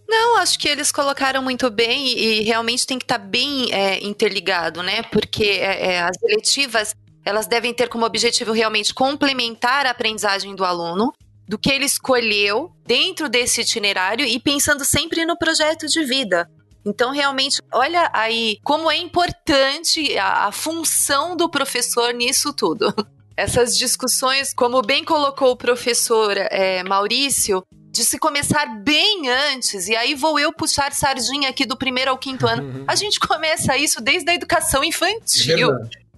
Não, 0.08 0.38
acho 0.38 0.60
que 0.60 0.68
eles 0.68 0.92
colocaram 0.92 1.42
muito 1.42 1.72
bem 1.72 2.08
e, 2.08 2.42
e 2.42 2.44
realmente 2.44 2.86
tem 2.86 3.00
que 3.00 3.06
estar 3.06 3.18
tá 3.18 3.26
bem 3.26 3.74
é, 3.74 4.04
interligado, 4.06 4.84
né? 4.84 5.02
Porque 5.12 5.44
é, 5.44 5.94
é, 5.94 6.02
as 6.02 6.22
eletivas 6.22 6.96
elas 7.26 7.48
devem 7.48 7.74
ter 7.74 7.90
como 7.90 8.06
objetivo 8.06 8.52
realmente 8.52 8.94
complementar 8.94 9.86
a 9.86 9.92
aprendizagem 9.92 10.56
do 10.56 10.66
aluno, 10.66 11.14
do 11.48 11.58
que 11.58 11.72
ele 11.72 11.86
escolheu 11.86 12.72
dentro 12.86 13.30
desse 13.30 13.62
itinerário 13.62 14.26
e 14.26 14.40
pensando 14.40 14.84
sempre 14.86 15.26
no 15.26 15.38
projeto 15.38 15.88
de 15.88 16.04
vida. 16.04 16.50
Então, 16.86 17.12
realmente, 17.12 17.62
olha 17.74 18.10
aí 18.14 18.58
como 18.64 18.92
é 18.92 18.98
importante 18.98 20.18
a, 20.18 20.48
a 20.48 20.52
função 20.52 21.36
do 21.36 21.50
professor 21.50 22.14
nisso 22.14 22.54
tudo. 22.54 22.94
Essas 23.36 23.78
discussões, 23.78 24.54
como 24.54 24.82
bem 24.82 25.04
colocou 25.04 25.52
o 25.52 25.58
professor 25.58 26.36
é, 26.38 26.84
Maurício, 26.84 27.64
de 27.90 28.04
se 28.04 28.20
começar 28.20 28.66
bem 28.82 29.30
antes, 29.30 29.88
e 29.88 29.96
aí 29.96 30.14
vou 30.14 30.40
eu 30.40 30.52
puxar 30.52 30.92
sardinha 30.92 31.50
aqui 31.50 31.66
do 31.66 31.78
primeiro 31.78 32.12
ao 32.12 32.18
quinto 32.18 32.46
ano. 32.48 32.64
Uhum. 32.64 32.86
A 32.88 32.96
gente 32.96 33.20
começa 33.20 33.78
isso 33.78 34.02
desde 34.02 34.30
a 34.30 34.36
educação 34.36 34.84
infantil. 34.84 35.70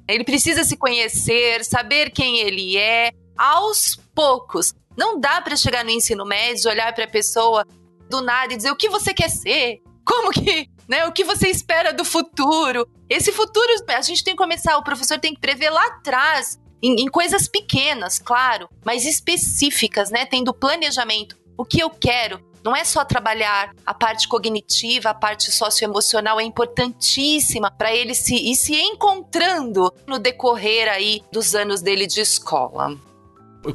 Ele 0.08 0.24
precisa 0.24 0.64
se 0.64 0.78
conhecer, 0.78 1.64
saber 1.64 2.12
quem 2.12 2.40
ele 2.40 2.78
é, 2.78 3.12
aos 3.38 4.00
poucos. 4.14 4.74
Não 4.98 5.20
dá 5.20 5.42
para 5.42 5.56
chegar 5.56 5.84
no 5.84 5.92
ensino 5.92 6.26
médio, 6.26 6.70
olhar 6.70 6.94
para 6.94 7.06
a 7.06 7.10
pessoa 7.10 7.66
do 8.10 8.22
nada 8.22 8.54
e 8.54 8.58
dizer 8.58 8.72
o 8.72 8.76
que 8.76 8.90
você 8.90 9.14
quer 9.14 9.30
ser, 9.30 9.82
como 10.06 10.32
que, 10.32 10.70
né? 10.88 11.06
O 11.06 11.12
que 11.12 11.24
você 11.24 11.50
espera 11.50 11.92
do 11.92 12.06
futuro? 12.06 12.88
Esse 13.10 13.32
futuro, 13.32 13.68
a 13.88 14.02
gente 14.02 14.24
tem 14.24 14.36
que 14.36 14.42
começar, 14.42 14.78
o 14.78 14.84
professor 14.84 15.20
tem 15.20 15.34
que 15.34 15.42
prever 15.42 15.72
lá 15.72 15.86
atrás, 15.88 16.60
em, 16.82 17.02
em 17.02 17.08
coisas 17.08 17.48
pequenas, 17.48 18.20
claro, 18.20 18.70
mas 18.86 19.06
específicas, 19.06 20.12
né? 20.12 20.26
Tendo 20.26 20.54
planejamento. 20.54 21.36
O 21.58 21.66
que 21.66 21.82
eu 21.82 21.90
quero? 21.90 22.40
Não 22.66 22.76
é 22.76 22.84
só 22.84 23.06
trabalhar 23.06 23.70
a 23.86 23.94
parte 23.94 24.28
cognitiva, 24.28 25.12
a 25.12 25.14
parte 25.14 25.52
socioemocional 25.52 26.40
é 26.40 26.44
importantíssima 26.44 27.70
para 27.70 27.94
ele 27.94 28.16
se 28.16 28.34
ir 28.34 28.56
se 28.56 28.74
encontrando 28.74 29.94
no 30.08 30.18
decorrer 30.18 30.90
aí 30.90 31.22
dos 31.32 31.54
anos 31.54 31.84
dele 31.84 32.08
de 32.08 32.20
escola 32.20 32.98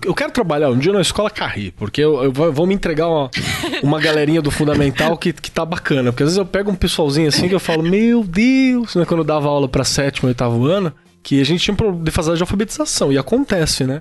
eu 0.05 0.15
quero 0.15 0.31
trabalhar 0.31 0.71
um 0.71 0.79
dia 0.79 0.93
na 0.93 1.01
escola 1.01 1.29
Carri, 1.29 1.73
porque 1.73 2.01
eu, 2.01 2.23
eu 2.23 2.33
vou 2.33 2.67
me 2.67 2.75
entregar 2.75 3.09
uma, 3.09 3.31
uma 3.83 4.01
galerinha 4.01 4.41
do 4.41 4.51
fundamental 4.51 5.17
que, 5.17 5.33
que 5.33 5.51
tá 5.51 5.65
bacana. 5.65 6.13
Porque 6.13 6.23
às 6.23 6.29
vezes 6.29 6.39
eu 6.39 6.47
pego 6.47 6.71
um 6.71 6.77
pessoalzinho 6.77 7.29
assim 7.29 7.49
que 7.49 7.55
eu 7.55 7.59
falo, 7.59 7.83
meu 7.83 8.23
Deus, 8.23 8.95
né? 8.95 9.05
Quando 9.05 9.21
eu 9.21 9.25
dava 9.25 9.49
aula 9.49 9.69
pra 9.69 9.83
sétimo 9.83 10.29
oitavo 10.29 10.65
ano, 10.65 10.93
que 11.23 11.41
a 11.41 11.45
gente 11.45 11.61
tinha 11.65 11.77
um 11.89 12.03
defasagem 12.03 12.37
de 12.37 12.43
alfabetização. 12.43 13.13
E 13.13 13.19
acontece, 13.19 13.85
né? 13.85 14.01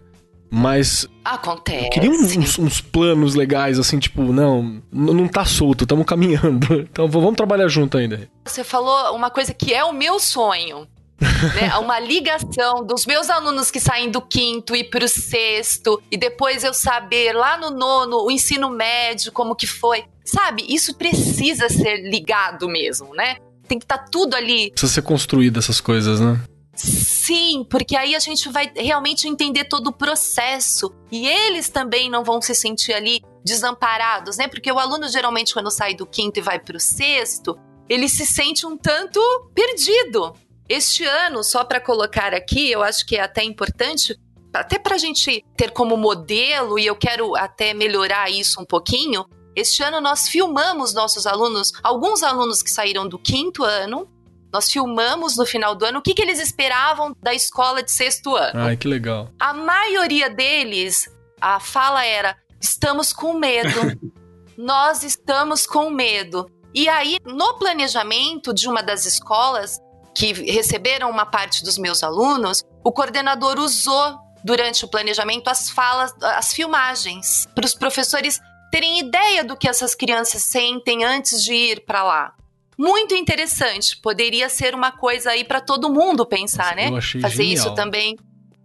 Mas. 0.49 1.07
Acontece. 1.23 1.85
Eu 1.85 1.89
queria 1.91 2.09
uns, 2.09 2.57
uns, 2.57 2.81
planos 2.81 3.35
legais, 3.35 3.77
assim, 3.77 3.99
tipo, 3.99 4.33
não, 4.33 4.81
não 4.91 5.27
tá 5.27 5.45
solto, 5.45 5.83
estamos 5.83 6.05
caminhando. 6.05 6.87
Então 6.89 7.07
vamos 7.07 7.35
trabalhar 7.35 7.67
junto 7.67 7.97
ainda. 7.97 8.27
Você 8.45 8.63
falou 8.63 9.15
uma 9.15 9.29
coisa 9.29 9.53
que 9.53 9.73
é 9.73 9.83
o 9.83 9.93
meu 9.93 10.19
sonho. 10.19 10.87
né? 11.19 11.75
Uma 11.77 11.99
ligação 11.99 12.85
dos 12.85 13.05
meus 13.05 13.29
alunos 13.29 13.69
que 13.69 13.79
saem 13.79 14.09
do 14.09 14.21
quinto 14.21 14.75
e 14.75 14.83
para 14.83 15.05
o 15.05 15.07
sexto, 15.07 16.01
e 16.09 16.17
depois 16.17 16.63
eu 16.63 16.73
saber 16.73 17.33
lá 17.33 17.57
no 17.57 17.69
nono 17.71 18.25
o 18.25 18.31
ensino 18.31 18.69
médio, 18.69 19.31
como 19.31 19.55
que 19.55 19.67
foi. 19.67 20.05
Sabe, 20.25 20.65
isso 20.67 20.95
precisa 20.95 21.69
ser 21.69 22.09
ligado 22.09 22.67
mesmo, 22.67 23.13
né? 23.13 23.37
Tem 23.67 23.77
que 23.77 23.85
estar 23.85 23.99
tá 23.99 24.05
tudo 24.11 24.35
ali. 24.35 24.71
Precisa 24.71 24.93
ser 24.93 25.01
construído 25.01 25.59
essas 25.59 25.79
coisas, 25.79 26.19
né? 26.19 26.39
Sim, 26.79 27.65
porque 27.69 27.95
aí 27.95 28.15
a 28.15 28.19
gente 28.19 28.49
vai 28.49 28.71
realmente 28.75 29.27
entender 29.27 29.65
todo 29.65 29.87
o 29.87 29.93
processo. 29.93 30.93
E 31.11 31.27
eles 31.27 31.69
também 31.69 32.09
não 32.09 32.23
vão 32.23 32.41
se 32.41 32.55
sentir 32.55 32.93
ali 32.93 33.21
desamparados, 33.43 34.37
né? 34.37 34.47
Porque 34.47 34.71
o 34.71 34.79
aluno 34.79 35.07
geralmente, 35.07 35.53
quando 35.53 35.69
sai 35.71 35.93
do 35.93 36.05
quinto 36.05 36.39
e 36.39 36.41
vai 36.41 36.59
para 36.59 36.77
o 36.77 36.79
sexto, 36.79 37.57
ele 37.87 38.07
se 38.07 38.25
sente 38.25 38.65
um 38.65 38.77
tanto 38.77 39.19
perdido. 39.53 40.33
Este 40.67 41.03
ano, 41.03 41.43
só 41.43 41.63
para 41.63 41.79
colocar 41.81 42.33
aqui, 42.33 42.71
eu 42.71 42.83
acho 42.83 43.05
que 43.05 43.15
é 43.15 43.21
até 43.21 43.43
importante, 43.43 44.15
até 44.53 44.77
para 44.77 44.95
a 44.95 44.99
gente 44.99 45.43
ter 45.57 45.71
como 45.71 45.97
modelo, 45.97 46.77
e 46.77 46.85
eu 46.85 46.95
quero 46.95 47.35
até 47.35 47.73
melhorar 47.73 48.29
isso 48.29 48.61
um 48.61 48.65
pouquinho. 48.65 49.25
Este 49.55 49.81
ano 49.83 49.99
nós 49.99 50.27
filmamos 50.27 50.93
nossos 50.93 51.25
alunos, 51.25 51.71
alguns 51.83 52.21
alunos 52.21 52.61
que 52.61 52.69
saíram 52.69 53.07
do 53.07 53.17
quinto 53.17 53.63
ano, 53.63 54.07
nós 54.51 54.71
filmamos 54.71 55.37
no 55.37 55.45
final 55.45 55.75
do 55.75 55.85
ano 55.85 55.99
o 55.99 56.01
que, 56.01 56.13
que 56.13 56.21
eles 56.21 56.39
esperavam 56.39 57.15
da 57.21 57.33
escola 57.33 57.83
de 57.83 57.91
sexto 57.91 58.35
ano. 58.35 58.59
Ai, 58.59 58.77
que 58.77 58.87
legal. 58.87 59.29
A 59.39 59.53
maioria 59.53 60.29
deles, 60.29 61.07
a 61.39 61.59
fala 61.59 62.05
era: 62.05 62.37
estamos 62.59 63.13
com 63.13 63.33
medo. 63.33 63.69
Nós 64.57 65.03
estamos 65.03 65.65
com 65.65 65.89
medo. 65.89 66.51
E 66.73 66.89
aí, 66.89 67.17
no 67.25 67.53
planejamento 67.53 68.53
de 68.53 68.67
uma 68.67 68.83
das 68.83 69.05
escolas 69.05 69.79
que 70.13 70.33
receberam 70.33 71.09
uma 71.09 71.25
parte 71.25 71.63
dos 71.63 71.77
meus 71.77 72.03
alunos, 72.03 72.61
o 72.83 72.91
coordenador 72.91 73.57
usou 73.57 74.19
durante 74.43 74.83
o 74.83 74.87
planejamento 74.87 75.47
as 75.47 75.69
falas, 75.69 76.13
as 76.21 76.53
filmagens, 76.53 77.47
para 77.55 77.65
os 77.65 77.73
professores 77.73 78.39
terem 78.71 78.99
ideia 78.99 79.43
do 79.43 79.57
que 79.57 79.67
essas 79.67 79.95
crianças 79.95 80.43
sentem 80.43 81.03
antes 81.03 81.43
de 81.43 81.53
ir 81.53 81.85
para 81.85 82.03
lá. 82.03 82.33
Muito 82.79 83.13
interessante, 83.13 83.97
poderia 84.01 84.47
ser 84.47 84.73
uma 84.73 84.89
coisa 84.89 85.31
aí 85.31 85.43
para 85.43 85.59
todo 85.59 85.89
mundo 85.89 86.25
pensar, 86.25 86.77
né? 86.77 86.87
Eu 86.87 86.95
achei 86.95 87.19
Fazer 87.19 87.43
genial. 87.43 87.53
isso 87.53 87.75
também. 87.75 88.15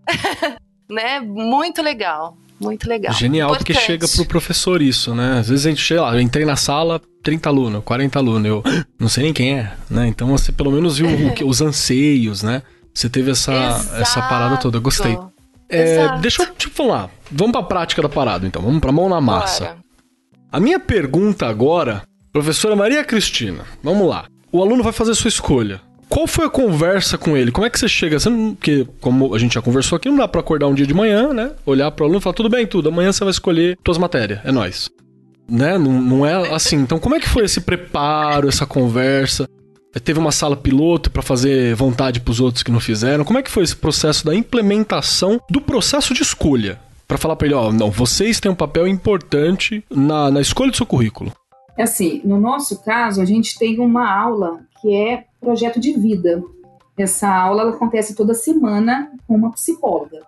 né? 0.88 1.18
Muito 1.18 1.82
legal. 1.82 2.36
Muito 2.60 2.88
legal. 2.88 3.12
Genial, 3.12 3.50
Importante. 3.50 3.74
porque 3.74 3.84
chega 3.84 4.06
pro 4.06 4.24
professor 4.24 4.80
isso, 4.80 5.16
né? 5.16 5.40
Às 5.40 5.48
vezes 5.48 5.66
a 5.66 5.68
gente 5.68 5.82
chega 5.82 6.02
lá, 6.02 6.14
eu 6.14 6.20
entrei 6.20 6.44
na 6.44 6.54
sala, 6.54 7.00
30 7.24 7.48
alunos, 7.48 7.82
40 7.84 8.16
alunos, 8.16 8.46
eu 8.48 8.62
não 9.00 9.08
sei 9.08 9.24
nem 9.24 9.32
quem 9.32 9.58
é, 9.58 9.72
né? 9.90 10.06
Então 10.06 10.28
você 10.28 10.52
pelo 10.52 10.70
menos 10.70 10.96
viu 10.96 11.08
o, 11.08 11.48
os 11.48 11.60
anseios, 11.60 12.44
né? 12.44 12.62
Você 12.94 13.08
teve 13.08 13.32
essa, 13.32 13.52
essa 14.00 14.22
parada 14.22 14.56
toda, 14.58 14.78
eu 14.78 14.82
gostei. 14.82 15.18
É, 15.68 16.16
deixa 16.18 16.44
eu, 16.44 16.54
tipo, 16.54 16.76
vamos 16.76 16.92
lá. 16.92 17.10
Vamos 17.32 17.50
pra 17.50 17.64
prática 17.64 18.00
da 18.00 18.08
parada, 18.08 18.46
então. 18.46 18.62
Vamos 18.62 18.80
pra 18.80 18.92
mão 18.92 19.08
na 19.08 19.20
massa. 19.20 19.64
Bora. 19.64 19.78
A 20.52 20.60
minha 20.60 20.78
pergunta 20.78 21.48
agora, 21.48 22.04
professora 22.34 22.74
Maria 22.74 23.04
Cristina, 23.04 23.64
vamos 23.80 24.08
lá. 24.08 24.26
O 24.50 24.60
aluno 24.60 24.82
vai 24.82 24.92
fazer 24.92 25.14
sua 25.14 25.28
escolha. 25.28 25.80
Qual 26.08 26.26
foi 26.26 26.46
a 26.46 26.50
conversa 26.50 27.16
com 27.16 27.36
ele? 27.36 27.52
Como 27.52 27.64
é 27.64 27.70
que 27.70 27.78
você 27.78 27.88
chega? 27.88 28.18
Você 28.18 28.28
não, 28.28 28.56
porque, 28.56 28.86
como 29.00 29.32
a 29.34 29.38
gente 29.38 29.54
já 29.54 29.62
conversou 29.62 29.96
aqui, 29.96 30.08
não 30.08 30.16
dá 30.16 30.26
pra 30.26 30.40
acordar 30.40 30.66
um 30.66 30.74
dia 30.74 30.86
de 30.86 30.92
manhã, 30.92 31.32
né? 31.32 31.52
Olhar 31.64 31.92
pro 31.92 32.04
aluno 32.04 32.18
e 32.18 32.22
falar, 32.22 32.34
tudo 32.34 32.48
bem, 32.48 32.66
tudo, 32.66 32.88
amanhã 32.88 33.12
você 33.12 33.22
vai 33.22 33.30
escolher 33.30 33.78
tuas 33.84 33.98
matérias, 33.98 34.40
é 34.44 34.50
nóis. 34.50 34.90
Né? 35.48 35.78
Não, 35.78 35.92
não 35.92 36.26
é 36.26 36.52
assim. 36.52 36.76
Então, 36.76 36.98
como 36.98 37.14
é 37.14 37.20
que 37.20 37.28
foi 37.28 37.44
esse 37.44 37.60
preparo, 37.60 38.48
essa 38.48 38.66
conversa? 38.66 39.48
Teve 40.02 40.18
uma 40.18 40.32
sala 40.32 40.56
piloto 40.56 41.12
pra 41.12 41.22
fazer 41.22 41.76
vontade 41.76 42.18
pros 42.18 42.40
outros 42.40 42.64
que 42.64 42.72
não 42.72 42.80
fizeram? 42.80 43.24
Como 43.24 43.38
é 43.38 43.42
que 43.42 43.50
foi 43.50 43.62
esse 43.62 43.76
processo 43.76 44.26
da 44.26 44.34
implementação 44.34 45.40
do 45.48 45.60
processo 45.60 46.12
de 46.12 46.22
escolha? 46.22 46.80
Pra 47.06 47.18
falar 47.18 47.36
pra 47.36 47.46
ele, 47.46 47.54
ó, 47.54 47.70
não, 47.70 47.90
vocês 47.90 48.40
têm 48.40 48.50
um 48.50 48.56
papel 48.56 48.88
importante 48.88 49.84
na, 49.88 50.30
na 50.30 50.40
escolha 50.40 50.70
do 50.72 50.76
seu 50.76 50.86
currículo. 50.86 51.32
É 51.76 51.82
assim, 51.82 52.20
no 52.24 52.38
nosso 52.40 52.82
caso, 52.82 53.20
a 53.20 53.24
gente 53.24 53.58
tem 53.58 53.80
uma 53.80 54.08
aula 54.10 54.60
que 54.80 54.94
é 54.94 55.24
projeto 55.40 55.80
de 55.80 55.92
vida. 55.92 56.42
Essa 56.96 57.28
aula 57.28 57.70
acontece 57.70 58.14
toda 58.14 58.34
semana 58.34 59.10
com 59.26 59.34
uma 59.34 59.50
psicóloga. 59.52 60.20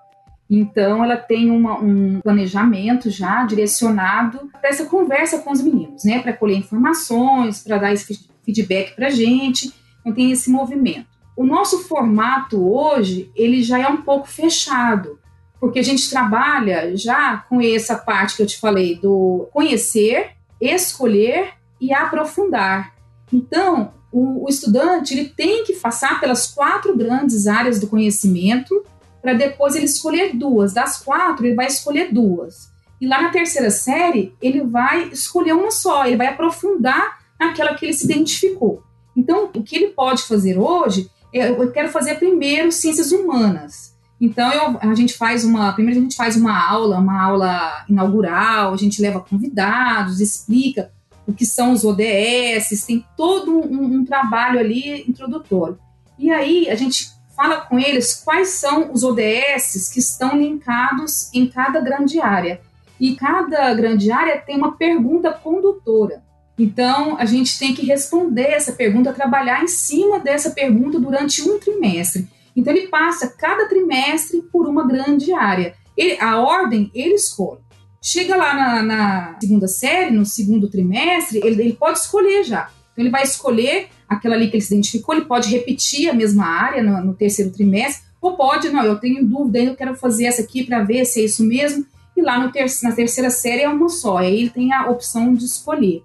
Então, 0.48 1.02
ela 1.02 1.16
tem 1.16 1.50
uma, 1.50 1.78
um 1.78 2.20
planejamento 2.20 3.10
já 3.10 3.44
direcionado 3.44 4.50
para 4.60 4.70
essa 4.70 4.86
conversa 4.86 5.38
com 5.38 5.50
os 5.50 5.60
meninos, 5.60 6.04
né? 6.04 6.20
Para 6.20 6.32
colher 6.32 6.56
informações, 6.56 7.62
para 7.62 7.78
dar 7.78 7.92
esse 7.92 8.28
feedback 8.44 8.94
para 8.94 9.08
a 9.08 9.10
gente. 9.10 9.72
Então, 10.00 10.12
tem 10.12 10.30
esse 10.30 10.50
movimento. 10.50 11.06
O 11.36 11.44
nosso 11.44 11.80
formato 11.80 12.72
hoje, 12.72 13.30
ele 13.36 13.62
já 13.62 13.78
é 13.78 13.86
um 13.86 13.98
pouco 13.98 14.26
fechado, 14.26 15.18
porque 15.60 15.78
a 15.78 15.82
gente 15.82 16.08
trabalha 16.08 16.96
já 16.96 17.38
com 17.48 17.60
essa 17.60 17.96
parte 17.96 18.36
que 18.36 18.42
eu 18.42 18.46
te 18.46 18.58
falei 18.58 18.96
do 18.96 19.48
conhecer, 19.52 20.30
escolher 20.60 21.54
e 21.80 21.92
aprofundar. 21.92 22.94
Então, 23.32 23.92
o, 24.12 24.44
o, 24.44 24.48
estudante 24.48 25.12
ele 25.12 25.28
tem 25.28 25.64
que 25.64 25.74
passar 25.74 26.20
pelas 26.20 26.46
quatro 26.46 26.96
grandes 26.96 27.46
áreas 27.46 27.80
do 27.80 27.86
conhecimento 27.86 28.84
para 29.20 29.34
depois 29.34 29.74
ele 29.74 29.84
escolher 29.84 30.34
duas. 30.34 30.72
Das 30.72 30.98
quatro, 31.02 31.44
ele 31.44 31.54
vai 31.54 31.66
escolher 31.66 32.12
duas. 32.12 32.70
E 33.00 33.06
lá 33.06 33.20
na 33.20 33.30
terceira 33.30 33.70
série, 33.70 34.34
ele 34.40 34.62
vai 34.62 35.08
escolher 35.08 35.52
uma 35.52 35.70
só, 35.70 36.06
ele 36.06 36.16
vai 36.16 36.28
aprofundar 36.28 37.18
naquela 37.38 37.74
que 37.74 37.84
ele 37.84 37.92
se 37.92 38.04
identificou. 38.04 38.82
Então, 39.16 39.50
o 39.54 39.62
que 39.62 39.76
ele 39.76 39.88
pode 39.88 40.22
fazer 40.22 40.58
hoje, 40.58 41.10
eu 41.32 41.70
quero 41.72 41.90
fazer 41.90 42.14
primeiro 42.16 42.72
ciências 42.72 43.12
humanas. 43.12 43.85
Então, 44.20 44.50
eu, 44.52 44.78
a 44.80 44.94
gente 44.94 45.14
faz 45.14 45.44
uma. 45.44 45.72
Primeiro, 45.72 46.00
a 46.00 46.02
gente 46.02 46.16
faz 46.16 46.36
uma 46.36 46.58
aula, 46.58 46.98
uma 46.98 47.22
aula 47.22 47.84
inaugural, 47.88 48.72
a 48.72 48.76
gente 48.76 49.00
leva 49.02 49.20
convidados, 49.20 50.20
explica 50.20 50.90
o 51.26 51.32
que 51.32 51.44
são 51.44 51.72
os 51.72 51.84
ODS, 51.84 52.86
tem 52.86 53.04
todo 53.16 53.50
um, 53.50 53.96
um, 53.96 54.04
trabalho 54.04 54.60
ali 54.60 55.04
introdutório. 55.08 55.78
E 56.18 56.30
aí 56.30 56.70
a 56.70 56.76
gente 56.76 57.08
fala 57.34 57.60
com 57.62 57.78
eles 57.78 58.22
quais 58.24 58.50
são 58.50 58.92
os 58.92 59.02
ODS 59.02 59.90
que 59.92 59.98
estão 59.98 60.38
linkados 60.38 61.28
em 61.34 61.46
cada 61.46 61.80
grande 61.80 62.20
área. 62.20 62.60
E 62.98 63.14
cada 63.16 63.74
grande 63.74 64.10
área 64.10 64.40
tem 64.40 64.56
uma 64.56 64.76
pergunta 64.76 65.32
condutora. 65.32 66.22
Então 66.58 67.18
a 67.18 67.26
gente 67.26 67.58
tem 67.58 67.74
que 67.74 67.84
responder 67.84 68.52
essa 68.52 68.72
pergunta, 68.72 69.12
trabalhar 69.12 69.62
em 69.62 69.68
cima 69.68 70.20
dessa 70.20 70.50
pergunta 70.50 70.98
durante 70.98 71.42
um 71.42 71.58
trimestre. 71.58 72.28
Então 72.56 72.74
ele 72.74 72.88
passa 72.88 73.28
cada 73.28 73.68
trimestre 73.68 74.40
por 74.50 74.66
uma 74.66 74.86
grande 74.88 75.32
área. 75.32 75.74
Ele, 75.94 76.18
a 76.18 76.40
ordem 76.40 76.90
ele 76.94 77.14
escolhe. 77.14 77.60
Chega 78.02 78.36
lá 78.36 78.54
na, 78.54 78.82
na, 78.82 79.36
segunda 79.40 79.68
série, 79.68 80.14
no 80.14 80.24
segundo 80.24 80.70
trimestre, 80.70 81.40
ele, 81.42 81.60
ele, 81.60 81.72
pode 81.72 81.98
escolher 81.98 82.44
já. 82.44 82.70
Então, 82.92 83.04
ele 83.04 83.10
vai 83.10 83.24
escolher 83.24 83.88
aquela 84.08 84.36
ali 84.36 84.48
que 84.48 84.56
ele 84.56 84.62
se 84.62 84.72
identificou, 84.72 85.14
ele 85.14 85.24
pode 85.24 85.50
repetir 85.50 86.08
a 86.08 86.14
mesma 86.14 86.46
área 86.46 86.82
no, 86.82 87.04
no 87.04 87.14
terceiro 87.14 87.50
trimestre, 87.50 88.06
ou 88.20 88.36
pode, 88.36 88.68
não, 88.68 88.84
eu 88.84 89.00
tenho 89.00 89.26
dúvida, 89.26 89.58
eu 89.58 89.74
quero 89.74 89.96
fazer 89.96 90.26
essa 90.26 90.42
aqui 90.42 90.64
para 90.64 90.84
ver 90.84 91.04
se 91.04 91.20
é 91.20 91.24
isso 91.24 91.44
mesmo, 91.44 91.84
e 92.16 92.22
lá 92.22 92.38
no 92.38 92.52
ter 92.52 92.66
na 92.82 92.92
terceira 92.92 93.28
série 93.28 93.62
é 93.62 93.68
uma 93.68 93.88
só, 93.88 94.18
aí 94.18 94.40
ele 94.40 94.50
tem 94.50 94.72
a 94.72 94.88
opção 94.88 95.34
de 95.34 95.44
escolher. 95.44 96.02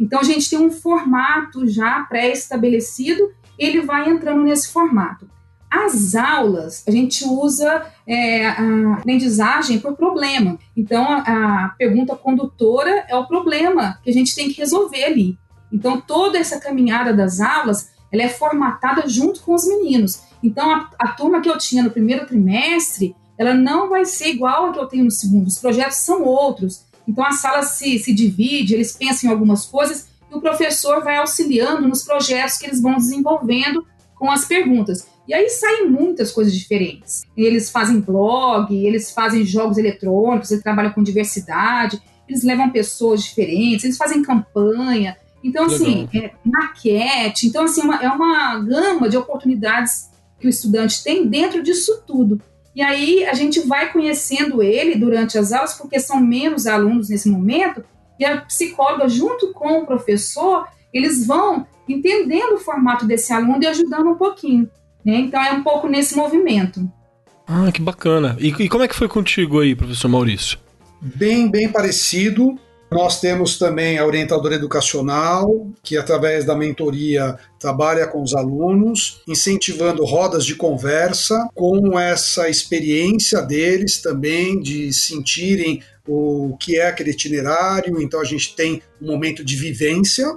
Então, 0.00 0.20
a 0.20 0.24
gente 0.24 0.48
tem 0.48 0.58
um 0.58 0.70
formato 0.70 1.66
já 1.68 2.00
pré-estabelecido, 2.08 3.30
ele 3.58 3.82
vai 3.82 4.08
entrando 4.08 4.42
nesse 4.42 4.72
formato. 4.72 5.30
As 5.72 6.14
aulas, 6.14 6.84
a 6.86 6.90
gente 6.90 7.24
usa 7.24 7.86
é, 8.06 8.46
a 8.46 8.96
aprendizagem 8.98 9.78
por 9.78 9.96
problema. 9.96 10.58
Então, 10.76 11.02
a, 11.02 11.64
a, 11.64 11.68
pergunta 11.78 12.14
condutora 12.14 13.06
é 13.08 13.16
o 13.16 13.26
problema 13.26 13.98
que 14.04 14.10
a 14.10 14.12
gente 14.12 14.34
tem 14.34 14.50
que 14.50 14.60
resolver 14.60 15.02
ali. 15.02 15.38
Então, 15.72 15.98
toda 15.98 16.36
essa 16.36 16.60
caminhada 16.60 17.14
das 17.14 17.40
aulas, 17.40 17.90
ela 18.12 18.22
é 18.22 18.28
formatada 18.28 19.08
junto 19.08 19.40
com 19.40 19.54
os 19.54 19.66
meninos. 19.66 20.24
Então, 20.42 20.70
a, 20.70 20.90
a 20.98 21.08
turma 21.08 21.40
que 21.40 21.48
eu 21.48 21.56
tinha 21.56 21.82
no 21.82 21.90
primeiro 21.90 22.26
trimestre, 22.26 23.16
ela 23.38 23.54
não 23.54 23.88
vai 23.88 24.04
ser 24.04 24.28
igual 24.28 24.66
a 24.66 24.72
que 24.74 24.78
eu 24.78 24.86
tenho 24.86 25.04
no 25.04 25.10
segundo. 25.10 25.46
Os 25.46 25.58
projetos 25.58 25.96
são 25.96 26.22
outros. 26.22 26.84
Então, 27.08 27.24
a 27.24 27.32
sala 27.32 27.62
se, 27.62 27.98
se 27.98 28.12
divide, 28.12 28.74
eles 28.74 28.94
pensam 28.94 29.30
em 29.30 29.32
algumas 29.32 29.64
coisas 29.64 30.08
e 30.30 30.34
o 30.34 30.40
professor 30.40 31.02
vai 31.02 31.16
auxiliando 31.16 31.88
nos 31.88 32.02
projetos 32.02 32.58
que 32.58 32.66
eles 32.66 32.82
vão 32.82 32.96
desenvolvendo 32.96 33.86
com 34.14 34.30
as 34.30 34.44
perguntas. 34.44 35.10
E 35.26 35.34
aí 35.34 35.48
saem 35.48 35.88
muitas 35.88 36.32
coisas 36.32 36.52
diferentes. 36.54 37.22
Eles 37.36 37.70
fazem 37.70 38.00
blog, 38.00 38.74
eles 38.74 39.12
fazem 39.12 39.44
jogos 39.44 39.78
eletrônicos, 39.78 40.50
eles 40.50 40.62
trabalham 40.62 40.92
com 40.92 41.02
diversidade, 41.02 42.00
eles 42.28 42.42
levam 42.42 42.70
pessoas 42.70 43.22
diferentes, 43.22 43.84
eles 43.84 43.96
fazem 43.96 44.22
campanha. 44.22 45.16
Então, 45.42 45.66
assim, 45.66 46.08
é, 46.14 46.32
maquete. 46.44 47.46
Então, 47.46 47.64
assim, 47.64 47.82
uma, 47.82 47.96
é 47.96 48.08
uma 48.08 48.58
gama 48.60 49.08
de 49.08 49.16
oportunidades 49.16 50.10
que 50.38 50.46
o 50.46 50.50
estudante 50.50 51.02
tem 51.02 51.26
dentro 51.26 51.62
disso 51.62 52.02
tudo. 52.06 52.40
E 52.74 52.80
aí 52.80 53.24
a 53.24 53.34
gente 53.34 53.60
vai 53.60 53.92
conhecendo 53.92 54.62
ele 54.62 54.96
durante 54.96 55.36
as 55.36 55.52
aulas, 55.52 55.74
porque 55.74 56.00
são 56.00 56.20
menos 56.20 56.66
alunos 56.66 57.08
nesse 57.08 57.28
momento, 57.28 57.84
e 58.18 58.24
a 58.24 58.40
psicóloga, 58.40 59.08
junto 59.08 59.52
com 59.52 59.80
o 59.80 59.86
professor, 59.86 60.66
eles 60.92 61.26
vão 61.26 61.66
entendendo 61.88 62.54
o 62.54 62.58
formato 62.58 63.04
desse 63.04 63.32
aluno 63.32 63.62
e 63.62 63.66
ajudando 63.66 64.10
um 64.10 64.16
pouquinho. 64.16 64.70
Né? 65.04 65.16
Então 65.16 65.42
é 65.42 65.52
um 65.52 65.62
pouco 65.62 65.88
nesse 65.88 66.16
movimento. 66.16 66.90
Ah, 67.46 67.70
que 67.72 67.82
bacana. 67.82 68.36
E, 68.38 68.48
e 68.48 68.68
como 68.68 68.84
é 68.84 68.88
que 68.88 68.94
foi 68.94 69.08
contigo 69.08 69.60
aí, 69.60 69.74
professor 69.74 70.08
Maurício? 70.08 70.58
Bem, 71.00 71.50
bem 71.50 71.68
parecido. 71.68 72.56
Nós 72.92 73.20
temos 73.20 73.58
também 73.58 73.98
a 73.98 74.04
orientadora 74.04 74.54
educacional, 74.54 75.66
que 75.82 75.96
através 75.96 76.44
da 76.44 76.54
mentoria 76.54 77.38
trabalha 77.58 78.06
com 78.06 78.22
os 78.22 78.34
alunos, 78.34 79.22
incentivando 79.26 80.04
rodas 80.04 80.44
de 80.44 80.54
conversa, 80.54 81.48
com 81.54 81.98
essa 81.98 82.50
experiência 82.50 83.40
deles 83.40 84.00
também 84.02 84.60
de 84.60 84.92
sentirem 84.92 85.82
o 86.06 86.54
que 86.60 86.78
é 86.78 86.88
aquele 86.88 87.12
itinerário. 87.12 88.00
Então 88.00 88.20
a 88.20 88.24
gente 88.24 88.54
tem 88.54 88.82
um 89.00 89.06
momento 89.06 89.42
de 89.42 89.56
vivência 89.56 90.30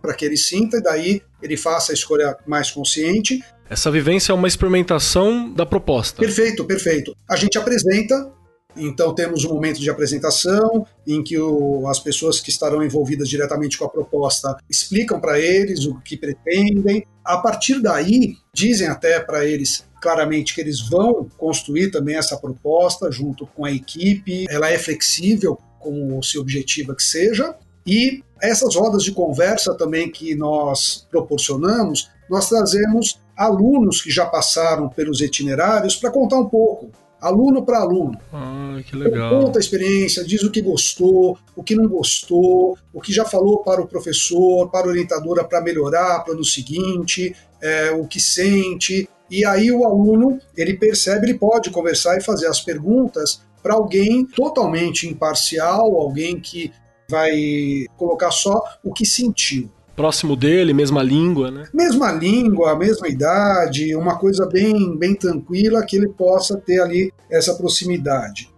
para 0.00 0.14
que 0.14 0.24
ele 0.24 0.38
sinta 0.38 0.78
e 0.78 0.82
daí 0.82 1.22
ele 1.42 1.58
faça 1.58 1.92
a 1.92 1.94
escolha 1.94 2.36
mais 2.46 2.70
consciente. 2.70 3.42
Essa 3.70 3.90
vivência 3.90 4.32
é 4.32 4.34
uma 4.34 4.48
experimentação 4.48 5.52
da 5.52 5.66
proposta. 5.66 6.20
Perfeito, 6.20 6.64
perfeito. 6.64 7.14
A 7.28 7.36
gente 7.36 7.58
apresenta 7.58 8.32
então, 8.76 9.14
temos 9.14 9.44
um 9.44 9.54
momento 9.54 9.80
de 9.80 9.90
apresentação 9.90 10.86
em 11.06 11.22
que 11.22 11.38
o, 11.38 11.86
as 11.88 11.98
pessoas 11.98 12.40
que 12.40 12.50
estarão 12.50 12.82
envolvidas 12.82 13.28
diretamente 13.28 13.76
com 13.76 13.84
a 13.84 13.88
proposta 13.88 14.56
explicam 14.70 15.20
para 15.20 15.38
eles 15.38 15.84
o 15.84 15.98
que 16.00 16.16
pretendem. 16.16 17.04
A 17.24 17.38
partir 17.38 17.80
daí, 17.80 18.36
dizem 18.54 18.86
até 18.86 19.18
para 19.20 19.44
eles 19.44 19.84
claramente 20.00 20.54
que 20.54 20.60
eles 20.60 20.80
vão 20.80 21.28
construir 21.36 21.90
também 21.90 22.16
essa 22.16 22.36
proposta 22.36 23.10
junto 23.10 23.46
com 23.46 23.64
a 23.64 23.72
equipe. 23.72 24.46
Ela 24.48 24.70
é 24.70 24.78
flexível, 24.78 25.58
como 25.80 26.22
se 26.22 26.38
objetiva 26.38 26.94
que 26.94 27.02
seja. 27.02 27.54
E 27.86 28.22
essas 28.40 28.76
rodas 28.76 29.02
de 29.02 29.12
conversa 29.12 29.74
também 29.74 30.10
que 30.10 30.34
nós 30.34 31.06
proporcionamos, 31.10 32.10
nós 32.30 32.48
trazemos 32.48 33.18
alunos 33.38 34.02
que 34.02 34.10
já 34.10 34.26
passaram 34.26 34.88
pelos 34.88 35.20
itinerários 35.20 35.94
para 35.94 36.10
contar 36.10 36.38
um 36.38 36.48
pouco 36.48 36.90
aluno 37.20 37.64
para 37.64 37.78
aluno. 37.78 38.18
Ah, 38.32 38.80
que 38.84 38.96
legal. 38.96 39.40
Conta 39.40 39.58
a 39.58 39.60
experiência, 39.60 40.24
diz 40.24 40.42
o 40.42 40.50
que 40.50 40.60
gostou, 40.60 41.38
o 41.54 41.62
que 41.62 41.74
não 41.74 41.88
gostou, 41.88 42.76
o 42.92 43.00
que 43.00 43.12
já 43.12 43.24
falou 43.24 43.58
para 43.58 43.80
o 43.80 43.86
professor, 43.86 44.68
para 44.70 44.86
a 44.86 44.90
orientadora 44.90 45.44
para 45.44 45.60
melhorar 45.60 46.20
para 46.24 46.34
no 46.34 46.44
seguinte, 46.44 47.34
é, 47.60 47.90
o 47.92 48.06
que 48.06 48.20
sente. 48.20 49.08
E 49.30 49.44
aí 49.44 49.70
o 49.70 49.84
aluno, 49.84 50.40
ele 50.56 50.74
percebe, 50.74 51.26
ele 51.26 51.38
pode 51.38 51.70
conversar 51.70 52.16
e 52.16 52.22
fazer 52.22 52.46
as 52.46 52.60
perguntas 52.60 53.42
para 53.62 53.74
alguém 53.74 54.24
totalmente 54.24 55.08
imparcial, 55.08 55.96
alguém 55.96 56.40
que 56.40 56.72
vai 57.10 57.86
colocar 57.96 58.30
só 58.30 58.62
o 58.82 58.92
que 58.92 59.04
sentiu 59.04 59.70
próximo 59.98 60.36
dele, 60.36 60.72
mesma 60.72 61.02
língua, 61.02 61.50
né? 61.50 61.64
Mesma 61.74 62.12
língua, 62.12 62.78
mesma 62.78 63.08
idade, 63.08 63.96
uma 63.96 64.16
coisa 64.16 64.46
bem, 64.46 64.96
bem 64.96 65.12
tranquila 65.12 65.84
que 65.84 65.96
ele 65.96 66.08
possa 66.08 66.56
ter 66.56 66.80
ali 66.80 67.12
essa 67.28 67.52
proximidade. 67.56 68.48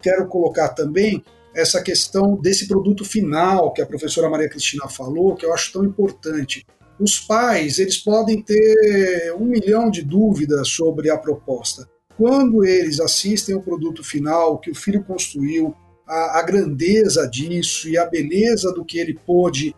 Quero 0.00 0.28
colocar 0.28 0.68
também 0.68 1.24
essa 1.52 1.82
questão 1.82 2.36
desse 2.36 2.68
produto 2.68 3.04
final 3.04 3.72
que 3.72 3.82
a 3.82 3.86
professora 3.86 4.30
Maria 4.30 4.48
Cristina 4.48 4.88
falou, 4.88 5.34
que 5.34 5.44
eu 5.44 5.52
acho 5.52 5.72
tão 5.72 5.84
importante. 5.84 6.64
Os 7.00 7.18
pais, 7.18 7.80
eles 7.80 7.98
podem 7.98 8.40
ter 8.40 9.34
um 9.34 9.46
milhão 9.46 9.90
de 9.90 10.02
dúvidas 10.02 10.68
sobre 10.68 11.10
a 11.10 11.18
proposta. 11.18 11.88
Quando 12.16 12.64
eles 12.64 13.00
assistem 13.00 13.56
o 13.56 13.62
produto 13.62 14.04
final 14.04 14.58
que 14.60 14.70
o 14.70 14.76
filho 14.76 15.02
construiu, 15.02 15.74
a, 16.06 16.38
a 16.38 16.42
grandeza 16.42 17.28
disso 17.28 17.88
e 17.88 17.98
a 17.98 18.06
beleza 18.06 18.72
do 18.72 18.84
que 18.84 18.98
ele 18.98 19.18
pôde 19.26 19.74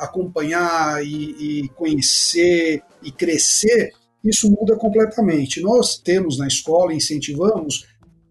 acompanhar 0.00 1.04
e, 1.04 1.64
e 1.64 1.68
conhecer 1.70 2.82
e 3.02 3.10
crescer, 3.12 3.92
isso 4.24 4.50
muda 4.50 4.76
completamente. 4.76 5.60
Nós 5.60 5.98
temos 5.98 6.38
na 6.38 6.46
escola, 6.46 6.92
incentivamos 6.92 7.86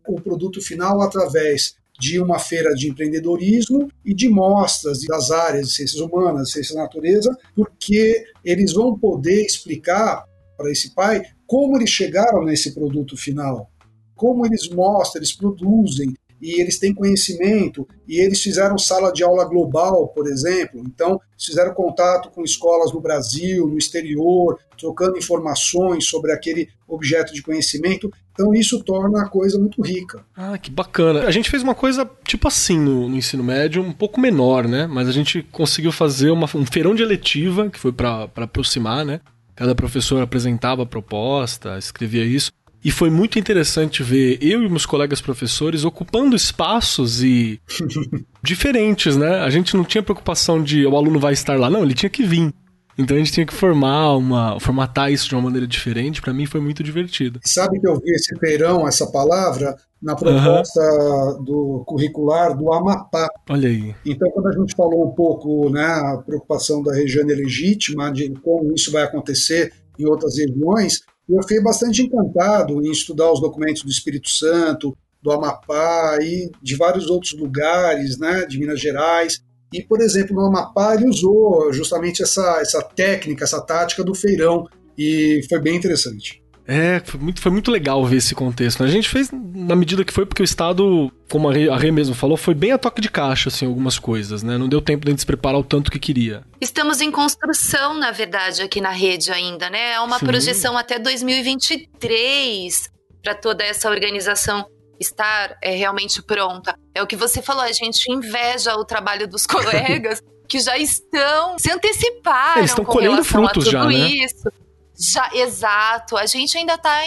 o 0.08 0.22
produto 0.22 0.62
final 0.62 1.02
através 1.02 1.76
de 2.00 2.20
uma 2.20 2.38
feira 2.38 2.74
de 2.76 2.90
empreendedorismo 2.90 3.90
e 4.06 4.14
de 4.14 4.30
mostras 4.30 5.00
das 5.08 5.32
áreas 5.32 5.70
de 5.70 5.74
ciências 5.74 6.00
humanas, 6.00 6.52
ciências 6.52 6.76
da 6.76 6.84
natureza, 6.84 7.36
porque 7.56 8.24
eles 8.44 8.74
vão 8.74 8.98
poder 8.98 9.44
explicar 9.44 10.24
para 10.56 10.72
esse 10.72 10.94
pai 10.94 11.24
como 11.46 11.78
eles 11.78 11.90
chegaram 11.90 12.44
nesse 12.44 12.74
produto 12.74 13.18
final, 13.18 13.72
como 14.16 14.46
eles 14.46 14.70
mostram, 14.70 15.20
eles 15.20 15.34
produzem, 15.34 16.14
e 16.42 16.62
eles 16.62 16.80
têm 16.80 16.94
conhecimento 16.94 17.88
e 18.08 18.20
eles 18.20 18.42
fizeram 18.42 18.78
sala 18.78 19.12
de 19.12 19.24
aula 19.24 19.46
global, 19.46 20.08
por 20.10 20.28
exemplo. 20.28 20.82
Então, 20.86 21.20
fizeram 21.38 21.74
contato 21.74 22.30
com 22.30 22.44
escolas 22.44 22.94
no 22.94 23.02
Brasil, 23.02 23.68
no 23.68 23.78
exterior, 23.78 24.60
trocando 24.78 25.18
informações 25.18 26.06
sobre 26.06 26.32
aquele 26.32 26.70
objeto 26.88 27.34
de 27.34 27.42
conhecimento. 27.42 28.12
Então, 28.32 28.54
isso 28.54 28.84
torna 28.84 29.24
a 29.24 29.30
coisa 29.30 29.58
muito 29.60 29.82
rica. 29.82 30.24
Ah, 30.36 30.58
que 30.58 30.70
bacana. 30.70 31.22
A 31.22 31.32
gente 31.32 31.50
fez 31.50 31.64
uma 31.64 31.76
coisa 31.76 32.10
tipo 32.24 32.48
assim 32.48 32.80
no, 32.80 33.10
no 33.10 33.16
ensino 33.16 33.44
médio, 33.44 33.82
um 33.82 33.94
pouco 33.94 34.20
menor, 34.20 34.68
né? 34.68 34.88
Mas 34.88 35.08
a 35.08 35.12
gente 35.12 35.42
conseguiu 35.52 35.92
fazer 35.92 36.30
uma, 36.30 36.46
um 36.56 36.66
feirão 36.66 36.94
de 36.94 37.04
eletiva, 37.04 37.70
que 37.70 37.80
foi 37.80 37.92
para 37.92 38.30
aproximar, 38.36 39.04
né? 39.06 39.20
Cada 39.56 39.74
professor 39.74 40.22
apresentava 40.22 40.84
a 40.84 40.86
proposta, 40.86 41.80
escrevia 41.80 42.24
isso. 42.24 42.52
E 42.84 42.92
foi 42.92 43.10
muito 43.10 43.40
interessante 43.40 44.04
ver 44.04 44.38
eu 44.42 44.64
e 44.64 44.70
meus 44.70 44.86
colegas 44.86 45.20
professores 45.20 45.84
ocupando 45.84 46.36
espaços 46.36 47.24
e 47.24 47.60
diferentes, 48.42 49.18
né? 49.18 49.40
A 49.40 49.50
gente 49.50 49.76
não 49.76 49.84
tinha 49.84 50.04
preocupação 50.04 50.62
de 50.62 50.86
o 50.86 50.96
aluno 50.96 51.20
vai 51.20 51.34
estar 51.34 51.60
lá, 51.60 51.70
não, 51.70 51.84
ele 51.84 51.94
tinha 51.94 52.10
que 52.10 52.24
vir. 52.24 52.54
Então 52.98 53.16
a 53.16 53.20
gente 53.20 53.32
tinha 53.32 53.46
que 53.46 53.54
formar 53.54 54.16
uma, 54.16 54.60
formatar 54.60 55.12
isso 55.12 55.30
de 55.30 55.36
uma 55.36 55.44
maneira 55.44 55.68
diferente. 55.68 56.20
Para 56.20 56.34
mim 56.34 56.48
foi 56.48 56.60
muito 56.60 56.82
divertido. 56.82 57.40
Sabe 57.44 57.80
que 57.80 57.88
eu 57.88 57.96
vi 57.96 58.10
esse 58.12 58.36
feirão, 58.40 58.88
essa 58.88 59.06
palavra, 59.12 59.76
na 60.02 60.16
proposta 60.16 60.82
uhum. 60.82 61.44
do 61.44 61.84
curricular 61.86 62.58
do 62.58 62.74
Amapá. 62.74 63.28
Olha 63.50 63.70
aí. 63.70 63.96
Então, 64.04 64.30
quando 64.32 64.48
a 64.48 64.52
gente 64.52 64.76
falou 64.76 65.08
um 65.08 65.12
pouco, 65.12 65.70
né, 65.70 65.86
a 65.86 66.24
preocupação 66.26 66.82
da 66.82 66.94
região 66.94 67.26
legítima, 67.26 68.12
de 68.12 68.30
como 68.42 68.74
isso 68.74 68.92
vai 68.92 69.04
acontecer 69.04 69.72
em 70.00 70.06
outras 70.06 70.38
regiões, 70.38 71.02
eu 71.36 71.42
fiquei 71.42 71.62
bastante 71.62 72.02
encantado 72.02 72.82
em 72.82 72.92
estudar 72.92 73.32
os 73.32 73.42
documentos 73.42 73.84
do 73.84 73.90
Espírito 73.90 74.30
Santo, 74.30 74.98
do 75.22 75.32
Amapá 75.32 76.18
e 76.22 76.50
de 76.62 76.76
vários 76.76 77.10
outros 77.10 77.34
lugares, 77.38 78.18
né, 78.18 78.46
de 78.46 78.60
Minas 78.60 78.80
Gerais. 78.80 79.42
E, 79.74 79.84
por 79.84 80.00
exemplo, 80.00 80.36
no 80.36 80.46
Amapá 80.46 80.96
ele 80.96 81.10
usou 81.10 81.74
justamente 81.74 82.24
essa, 82.24 82.60
essa 82.62 82.82
técnica, 82.82 83.44
essa 83.44 83.60
tática 83.60 84.04
do 84.04 84.16
feirão, 84.16 84.68
e 84.98 85.42
foi 85.50 85.60
bem 85.60 85.76
interessante. 85.76 86.42
É, 86.68 87.02
foi 87.06 87.18
muito, 87.18 87.42
foi 87.42 87.52
muito 87.52 87.72
legal 87.72 88.06
ver 88.06 88.18
esse 88.18 88.36
contexto. 88.36 88.84
Né? 88.84 88.90
A 88.90 88.92
gente 88.92 89.08
fez 89.08 89.30
na 89.32 89.76
medida 89.76 90.04
que 90.04 90.12
foi, 90.12 90.26
porque 90.26 90.42
o 90.42 90.44
Estado, 90.44 91.10
como 91.30 91.50
a 91.50 91.54
Rê, 91.54 91.70
a 91.70 91.78
Rê 91.78 91.92
mesmo 91.92 92.14
falou, 92.14 92.36
foi 92.36 92.54
bem 92.54 92.74
a 92.74 92.78
toque 92.78 93.00
de 93.00 93.10
caixa, 93.10 93.48
assim, 93.48 93.66
algumas 93.66 93.98
coisas, 93.98 94.44
né? 94.44 94.58
Não 94.58 94.68
deu 94.68 94.82
tempo 94.82 95.06
de 95.06 95.10
a 95.10 95.12
gente 95.12 95.22
se 95.22 95.26
preparar 95.26 95.60
o 95.60 95.64
tanto 95.64 95.90
que 95.90 95.98
queria. 95.98 96.44
Estamos 96.60 97.00
em 97.00 97.10
construção, 97.10 97.94
na 97.94 98.12
verdade, 98.12 98.62
aqui 98.62 98.82
na 98.82 98.92
rede 98.92 99.32
ainda, 99.32 99.70
né? 99.70 99.94
É 99.94 100.00
uma 100.02 100.20
Sim. 100.20 100.26
projeção 100.26 100.78
até 100.78 101.00
2023 101.00 102.90
para 103.24 103.34
toda 103.34 103.64
essa 103.64 103.90
organização 103.90 104.66
estar 105.00 105.56
é, 105.62 105.74
realmente 105.76 106.22
pronta. 106.22 106.78
É 106.94 107.02
o 107.02 107.08
que 107.08 107.16
você 107.16 107.42
falou, 107.42 107.64
a 107.64 107.72
gente 107.72 108.12
inveja 108.12 108.76
o 108.76 108.84
trabalho 108.84 109.28
dos 109.28 109.46
colegas 109.48 110.22
que 110.48 110.60
já 110.60 110.78
estão 110.78 111.58
se 111.60 111.72
anteciparam. 111.72 112.60
Eles 112.60 112.72
estão 112.72 112.86
colhendo 112.86 113.24
frutos 113.24 113.66
já, 113.66 113.86
né? 113.86 113.94
Isso. 113.94 114.50
Já, 114.98 115.30
exato. 115.34 116.18
A 116.18 116.26
gente 116.26 116.58
ainda 116.58 116.74
está 116.74 117.02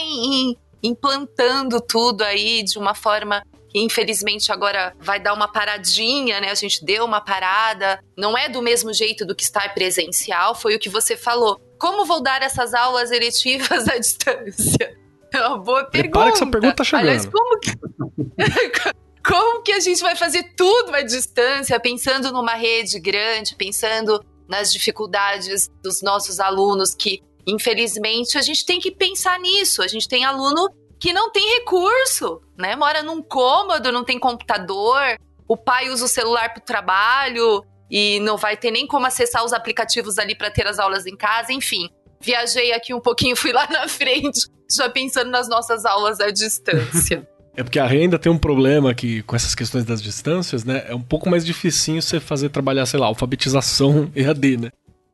implantando 0.82 1.80
tudo 1.80 2.22
aí 2.22 2.62
de 2.62 2.78
uma 2.78 2.94
forma 2.94 3.42
que 3.68 3.78
infelizmente 3.78 4.50
agora 4.50 4.94
vai 4.98 5.20
dar 5.20 5.32
uma 5.32 5.50
paradinha, 5.50 6.40
né? 6.40 6.50
A 6.50 6.54
gente 6.54 6.84
deu 6.84 7.04
uma 7.04 7.20
parada. 7.20 8.02
Não 8.16 8.36
é 8.36 8.48
do 8.48 8.60
mesmo 8.60 8.92
jeito 8.92 9.24
do 9.24 9.34
que 9.34 9.44
estar 9.44 9.72
presencial, 9.74 10.54
foi 10.54 10.74
o 10.74 10.78
que 10.78 10.88
você 10.88 11.16
falou. 11.16 11.60
Como 11.78 12.04
vou 12.04 12.20
dar 12.20 12.42
essas 12.42 12.74
aulas 12.74 13.10
eletivas 13.10 13.88
à 13.88 13.96
distância? 13.98 14.98
É 15.32 15.46
uma 15.46 15.58
boa 15.58 15.84
pergunta. 15.84 16.10
Prepara 16.10 16.30
que 16.30 16.36
essa 16.36 16.50
pergunta 16.50 16.74
tá 16.74 16.84
chegando. 16.84 17.08
Aliás, 17.08 17.26
como 17.26 17.60
que... 17.60 17.72
como 19.24 19.62
que 19.62 19.72
a 19.72 19.80
gente 19.80 20.02
vai 20.02 20.16
fazer 20.16 20.42
tudo 20.56 20.92
à 20.94 21.02
distância, 21.02 21.78
pensando 21.78 22.32
numa 22.32 22.54
rede 22.54 22.98
grande, 22.98 23.54
pensando 23.54 24.20
nas 24.48 24.72
dificuldades 24.72 25.70
dos 25.80 26.02
nossos 26.02 26.40
alunos 26.40 26.92
que 26.92 27.22
Infelizmente, 27.46 28.36
a 28.38 28.42
gente 28.42 28.64
tem 28.64 28.78
que 28.78 28.90
pensar 28.90 29.38
nisso. 29.38 29.82
A 29.82 29.88
gente 29.88 30.08
tem 30.08 30.24
aluno 30.24 30.68
que 30.98 31.12
não 31.12 31.30
tem 31.30 31.58
recurso, 31.58 32.40
né? 32.58 32.76
Mora 32.76 33.02
num 33.02 33.22
cômodo, 33.22 33.90
não 33.90 34.04
tem 34.04 34.18
computador, 34.18 35.16
o 35.48 35.56
pai 35.56 35.88
usa 35.90 36.04
o 36.04 36.08
celular 36.08 36.52
para 36.52 36.60
o 36.60 36.64
trabalho 36.64 37.64
e 37.90 38.20
não 38.20 38.36
vai 38.36 38.56
ter 38.56 38.70
nem 38.70 38.86
como 38.86 39.06
acessar 39.06 39.44
os 39.44 39.52
aplicativos 39.52 40.18
ali 40.18 40.34
para 40.34 40.50
ter 40.50 40.66
as 40.66 40.78
aulas 40.78 41.06
em 41.06 41.16
casa, 41.16 41.52
enfim. 41.52 41.88
Viajei 42.20 42.72
aqui 42.72 42.94
um 42.94 43.00
pouquinho, 43.00 43.34
fui 43.36 43.52
lá 43.52 43.66
na 43.68 43.88
frente, 43.88 44.46
já 44.70 44.88
pensando 44.88 45.30
nas 45.30 45.48
nossas 45.48 45.84
aulas 45.84 46.20
à 46.20 46.30
distância. 46.30 47.26
É 47.56 47.64
porque 47.64 47.80
a 47.80 47.86
renda 47.86 48.16
tem 48.16 48.30
um 48.30 48.38
problema 48.38 48.94
que, 48.94 49.22
com 49.22 49.34
essas 49.34 49.56
questões 49.56 49.84
das 49.84 50.00
distâncias, 50.00 50.64
né? 50.64 50.84
É 50.86 50.94
um 50.94 51.02
pouco 51.02 51.28
mais 51.28 51.44
dificinho 51.44 52.00
você 52.00 52.20
fazer 52.20 52.48
trabalhar, 52.48 52.86
sei 52.86 52.98
lá, 52.98 53.06
alfabetização 53.06 54.10
EAD, 54.14 54.56
né? 54.56 54.70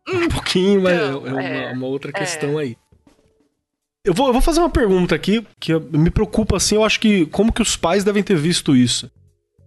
Um 0.09 0.28
pouquinho, 0.28 0.82
mas 0.82 0.94
então, 0.94 1.26
é, 1.26 1.30
uma, 1.30 1.42
é, 1.42 1.72
uma, 1.72 1.86
outra 1.86 2.12
questão 2.12 2.59
é. 2.61 2.62
aí. 2.62 2.76
Eu 4.04 4.14
vou, 4.14 4.28
eu 4.28 4.32
vou 4.32 4.42
fazer 4.42 4.61
uma 4.61 4.70
pergunta 4.70 5.14
aqui 5.14 5.44
que 5.59 5.76
me 5.78 6.11
preocupa 6.11 6.57
assim, 6.57 6.76
eu 6.76 6.84
acho 6.84 7.00
que 7.00 7.26
como 7.26 7.52
que 7.52 7.62
os 7.62 7.76
pais 7.76 8.04
devem 8.04 8.22
ter 8.22 8.36
visto 8.36 8.76
isso. 8.76 9.11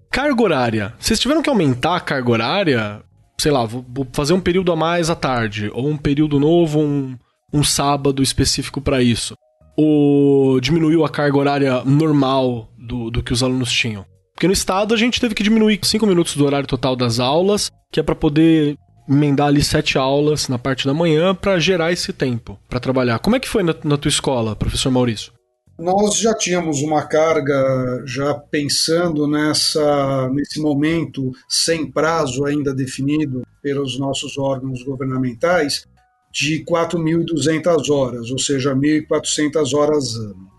Carga 0.10 0.42
horária. 0.42 0.94
Vocês 0.98 1.20
tiveram 1.20 1.42
que 1.42 1.50
aumentar 1.50 1.98
a 1.98 2.00
carga 2.00 2.32
horária? 2.32 3.04
Sei 3.38 3.52
lá, 3.52 3.66
vou, 3.66 3.86
vou 3.88 4.08
fazer 4.14 4.34
um 4.34 4.40
período 4.40 4.72
a 4.72 4.76
mais 4.76 5.10
à 5.10 5.16
tarde, 5.16 5.70
ou 5.74 5.88
um 5.88 5.98
período 5.98 6.40
novo, 6.40 6.80
um, 6.80 7.18
um 7.54 7.64
sábado 7.64 8.24
específico 8.24 8.82
para 8.82 9.02
isso. 9.02 9.36
Ou 9.78 10.60
diminuiu 10.60 11.06
a 11.06 11.10
carga 11.10 11.38
horária 11.38 11.84
normal 11.84 12.70
do, 12.78 13.12
do 13.12 13.22
que 13.22 13.34
os 13.34 13.44
alunos 13.44 13.72
tinham? 13.72 14.06
Porque 14.34 14.48
no 14.48 14.54
estado 14.54 14.94
a 14.94 14.98
gente 14.98 15.20
teve 15.20 15.36
que 15.36 15.44
diminuir 15.44 15.80
5 15.84 16.08
minutos 16.08 16.36
do 16.38 16.46
horário 16.46 16.68
total 16.68 16.96
das 16.96 17.20
aulas, 17.20 17.70
que 17.92 18.00
é 18.00 18.04
para 18.04 18.16
poder 18.16 18.78
emendar 19.10 19.48
ali 19.48 19.64
sete 19.64 19.98
aulas 19.98 20.48
na 20.48 20.60
parte 20.60 20.86
da 20.86 20.94
manhã 20.94 21.34
para 21.34 21.60
gerar 21.60 21.92
esse 21.92 22.14
tempo 22.14 22.60
para 22.70 22.80
trabalhar. 22.80 23.20
Como 23.20 23.36
é 23.36 23.40
que 23.40 23.50
foi 23.50 23.64
na, 23.64 23.76
na 23.84 23.98
tua 23.98 24.10
escola, 24.10 24.56
professor 24.56 24.92
Maurício? 24.92 25.34
Nós 25.80 26.18
já 26.18 26.34
tínhamos 26.34 26.82
uma 26.82 27.04
carga, 27.06 28.04
já 28.06 28.34
pensando 28.34 29.26
nessa, 29.26 30.30
nesse 30.30 30.60
momento 30.60 31.32
sem 31.48 31.90
prazo 31.90 32.46
ainda 32.46 32.74
definido 32.74 33.44
pelos 33.64 33.98
nossos 33.98 34.38
órgãos 34.38 34.84
governamentais, 34.84 35.86
de 36.32 36.64
4.200 36.66 37.90
horas, 37.90 38.30
ou 38.30 38.38
seja, 38.38 38.76
1.400 38.76 39.74
horas 39.74 40.16
ano. 40.16 40.50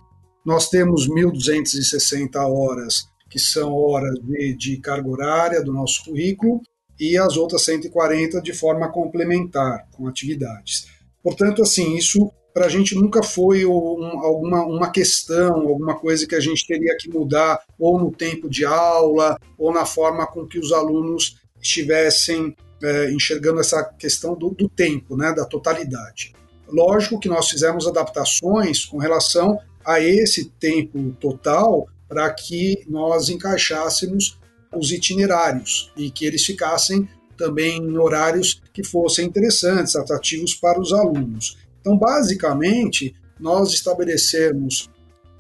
Nós 0.45 0.69
temos 0.69 1.09
1.260 1.09 2.37
horas 2.37 3.05
que 3.29 3.39
são 3.39 3.73
horas 3.73 4.15
de, 4.25 4.57
de 4.57 4.77
carga 4.79 5.09
horária 5.09 5.63
do 5.63 5.73
nosso 5.73 6.05
currículo, 6.05 6.61
e 7.01 7.17
as 7.17 7.39
outras 7.39 7.65
140 7.65 8.43
de 8.43 8.53
forma 8.53 8.93
complementar, 8.93 9.89
com 9.93 10.07
atividades. 10.07 10.87
Portanto, 11.23 11.63
assim, 11.63 11.97
isso 11.97 12.31
para 12.53 12.67
a 12.67 12.69
gente 12.69 12.95
nunca 12.95 13.23
foi 13.23 13.65
um, 13.65 14.21
alguma 14.21 14.67
uma 14.67 14.91
questão, 14.91 15.69
alguma 15.69 15.99
coisa 15.99 16.27
que 16.27 16.35
a 16.35 16.41
gente 16.41 16.67
teria 16.67 16.97
que 16.99 17.09
mudar 17.09 17.61
ou 17.79 17.99
no 17.99 18.11
tempo 18.11 18.51
de 18.51 18.65
aula 18.65 19.39
ou 19.57 19.73
na 19.73 19.87
forma 19.87 20.27
com 20.27 20.47
que 20.47 20.59
os 20.59 20.73
alunos 20.73 21.39
estivessem 21.63 22.55
é, 22.83 23.13
enxergando 23.13 23.61
essa 23.61 23.85
questão 23.85 24.35
do, 24.35 24.51
do 24.51 24.69
tempo, 24.69 25.17
né, 25.17 25.33
da 25.33 25.45
totalidade. 25.45 26.35
Lógico 26.69 27.21
que 27.21 27.29
nós 27.29 27.49
fizemos 27.49 27.87
adaptações 27.87 28.85
com 28.85 28.99
relação 28.99 29.59
a 29.85 30.01
esse 30.01 30.51
tempo 30.51 31.13
total 31.21 31.87
para 32.09 32.29
que 32.33 32.85
nós 32.89 33.29
encaixássemos 33.29 34.40
os 34.75 34.93
itinerários 34.93 35.93
e 35.97 36.11
que 36.11 36.25
eles 36.25 36.45
ficassem 36.45 37.09
também 37.37 37.79
em 37.79 37.97
horários 37.97 38.61
que 38.73 38.85
fossem 38.85 39.27
interessantes, 39.27 39.97
atrativos 39.97 40.55
para 40.55 40.81
os 40.81 40.93
alunos. 40.93 41.57
Então, 41.81 41.97
basicamente, 41.97 43.15
nós 43.39 43.73
estabelecemos 43.73 44.91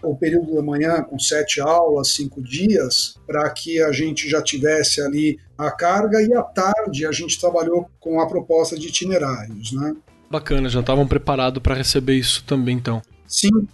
o 0.02 0.16
período 0.16 0.54
da 0.54 0.62
manhã 0.62 1.02
com 1.02 1.18
sete 1.18 1.60
aulas, 1.60 2.14
cinco 2.14 2.40
dias, 2.42 3.14
para 3.26 3.48
que 3.50 3.82
a 3.82 3.92
gente 3.92 4.28
já 4.30 4.40
tivesse 4.40 5.02
ali 5.02 5.38
a 5.58 5.70
carga 5.70 6.22
e 6.22 6.32
à 6.32 6.42
tarde 6.42 7.06
a 7.06 7.12
gente 7.12 7.38
trabalhou 7.38 7.86
com 8.00 8.18
a 8.18 8.26
proposta 8.26 8.78
de 8.78 8.88
itinerários, 8.88 9.72
né? 9.72 9.94
Bacana, 10.30 10.70
já 10.70 10.80
estavam 10.80 11.06
preparados 11.06 11.62
para 11.62 11.74
receber 11.74 12.14
isso 12.14 12.42
também, 12.44 12.76
então. 12.76 13.02
Sim. 13.26 13.68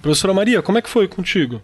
Professora 0.00 0.32
Maria, 0.32 0.62
como 0.62 0.78
é 0.78 0.82
que 0.82 0.88
foi 0.88 1.06
contigo? 1.06 1.60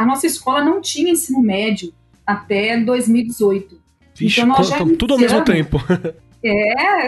a 0.00 0.06
nossa 0.06 0.26
escola 0.26 0.64
não 0.64 0.80
tinha 0.80 1.12
ensino 1.12 1.42
médio 1.42 1.92
até 2.32 2.78
2018. 2.78 3.80
Vixe, 4.14 4.40
então 4.40 4.56
nós 4.56 4.68
já 4.68 4.78
tudo 4.98 5.14
ao 5.14 5.20
mesmo 5.20 5.44
tempo. 5.44 5.78
É, 6.42 7.06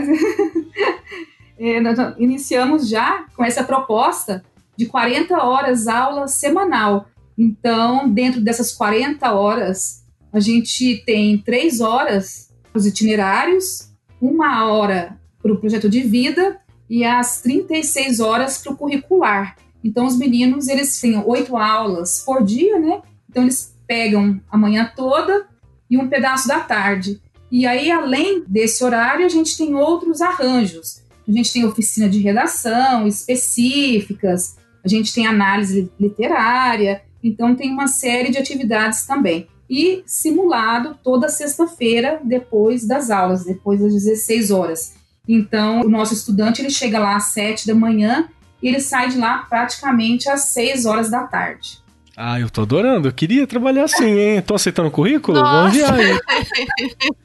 é, 1.59 1.81
nós 1.81 1.97
iniciamos 2.19 2.87
já 2.87 3.25
com 3.35 3.43
essa 3.43 3.65
proposta 3.65 4.45
de 4.77 4.85
40 4.85 5.43
horas 5.43 5.89
aula 5.89 6.29
semanal. 6.29 7.07
Então, 7.37 8.09
dentro 8.09 8.43
dessas 8.43 8.73
40 8.73 9.33
horas, 9.33 10.05
a 10.33 10.39
gente 10.39 11.03
tem 11.07 11.39
três 11.39 11.81
horas 11.81 12.51
para 12.71 12.79
os 12.79 12.87
itinerários, 12.87 13.91
uma 14.21 14.71
hora 14.71 15.19
para 15.43 15.53
o 15.53 15.59
projeto 15.59 15.89
de 15.89 16.03
vida 16.03 16.61
e 16.89 17.05
as 17.05 17.41
36 17.41 18.21
horas 18.21 18.59
para 18.59 18.73
o 18.73 18.77
curricular. 18.77 19.57
Então, 19.83 20.07
os 20.07 20.17
meninos, 20.17 20.69
eles 20.69 21.01
têm 21.01 21.19
oito 21.25 21.57
aulas 21.57 22.23
por 22.25 22.45
dia, 22.45 22.79
né? 22.79 23.03
Então, 23.29 23.43
eles 23.43 23.72
pegam 23.87 24.41
a 24.51 24.57
manhã 24.57 24.91
toda 24.95 25.47
e 25.89 25.99
um 25.99 26.09
pedaço 26.09 26.49
da 26.49 26.61
tarde. 26.61 27.21
E 27.51 27.67
aí, 27.67 27.91
além 27.91 28.45
desse 28.47 28.83
horário, 28.83 29.27
a 29.27 29.29
gente 29.29 29.57
tem 29.57 29.75
outros 29.75 30.21
arranjos. 30.21 31.03
A 31.29 31.31
gente 31.31 31.53
tem 31.53 31.65
oficina 31.65 32.09
de 32.09 32.19
redação 32.19 33.07
específicas, 33.07 34.57
a 34.85 34.89
gente 34.89 35.15
tem 35.15 35.27
análise 35.27 35.91
literária, 35.99 37.03
então 37.23 37.55
tem 37.55 37.71
uma 37.71 37.87
série 37.87 38.31
de 38.31 38.39
atividades 38.39 39.07
também. 39.07 39.47
E 39.71 40.03
simulado 40.05 40.99
toda 41.03 41.29
sexta-feira, 41.29 42.21
depois 42.25 42.87
das 42.87 43.11
aulas, 43.11 43.45
depois 43.45 43.81
das 43.81 43.93
16 43.93 44.51
horas. 44.51 44.95
Então, 45.27 45.83
o 45.83 45.89
nosso 45.89 46.13
estudante 46.13 46.61
ele 46.61 46.71
chega 46.71 46.99
lá 46.99 47.17
às 47.17 47.27
7 47.27 47.67
da 47.67 47.75
manhã 47.75 48.29
e 48.63 48.69
ele 48.69 48.81
sai 48.81 49.09
de 49.09 49.19
lá 49.19 49.39
praticamente 49.39 50.29
às 50.29 50.47
6 50.47 50.85
horas 50.85 51.11
da 51.11 51.27
tarde. 51.27 51.82
Ah, 52.17 52.39
eu 52.39 52.51
tô 52.51 52.63
adorando. 52.63 53.09
Eu 53.09 53.13
queria 53.13 53.47
trabalhar 53.47 53.85
assim, 53.85 54.19
hein? 54.19 54.43
Tô 54.43 54.55
aceitando 54.55 54.89
o 54.89 54.91
currículo? 54.91 55.39
Nossa. 55.39 55.53
Vamos 55.53 55.75
enviar 55.75 55.95
aí. 55.95 56.21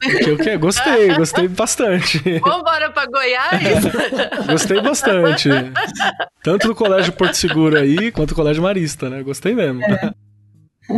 Porque 0.00 0.30
eu 0.30 0.36
quero, 0.38 0.60
gostei, 0.60 1.14
gostei 1.14 1.48
bastante. 1.48 2.18
Vambora 2.40 2.90
pra 2.90 3.06
Goiás? 3.06 3.84
gostei 4.46 4.80
bastante. 4.80 5.48
Tanto 6.42 6.68
do 6.68 6.74
Colégio 6.74 7.12
Porto 7.12 7.34
Seguro 7.34 7.78
aí, 7.78 8.10
quanto 8.10 8.30
do 8.30 8.34
Colégio 8.34 8.62
Marista, 8.62 9.10
né? 9.10 9.22
Gostei 9.22 9.54
mesmo. 9.54 9.82
É. 9.84 10.12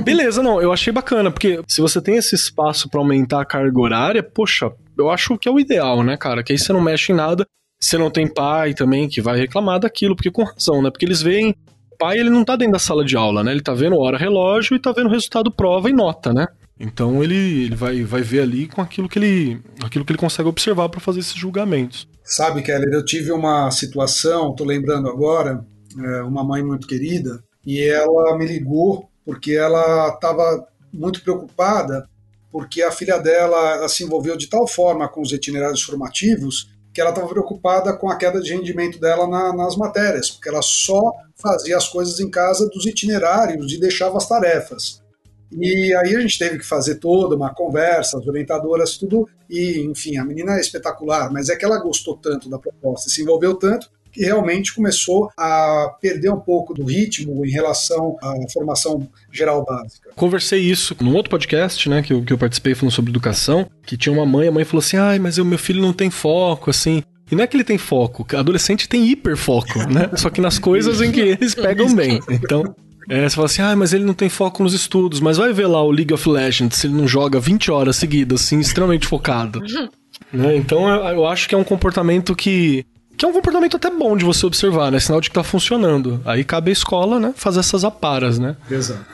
Beleza, 0.03 0.41
não, 0.41 0.63
eu 0.63 0.73
achei 0.73 0.93
bacana, 0.93 1.33
porque 1.33 1.61
se 1.67 1.81
você 1.81 2.01
tem 2.01 2.15
esse 2.15 2.37
espaço 2.37 2.89
para 2.89 3.01
aumentar 3.01 3.41
a 3.41 3.45
carga 3.45 3.81
horária, 3.81 4.23
poxa, 4.23 4.71
eu 4.97 5.11
acho 5.11 5.37
que 5.37 5.49
é 5.49 5.53
o 5.53 5.59
ideal, 5.59 6.05
né, 6.05 6.17
cara? 6.17 6.45
Que 6.45 6.53
aí 6.53 6.59
você 6.59 6.73
não 6.73 6.81
mexe 6.81 7.11
em 7.11 7.17
nada 7.17 7.45
você 7.81 7.97
não 7.97 8.11
tem 8.11 8.29
pai 8.29 8.75
também 8.75 9.09
que 9.09 9.23
vai 9.23 9.39
reclamar 9.39 9.81
daquilo, 9.81 10.15
porque 10.15 10.31
com 10.31 10.45
razão, 10.45 10.83
né? 10.83 10.91
Porque 10.91 11.07
eles 11.07 11.23
veem. 11.23 11.57
Pai 12.01 12.19
ele 12.19 12.31
não 12.31 12.43
tá 12.43 12.57
dentro 12.57 12.73
da 12.73 12.79
sala 12.79 13.05
de 13.05 13.15
aula, 13.15 13.45
né? 13.45 13.53
Ele 13.53 13.61
tá 13.61 13.75
vendo 13.75 13.99
hora 13.99 14.17
relógio 14.17 14.75
e 14.75 14.81
tá 14.81 14.91
vendo 14.91 15.11
resultado 15.11 15.51
prova 15.51 15.91
e 15.91 15.93
nota, 15.93 16.33
né? 16.33 16.47
Então 16.79 17.23
ele, 17.23 17.65
ele 17.65 17.77
vai, 17.77 18.03
vai 18.03 18.23
ver 18.23 18.41
ali 18.41 18.67
com 18.67 18.81
aquilo 18.81 19.07
que 19.07 19.19
ele, 19.19 19.61
aquilo 19.85 20.03
que 20.03 20.13
ele 20.13 20.19
consegue 20.19 20.49
observar 20.49 20.89
para 20.89 20.99
fazer 20.99 21.21
esses 21.21 21.35
julgamentos. 21.35 22.09
Sabe, 22.25 22.63
Keller, 22.63 22.89
eu 22.91 23.05
tive 23.05 23.31
uma 23.31 23.71
situação, 23.71 24.55
tô 24.55 24.65
lembrando 24.65 25.11
agora, 25.11 25.63
é, 26.03 26.23
uma 26.23 26.43
mãe 26.43 26.63
muito 26.63 26.87
querida, 26.87 27.45
e 27.67 27.83
ela 27.83 28.39
me 28.39 28.47
ligou 28.47 29.11
porque 29.23 29.53
ela 29.53 30.09
estava 30.09 30.67
muito 30.91 31.23
preocupada 31.23 32.09
porque 32.51 32.83
a 32.83 32.91
filha 32.91 33.19
dela 33.19 33.87
se 33.89 34.03
envolveu 34.03 34.37
de 34.37 34.49
tal 34.49 34.67
forma 34.67 35.09
com 35.09 35.21
os 35.21 35.33
itinerários 35.33 35.83
formativos 35.83 36.69
que 36.93 37.01
ela 37.01 37.11
estava 37.11 37.29
preocupada 37.29 37.93
com 37.93 38.11
a 38.11 38.17
queda 38.17 38.41
de 38.41 38.53
rendimento 38.53 38.99
dela 38.99 39.27
na, 39.29 39.53
nas 39.53 39.77
matérias, 39.77 40.31
porque 40.31 40.49
ela 40.49 40.63
só 40.63 41.13
fazia 41.37 41.77
as 41.77 41.89
coisas 41.89 42.21
em 42.21 42.31
casa 42.31 42.69
dos 42.69 42.85
itinerários 42.87 43.73
e 43.73 43.81
deixava 43.81 44.17
as 44.17 44.29
tarefas. 44.29 45.01
E 45.53 45.95
aí 45.95 46.15
a 46.15 46.21
gente 46.21 46.39
teve 46.39 46.59
que 46.59 46.65
fazer 46.65 46.97
toda 46.97 47.35
uma 47.35 47.53
conversa, 47.53 48.19
as 48.19 48.27
orientadoras, 48.27 48.97
tudo, 48.97 49.29
e 49.49 49.81
enfim, 49.81 50.17
a 50.17 50.25
menina 50.25 50.57
é 50.57 50.61
espetacular, 50.61 51.33
mas 51.33 51.49
é 51.49 51.57
que 51.57 51.65
ela 51.65 51.83
gostou 51.83 52.17
tanto 52.17 52.49
da 52.49 52.59
proposta, 52.59 53.11
se 53.11 53.23
envolveu 53.23 53.57
tanto, 53.57 53.91
que 54.13 54.23
realmente 54.23 54.75
começou 54.75 55.31
a 55.37 55.95
perder 56.01 56.31
um 56.31 56.41
pouco 56.41 56.75
do 56.75 56.85
ritmo 56.85 57.45
em 57.45 57.51
relação 57.51 58.17
à 58.23 58.35
formação 58.53 59.09
geral 59.33 59.65
básica. 59.65 60.11
Conversei 60.17 60.61
isso 60.61 60.97
num 61.01 61.15
outro 61.15 61.31
podcast, 61.31 61.89
né, 61.89 62.03
que 62.03 62.13
eu, 62.13 62.23
que 62.23 62.33
eu 62.33 62.39
participei 62.39 62.75
falando 62.75 62.93
sobre 62.93 63.11
educação, 63.11 63.67
que 63.87 63.97
tinha 63.97 64.13
uma 64.13 64.27
mãe, 64.27 64.49
a 64.49 64.53
mãe 64.53 64.65
falou 64.65 64.81
assim, 64.81 64.97
ai, 64.97 65.19
mas 65.19 65.39
o 65.39 65.45
meu 65.45 65.59
filho 65.59 65.81
não 65.81 65.93
tem 65.93 66.11
foco, 66.11 66.71
assim, 66.71 67.03
e 67.31 67.35
não 67.35 67.45
é 67.45 67.47
que 67.47 67.57
ele 67.57 67.65
tem 67.65 67.79
foco, 67.79 68.27
adolescente 68.37 68.89
tem 68.89 69.07
hiperfoco, 69.07 69.79
né? 69.89 70.11
Só 70.17 70.31
que 70.31 70.41
nas 70.41 70.59
coisas 70.59 71.01
em 71.01 71.13
que 71.13 71.21
eles 71.21 71.55
pegam 71.57 71.95
bem. 71.95 72.21
Então, 72.29 72.75
é, 73.09 73.29
você 73.29 73.37
fala 73.37 73.47
assim, 73.47 73.63
ah, 73.63 73.77
mas 73.77 73.93
ele 73.93 74.05
não 74.05 74.15
tem 74.15 74.29
foco 74.29 74.63
nos 74.63 74.75
estudos, 74.75 75.21
mas 75.21 75.37
vai 75.37 75.53
ver 75.53 75.67
lá 75.67 75.83
o 75.83 75.91
League 75.91 76.13
of 76.13 76.29
Legends, 76.29 76.79
se 76.79 76.87
ele 76.87 76.95
não 76.95 77.07
joga 77.07 77.39
20 77.39 77.71
horas 77.71 77.97
seguidas, 77.97 78.43
assim, 78.43 78.59
extremamente 78.59 79.07
focado. 79.07 79.61
né? 80.33 80.57
Então 80.57 80.89
eu, 80.89 81.17
eu, 81.17 81.27
acho 81.27 81.49
que 81.49 81.55
é 81.55 81.59
um 81.59 81.65
comportamento 81.65 82.35
que 82.35 82.85
que 83.21 83.27
é 83.27 83.29
um 83.29 83.35
comportamento 83.35 83.77
até 83.77 83.91
bom 83.91 84.17
de 84.17 84.25
você 84.25 84.47
observar, 84.47 84.91
né? 84.91 84.99
Sinal 84.99 85.21
de 85.21 85.29
que 85.29 85.35
tá 85.35 85.45
funcionando. 85.45 86.23
Aí 86.25 86.43
cabe 86.43 86.71
a 86.71 86.73
escola, 86.73 87.21
né? 87.21 87.35
Fazer 87.37 87.61
essas 87.61 87.85
aparas, 87.85 88.39
né? 88.39 88.57
Exato. 88.71 89.05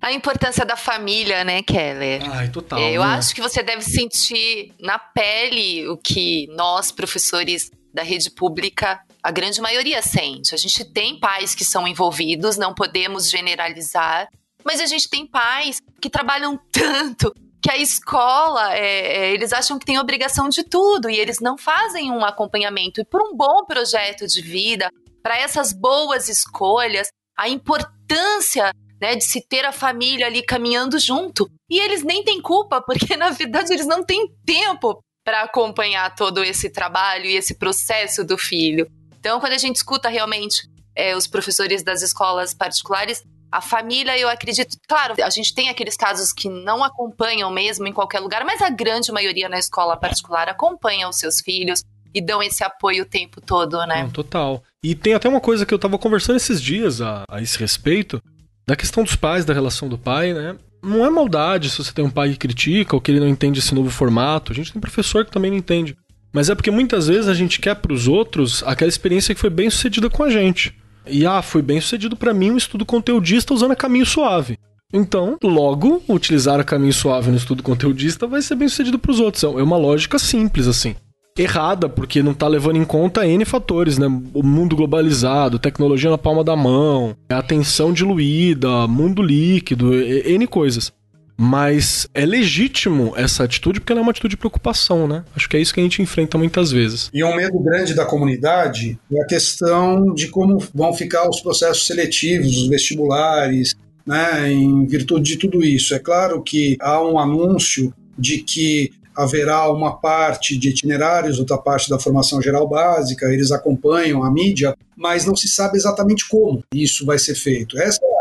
A 0.00 0.12
importância 0.12 0.64
da 0.64 0.76
família, 0.76 1.42
né, 1.42 1.64
Keller? 1.64 2.22
Ai, 2.30 2.48
total. 2.48 2.78
Eu 2.78 3.02
né? 3.02 3.08
acho 3.08 3.34
que 3.34 3.40
você 3.40 3.64
deve 3.64 3.82
sentir 3.82 4.72
na 4.78 5.00
pele 5.00 5.88
o 5.88 5.96
que 5.96 6.46
nós, 6.54 6.92
professores 6.92 7.72
da 7.92 8.04
rede 8.04 8.30
pública, 8.30 9.00
a 9.20 9.32
grande 9.32 9.60
maioria 9.60 10.00
sente. 10.00 10.54
A 10.54 10.58
gente 10.58 10.84
tem 10.84 11.18
pais 11.18 11.52
que 11.52 11.64
são 11.64 11.88
envolvidos, 11.88 12.56
não 12.56 12.72
podemos 12.72 13.28
generalizar, 13.28 14.28
mas 14.64 14.80
a 14.80 14.86
gente 14.86 15.10
tem 15.10 15.26
pais 15.26 15.82
que 16.00 16.08
trabalham 16.08 16.56
tanto 16.70 17.34
que 17.66 17.70
a 17.72 17.76
escola, 17.76 18.76
é, 18.76 18.78
é, 18.78 19.32
eles 19.32 19.52
acham 19.52 19.76
que 19.76 19.84
tem 19.84 19.98
obrigação 19.98 20.48
de 20.48 20.62
tudo 20.62 21.10
e 21.10 21.18
eles 21.18 21.40
não 21.40 21.58
fazem 21.58 22.12
um 22.12 22.24
acompanhamento. 22.24 23.00
E 23.00 23.04
por 23.04 23.20
um 23.20 23.36
bom 23.36 23.64
projeto 23.64 24.24
de 24.24 24.40
vida, 24.40 24.88
para 25.20 25.36
essas 25.36 25.72
boas 25.72 26.28
escolhas, 26.28 27.08
a 27.36 27.48
importância 27.48 28.72
né, 29.00 29.16
de 29.16 29.24
se 29.24 29.44
ter 29.48 29.64
a 29.64 29.72
família 29.72 30.26
ali 30.26 30.44
caminhando 30.44 30.96
junto. 30.96 31.50
E 31.68 31.80
eles 31.80 32.04
nem 32.04 32.22
têm 32.22 32.40
culpa, 32.40 32.80
porque 32.80 33.16
na 33.16 33.30
verdade 33.30 33.72
eles 33.72 33.86
não 33.86 34.04
têm 34.04 34.32
tempo 34.44 35.02
para 35.24 35.42
acompanhar 35.42 36.14
todo 36.14 36.44
esse 36.44 36.70
trabalho 36.70 37.24
e 37.24 37.34
esse 37.34 37.56
processo 37.58 38.24
do 38.24 38.38
filho. 38.38 38.86
Então, 39.18 39.40
quando 39.40 39.54
a 39.54 39.58
gente 39.58 39.74
escuta 39.74 40.08
realmente 40.08 40.70
é, 40.94 41.16
os 41.16 41.26
professores 41.26 41.82
das 41.82 42.00
escolas 42.00 42.54
particulares, 42.54 43.24
a 43.56 43.60
família, 43.62 44.18
eu 44.18 44.28
acredito, 44.28 44.76
claro, 44.86 45.14
a 45.22 45.30
gente 45.30 45.54
tem 45.54 45.70
aqueles 45.70 45.96
casos 45.96 46.30
que 46.30 46.46
não 46.46 46.84
acompanham 46.84 47.50
mesmo 47.50 47.86
em 47.86 47.92
qualquer 47.92 48.20
lugar, 48.20 48.44
mas 48.44 48.60
a 48.60 48.68
grande 48.68 49.10
maioria 49.10 49.48
na 49.48 49.58
escola 49.58 49.96
particular 49.96 50.46
acompanha 50.46 51.08
os 51.08 51.16
seus 51.16 51.40
filhos 51.40 51.82
e 52.14 52.20
dão 52.20 52.42
esse 52.42 52.62
apoio 52.62 53.04
o 53.04 53.06
tempo 53.06 53.40
todo, 53.40 53.78
né? 53.86 54.02
Não, 54.02 54.10
total. 54.10 54.62
E 54.84 54.94
tem 54.94 55.14
até 55.14 55.26
uma 55.26 55.40
coisa 55.40 55.64
que 55.64 55.72
eu 55.72 55.78
tava 55.78 55.98
conversando 55.98 56.36
esses 56.36 56.60
dias 56.60 57.00
a, 57.00 57.24
a 57.30 57.40
esse 57.40 57.58
respeito, 57.58 58.22
da 58.66 58.76
questão 58.76 59.02
dos 59.02 59.16
pais, 59.16 59.46
da 59.46 59.54
relação 59.54 59.88
do 59.88 59.96
pai, 59.96 60.34
né? 60.34 60.56
Não 60.82 61.02
é 61.02 61.08
maldade 61.08 61.70
se 61.70 61.78
você 61.78 61.92
tem 61.92 62.04
um 62.04 62.10
pai 62.10 62.32
que 62.32 62.36
critica 62.36 62.94
ou 62.94 63.00
que 63.00 63.10
ele 63.10 63.20
não 63.20 63.28
entende 63.28 63.60
esse 63.60 63.74
novo 63.74 63.88
formato. 63.88 64.52
A 64.52 64.54
gente 64.54 64.70
tem 64.70 64.80
professor 64.80 65.24
que 65.24 65.30
também 65.30 65.50
não 65.50 65.58
entende. 65.58 65.96
Mas 66.30 66.50
é 66.50 66.54
porque 66.54 66.70
muitas 66.70 67.06
vezes 67.06 67.26
a 67.26 67.34
gente 67.34 67.58
quer 67.58 67.76
para 67.76 67.92
os 67.92 68.06
outros 68.06 68.62
aquela 68.64 68.90
experiência 68.90 69.34
que 69.34 69.40
foi 69.40 69.48
bem 69.48 69.70
sucedida 69.70 70.10
com 70.10 70.22
a 70.24 70.30
gente. 70.30 70.76
E 71.08 71.26
ah, 71.26 71.42
foi 71.42 71.62
bem 71.62 71.80
sucedido 71.80 72.16
para 72.16 72.34
mim 72.34 72.50
um 72.50 72.56
estudo 72.56 72.84
conteudista 72.84 73.54
usando 73.54 73.72
a 73.72 73.76
caminho 73.76 74.06
suave. 74.06 74.58
Então, 74.92 75.36
logo, 75.42 76.02
utilizar 76.08 76.60
a 76.60 76.64
caminho 76.64 76.92
suave 76.92 77.30
no 77.30 77.36
estudo 77.36 77.62
conteudista 77.62 78.26
vai 78.26 78.40
ser 78.40 78.54
bem 78.54 78.68
sucedido 78.68 78.98
para 78.98 79.10
os 79.10 79.20
outros. 79.20 79.42
É 79.42 79.48
uma 79.48 79.76
lógica 79.76 80.18
simples 80.18 80.66
assim. 80.66 80.94
Errada, 81.38 81.86
porque 81.86 82.22
não 82.22 82.32
está 82.32 82.48
levando 82.48 82.76
em 82.76 82.84
conta 82.84 83.26
N 83.26 83.44
fatores, 83.44 83.98
né? 83.98 84.06
O 84.32 84.42
mundo 84.42 84.74
globalizado, 84.74 85.58
tecnologia 85.58 86.08
na 86.08 86.16
palma 86.16 86.42
da 86.42 86.56
mão, 86.56 87.14
atenção 87.28 87.92
diluída, 87.92 88.86
mundo 88.86 89.20
líquido, 89.20 89.92
N 89.94 90.46
coisas. 90.46 90.90
Mas 91.36 92.08
é 92.14 92.24
legítimo 92.24 93.12
essa 93.16 93.44
atitude 93.44 93.80
porque 93.80 93.92
ela 93.92 94.00
é 94.00 94.02
uma 94.02 94.10
atitude 94.10 94.32
de 94.32 94.36
preocupação, 94.36 95.06
né? 95.06 95.24
Acho 95.34 95.48
que 95.48 95.56
é 95.56 95.60
isso 95.60 95.74
que 95.74 95.80
a 95.80 95.82
gente 95.82 96.00
enfrenta 96.00 96.38
muitas 96.38 96.70
vezes. 96.70 97.10
E 97.12 97.22
um 97.22 97.36
medo 97.36 97.58
grande 97.58 97.94
da 97.94 98.06
comunidade 98.06 98.98
é 99.12 99.22
a 99.22 99.26
questão 99.26 100.14
de 100.14 100.28
como 100.28 100.58
vão 100.74 100.94
ficar 100.94 101.28
os 101.28 101.40
processos 101.40 101.86
seletivos, 101.86 102.56
os 102.56 102.68
vestibulares, 102.68 103.74
né, 104.06 104.50
em 104.50 104.86
virtude 104.86 105.32
de 105.32 105.36
tudo 105.36 105.64
isso. 105.64 105.94
É 105.94 105.98
claro 105.98 106.42
que 106.42 106.76
há 106.80 107.02
um 107.02 107.18
anúncio 107.18 107.92
de 108.18 108.38
que 108.38 108.92
haverá 109.16 109.70
uma 109.72 109.96
parte 109.96 110.58
de 110.58 110.68
itinerários, 110.68 111.38
outra 111.38 111.56
parte 111.56 111.88
da 111.88 111.98
formação 111.98 112.40
geral 112.40 112.68
básica, 112.68 113.32
eles 113.32 113.50
acompanham 113.50 114.22
a 114.22 114.30
mídia, 114.30 114.76
mas 114.94 115.24
não 115.24 115.34
se 115.34 115.48
sabe 115.48 115.78
exatamente 115.78 116.28
como 116.28 116.62
isso 116.72 117.06
vai 117.06 117.18
ser 117.18 117.34
feito. 117.34 117.78
Essa 117.78 117.98
é 118.02 118.15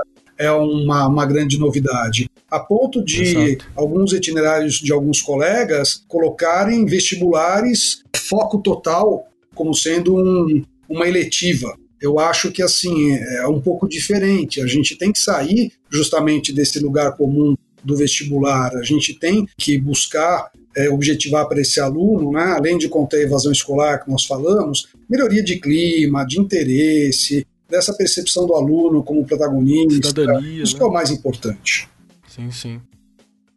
uma, 0.51 1.07
uma 1.07 1.25
grande 1.25 1.57
novidade. 1.57 2.29
A 2.49 2.59
ponto 2.59 3.03
de 3.03 3.23
Exato. 3.23 3.65
alguns 3.75 4.13
itinerários 4.13 4.75
de 4.75 4.91
alguns 4.91 5.21
colegas 5.21 6.03
colocarem 6.07 6.85
vestibulares 6.85 8.03
foco 8.15 8.59
total 8.59 9.27
como 9.53 9.73
sendo 9.73 10.15
um, 10.15 10.63
uma 10.89 11.07
eletiva. 11.07 11.75
Eu 12.01 12.19
acho 12.19 12.51
que 12.51 12.61
assim 12.61 13.13
é 13.13 13.47
um 13.47 13.61
pouco 13.61 13.87
diferente. 13.87 14.61
A 14.61 14.67
gente 14.67 14.95
tem 14.97 15.11
que 15.11 15.19
sair 15.19 15.71
justamente 15.89 16.53
desse 16.53 16.79
lugar 16.79 17.15
comum 17.15 17.55
do 17.83 17.95
vestibular. 17.95 18.75
A 18.75 18.83
gente 18.83 19.13
tem 19.13 19.47
que 19.57 19.77
buscar 19.77 20.51
é, 20.75 20.89
objetivar 20.89 21.47
para 21.47 21.61
esse 21.61 21.79
aluno, 21.79 22.31
né, 22.31 22.53
além 22.57 22.77
de 22.77 22.89
conter 22.89 23.17
a 23.17 23.23
evasão 23.23 23.51
escolar 23.51 24.03
que 24.03 24.11
nós 24.11 24.25
falamos, 24.25 24.87
melhoria 25.09 25.43
de 25.43 25.57
clima, 25.57 26.25
de 26.25 26.39
interesse, 26.39 27.47
dessa 27.75 27.93
percepção 27.93 28.45
do 28.47 28.53
aluno 28.53 29.03
como 29.03 29.25
protagonista. 29.25 30.07
Cidadania, 30.07 30.63
isso 30.63 30.77
né? 30.77 30.83
é 30.83 30.85
o 30.85 30.91
mais 30.91 31.11
importante. 31.11 31.87
Sim, 32.27 32.51
sim. 32.51 32.81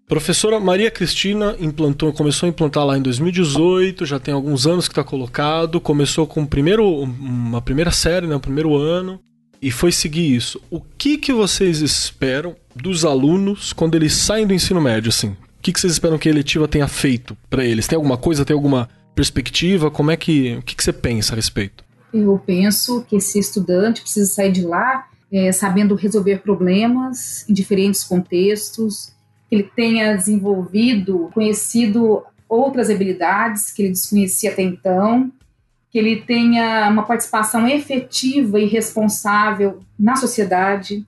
Professora 0.08 0.58
Maria 0.58 0.90
Cristina 0.90 1.54
implantou, 1.60 2.12
começou 2.14 2.46
a 2.46 2.50
implantar 2.50 2.84
lá 2.84 2.96
em 2.96 3.02
2018, 3.02 4.06
já 4.06 4.18
tem 4.18 4.32
alguns 4.32 4.66
anos 4.66 4.88
que 4.88 4.92
está 4.92 5.04
colocado, 5.04 5.80
começou 5.80 6.26
com 6.26 6.46
primeiro, 6.46 6.88
uma 7.02 7.60
primeira 7.60 7.90
série, 7.90 8.26
né, 8.26 8.34
o 8.34 8.40
primeiro 8.40 8.74
ano, 8.74 9.20
e 9.60 9.70
foi 9.70 9.92
seguir 9.92 10.34
isso. 10.34 10.60
O 10.70 10.80
que, 10.80 11.18
que 11.18 11.30
vocês 11.30 11.82
esperam 11.82 12.56
dos 12.74 13.04
alunos 13.04 13.74
quando 13.74 13.96
eles 13.96 14.14
saem 14.14 14.46
do 14.46 14.54
ensino 14.54 14.80
médio, 14.80 15.10
assim? 15.10 15.28
O 15.28 15.60
que, 15.60 15.72
que 15.72 15.80
vocês 15.80 15.92
esperam 15.92 16.16
que 16.16 16.28
a 16.28 16.32
eletiva 16.32 16.66
tenha 16.66 16.88
feito 16.88 17.36
para 17.50 17.62
eles? 17.62 17.86
Tem 17.86 17.96
alguma 17.96 18.16
coisa, 18.16 18.46
tem 18.46 18.54
alguma 18.54 18.88
perspectiva? 19.14 19.90
Como 19.90 20.10
é 20.10 20.16
que, 20.16 20.54
o 20.54 20.62
que, 20.62 20.74
que 20.74 20.82
você 20.82 20.92
pensa 20.92 21.34
a 21.34 21.36
respeito? 21.36 21.84
Eu 22.12 22.40
penso 22.44 23.02
que 23.02 23.16
esse 23.16 23.38
estudante 23.38 24.00
precisa 24.00 24.30
sair 24.30 24.52
de 24.52 24.62
lá 24.62 25.08
é, 25.30 25.52
sabendo 25.52 25.94
resolver 25.94 26.38
problemas 26.38 27.48
em 27.48 27.52
diferentes 27.52 28.02
contextos, 28.02 29.12
que 29.48 29.56
ele 29.56 29.70
tenha 29.74 30.16
desenvolvido, 30.16 31.30
conhecido 31.32 32.22
outras 32.48 32.88
habilidades 32.88 33.70
que 33.70 33.82
ele 33.82 33.90
desconhecia 33.90 34.50
até 34.50 34.62
então, 34.62 35.30
que 35.90 35.98
ele 35.98 36.16
tenha 36.22 36.88
uma 36.90 37.02
participação 37.02 37.66
efetiva 37.66 38.58
e 38.58 38.66
responsável 38.66 39.80
na 39.98 40.16
sociedade, 40.16 41.06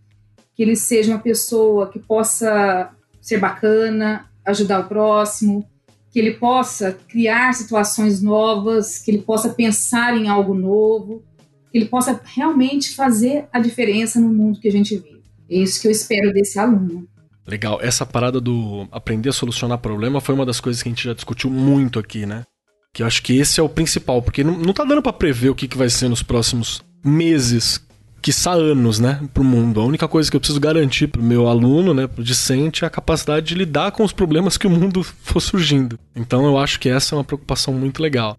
que 0.55 0.63
ele 0.63 0.77
seja 0.77 1.13
uma 1.13 1.21
pessoa 1.21 1.91
que 1.91 1.99
possa 1.99 2.91
ser 3.21 3.39
bacana, 3.39 4.27
ajudar 4.45 4.81
o 4.81 4.89
próximo, 4.89 5.67
que 6.11 6.19
ele 6.19 6.33
possa 6.33 6.93
criar 7.09 7.53
situações 7.55 8.21
novas, 8.21 8.99
que 8.99 9.11
ele 9.11 9.23
possa 9.23 9.51
pensar 9.51 10.17
em 10.17 10.29
algo 10.29 10.55
novo, 10.55 11.23
que 11.71 11.79
ele 11.79 11.87
possa 11.87 12.21
realmente 12.25 12.95
fazer 12.95 13.47
a 13.53 13.61
diferença 13.61 14.21
no 14.21 14.29
mundo 14.29 14.61
que 14.61 14.69
a 14.69 14.73
gente 14.73 14.97
vive. 14.97 15.23
É 15.49 15.57
isso 15.57 15.81
que 15.81 15.87
eu 15.87 15.93
espero 15.93 16.33
desse 16.33 16.59
aluno. 16.59 17.09
Legal. 17.47 17.79
Essa 17.81 18.05
parada 18.05 18.41
do 18.41 18.87
aprender 18.93 19.29
a 19.29 19.33
solucionar 19.33 19.79
problema 19.79 20.21
foi 20.21 20.35
uma 20.35 20.47
das 20.47 20.61
coisas 20.61 20.83
que 20.83 20.89
a 20.89 20.93
gente 20.93 21.05
já 21.05 21.15
discutiu 21.15 21.51
muito 21.51 21.99
aqui, 21.99 22.27
né? 22.27 22.45
Que 22.93 23.03
eu 23.03 23.07
acho 23.07 23.23
que 23.23 23.37
esse 23.37 23.61
é 23.61 23.63
o 23.63 23.69
principal, 23.69 24.21
porque 24.21 24.45
não, 24.45 24.57
não 24.59 24.73
tá 24.73 24.85
dando 24.85 25.03
para 25.03 25.13
prever 25.13 25.51
o 25.51 25.55
que, 25.55 25.69
que 25.69 25.79
vai 25.79 25.89
ser 25.89 26.09
nos 26.09 26.23
próximos 26.23 26.83
meses, 27.05 27.81
quiçá 28.21 28.53
anos, 28.53 28.99
né, 28.99 29.21
pro 29.33 29.45
mundo. 29.45 29.81
A 29.81 29.85
única 29.85 30.07
coisa 30.07 30.31
que 30.31 30.37
eu 30.37 30.41
preciso 30.41 30.61
garantir 30.61 31.07
pro 31.07 31.23
meu 31.23 31.49
aluno, 31.49 31.95
né, 31.95 32.07
pro 32.07 32.23
discente, 32.23 32.85
é 32.85 32.87
a 32.87 32.91
capacidade 32.91 33.47
de 33.47 33.55
lidar 33.55 33.93
com 33.93 34.05
os 34.05 34.13
problemas 34.13 34.57
que 34.57 34.67
o 34.67 34.71
mundo 34.71 35.03
for 35.23 35.41
surgindo. 35.41 35.99
Então 36.15 36.45
eu 36.45 36.59
acho 36.59 36.79
que 36.79 36.89
essa 36.89 37.15
é 37.15 37.19
uma 37.19 37.25
preocupação 37.25 37.75
muito 37.75 38.03
legal. 38.03 38.37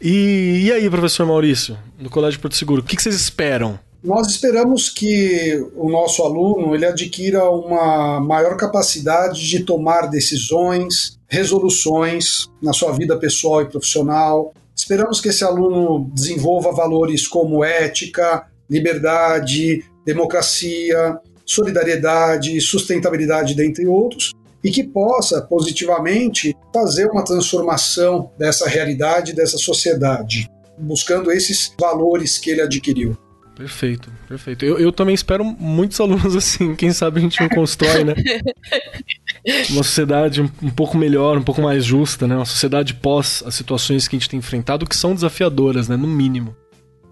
E, 0.00 0.64
e 0.64 0.72
aí, 0.72 0.90
professor 0.90 1.26
Maurício, 1.26 1.78
do 1.98 2.10
Colégio 2.10 2.40
Porto 2.40 2.56
Seguro, 2.56 2.82
o 2.82 2.84
que, 2.84 2.96
que 2.96 3.02
vocês 3.02 3.14
esperam 3.14 3.78
nós 4.04 4.28
esperamos 4.28 4.90
que 4.90 5.66
o 5.74 5.88
nosso 5.88 6.22
aluno 6.22 6.74
ele 6.74 6.84
adquira 6.84 7.48
uma 7.48 8.20
maior 8.20 8.54
capacidade 8.54 9.48
de 9.48 9.60
tomar 9.60 10.08
decisões, 10.08 11.18
resoluções 11.26 12.50
na 12.60 12.74
sua 12.74 12.92
vida 12.92 13.16
pessoal 13.16 13.62
e 13.62 13.68
profissional. 13.70 14.52
Esperamos 14.76 15.22
que 15.22 15.30
esse 15.30 15.42
aluno 15.42 16.10
desenvolva 16.12 16.70
valores 16.70 17.26
como 17.26 17.64
ética, 17.64 18.46
liberdade, 18.68 19.84
democracia, 20.04 21.18
solidariedade, 21.44 22.60
sustentabilidade, 22.60 23.54
dentre 23.54 23.86
outros, 23.86 24.32
e 24.62 24.70
que 24.70 24.82
possa 24.82 25.42
positivamente 25.42 26.56
fazer 26.72 27.06
uma 27.10 27.24
transformação 27.24 28.30
dessa 28.38 28.66
realidade, 28.66 29.34
dessa 29.34 29.58
sociedade, 29.58 30.48
buscando 30.78 31.30
esses 31.30 31.72
valores 31.78 32.38
que 32.38 32.50
ele 32.50 32.62
adquiriu. 32.62 33.16
Perfeito, 33.54 34.12
perfeito. 34.26 34.64
Eu, 34.64 34.78
eu 34.80 34.90
também 34.90 35.14
espero 35.14 35.44
muitos 35.44 36.00
alunos 36.00 36.34
assim. 36.34 36.74
Quem 36.74 36.92
sabe 36.92 37.18
a 37.18 37.22
gente 37.22 37.40
não 37.40 37.48
constrói, 37.48 38.02
né? 38.02 38.14
Uma 39.70 39.84
sociedade 39.84 40.42
um, 40.42 40.50
um 40.62 40.70
pouco 40.70 40.96
melhor, 40.96 41.38
um 41.38 41.42
pouco 41.42 41.62
mais 41.62 41.84
justa, 41.84 42.26
né? 42.26 42.34
Uma 42.34 42.46
sociedade 42.46 42.94
pós 42.94 43.44
as 43.46 43.54
situações 43.54 44.08
que 44.08 44.16
a 44.16 44.18
gente 44.18 44.28
tem 44.28 44.38
enfrentado, 44.38 44.86
que 44.86 44.96
são 44.96 45.14
desafiadoras, 45.14 45.88
né? 45.88 45.96
No 45.96 46.08
mínimo. 46.08 46.56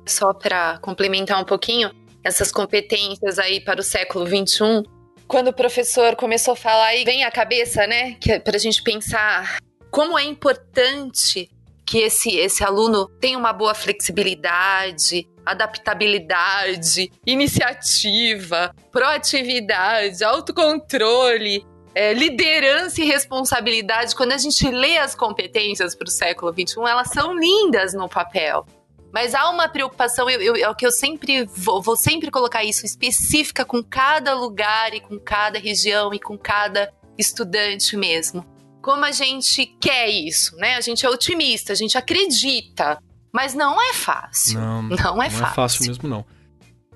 Só 0.06 0.32
para 0.32 0.78
complementar 0.78 1.40
um 1.40 1.44
pouquinho, 1.44 1.90
essas 2.24 2.50
competências 2.50 3.38
aí 3.38 3.60
para 3.60 3.80
o 3.80 3.84
século 3.84 4.26
XXI, 4.26 4.82
quando 5.26 5.48
o 5.48 5.52
professor 5.52 6.14
começou 6.16 6.52
a 6.52 6.56
falar, 6.56 6.94
e 6.94 7.04
vem 7.04 7.24
à 7.24 7.30
cabeça, 7.30 7.86
né, 7.86 8.14
que 8.20 8.32
é 8.32 8.38
para 8.38 8.56
a 8.56 8.60
gente 8.60 8.82
pensar 8.82 9.58
como 9.90 10.18
é 10.18 10.24
importante 10.24 11.50
que 11.84 11.98
esse, 11.98 12.36
esse 12.36 12.64
aluno 12.64 13.08
tenha 13.20 13.36
uma 13.36 13.52
boa 13.52 13.74
flexibilidade, 13.74 15.28
adaptabilidade, 15.44 17.10
iniciativa, 17.26 18.74
proatividade, 18.90 20.22
autocontrole, 20.24 21.66
é, 21.94 22.14
liderança 22.14 23.02
e 23.02 23.04
responsabilidade. 23.04 24.14
Quando 24.14 24.32
a 24.32 24.38
gente 24.38 24.66
lê 24.70 24.96
as 24.98 25.14
competências 25.14 25.94
para 25.94 26.08
o 26.08 26.10
século 26.10 26.52
XXI, 26.52 26.80
elas 26.88 27.08
são 27.10 27.34
lindas 27.34 27.92
no 27.92 28.08
papel. 28.08 28.64
Mas 29.12 29.34
há 29.34 29.50
uma 29.50 29.68
preocupação, 29.68 30.28
eu, 30.30 30.40
eu, 30.40 30.56
é 30.56 30.68
o 30.68 30.74
que 30.74 30.86
eu 30.86 30.90
sempre 30.90 31.44
vou, 31.44 31.82
vou 31.82 31.96
sempre 31.96 32.30
colocar 32.30 32.64
isso, 32.64 32.86
específica 32.86 33.64
com 33.64 33.82
cada 33.82 34.34
lugar 34.34 34.94
e 34.94 35.00
com 35.00 35.18
cada 35.18 35.58
região 35.58 36.14
e 36.14 36.18
com 36.18 36.38
cada 36.38 36.90
estudante 37.18 37.96
mesmo. 37.96 38.44
Como 38.80 39.04
a 39.04 39.12
gente 39.12 39.66
quer 39.80 40.08
isso, 40.08 40.56
né? 40.56 40.76
A 40.76 40.80
gente 40.80 41.04
é 41.04 41.10
otimista, 41.10 41.72
a 41.72 41.76
gente 41.76 41.96
acredita 41.96 42.98
Mas 43.32 43.54
não 43.54 43.80
é 43.80 43.92
fácil. 43.92 44.58
Não, 44.58 44.82
não 44.82 44.96
é 44.96 44.98
não 44.98 45.30
fácil. 45.30 45.40
Não 45.40 45.46
é 45.46 45.54
fácil 45.54 45.86
mesmo, 45.86 46.08
não. 46.08 46.24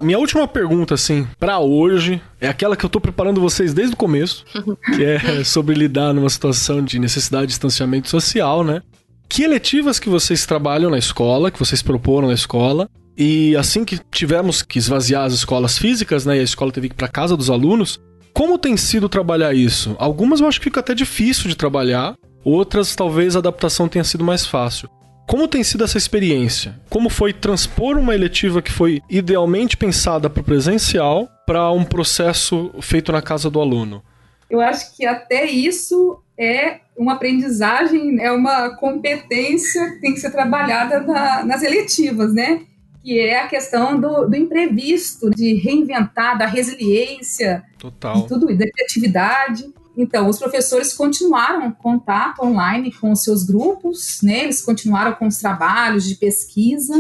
Minha 0.01 0.19
última 0.19 0.47
pergunta, 0.47 0.95
assim, 0.95 1.27
para 1.39 1.59
hoje, 1.59 2.21
é 2.39 2.49
aquela 2.49 2.77
que 2.77 2.85
eu 2.85 2.91
tô 2.91 3.01
preparando 3.01 3.41
vocês 3.41 3.73
desde 3.73 3.95
o 3.95 3.97
começo, 3.97 4.45
que 4.95 5.05
é 5.05 5.43
sobre 5.43 5.75
lidar 5.75 6.13
numa 6.13 6.29
situação 6.29 6.83
de 6.83 6.99
necessidade 6.99 7.47
de 7.47 7.53
distanciamento 7.53 8.09
social, 8.09 8.63
né? 8.63 8.83
Que 9.29 9.43
eletivas 9.43 9.99
que 9.99 10.09
vocês 10.09 10.47
trabalham 10.47 10.91
na 10.91 10.99
escola, 10.99 11.51
que 11.51 11.59
vocês 11.59 11.83
proporam 11.83 12.29
na 12.29 12.35
escola, 12.35 12.89
e 13.17 13.57
assim 13.57 13.85
que 13.85 13.99
tivemos 14.11 14.63
que 14.63 14.79
esvaziar 14.79 15.25
as 15.25 15.33
escolas 15.33 15.79
físicas, 15.79 16.27
né, 16.27 16.37
e 16.37 16.41
a 16.41 16.45
escola 16.45 16.73
teve 16.73 16.89
que 16.89 16.95
ir 16.95 16.97
para 16.97 17.09
casa 17.09 17.37
dos 17.37 17.51
alunos, 17.51 18.01
como 18.33 18.59
tem 18.59 18.77
sido 18.77 19.09
trabalhar 19.09 19.55
isso? 19.55 19.97
Algumas 19.99 20.41
eu 20.41 20.47
acho 20.47 20.61
que 20.61 20.65
fica 20.65 20.81
até 20.81 20.95
difícil 20.95 21.49
de 21.49 21.57
trabalhar, 21.57 22.15
outras 22.45 22.95
talvez 22.95 23.35
a 23.35 23.39
adaptação 23.39 23.89
tenha 23.89 24.05
sido 24.05 24.23
mais 24.23 24.45
fácil. 24.47 24.91
Como 25.27 25.49
tem 25.49 25.65
sido 25.65 25.83
essa 25.83 25.99
experiência? 25.99 26.79
Como 26.89 27.09
foi 27.09 27.33
transpor 27.33 27.97
uma 27.99 28.15
eletiva 28.15 28.63
que 28.63 28.71
foi 28.71 29.01
idealmente 29.11 29.77
pensada 29.77 30.31
para 30.31 30.41
o 30.41 30.45
presencial 30.45 31.29
para 31.47 31.71
um 31.73 31.83
processo 31.83 32.71
feito 32.81 33.11
na 33.11 33.21
casa 33.21 33.51
do 33.51 33.61
aluno? 33.61 34.05
Eu 34.49 34.61
acho 34.61 34.95
que 34.95 35.05
até 35.05 35.47
isso 35.47 36.23
é 36.39 36.81
uma 36.97 37.15
aprendizagem, 37.15 38.21
é 38.21 38.33
uma 38.33 38.71
competência 38.77 39.91
que 39.93 40.01
tem 40.01 40.15
que 40.15 40.21
ser 40.21 40.31
trabalhada 40.31 41.01
na, 41.01 41.45
nas 41.45 41.63
eletivas, 41.63 42.33
né? 42.33 42.63
Que 43.03 43.21
é 43.21 43.41
a 43.41 43.49
questão 43.49 44.01
do, 44.01 44.27
do 44.27 44.37
imprevisto, 44.37 45.31
de 45.31 45.55
reinventar, 45.55 46.37
da 46.39 46.47
resiliência, 46.47 47.63
Total. 47.79 48.15
de 48.15 48.29
tudo, 48.29 48.47
da 48.47 48.71
criatividade. 48.71 49.65
Então, 49.97 50.29
os 50.29 50.39
professores 50.39 50.93
continuaram 50.93 51.71
contato 51.71 52.43
online 52.43 52.93
com 52.93 53.13
os 53.13 53.23
seus 53.23 53.45
grupos, 53.45 54.21
né? 54.23 54.45
Eles 54.45 54.63
continuaram 54.63 55.13
com 55.13 55.27
os 55.27 55.39
trabalhos 55.39 56.05
de 56.05 56.17
pesquisa 56.17 56.95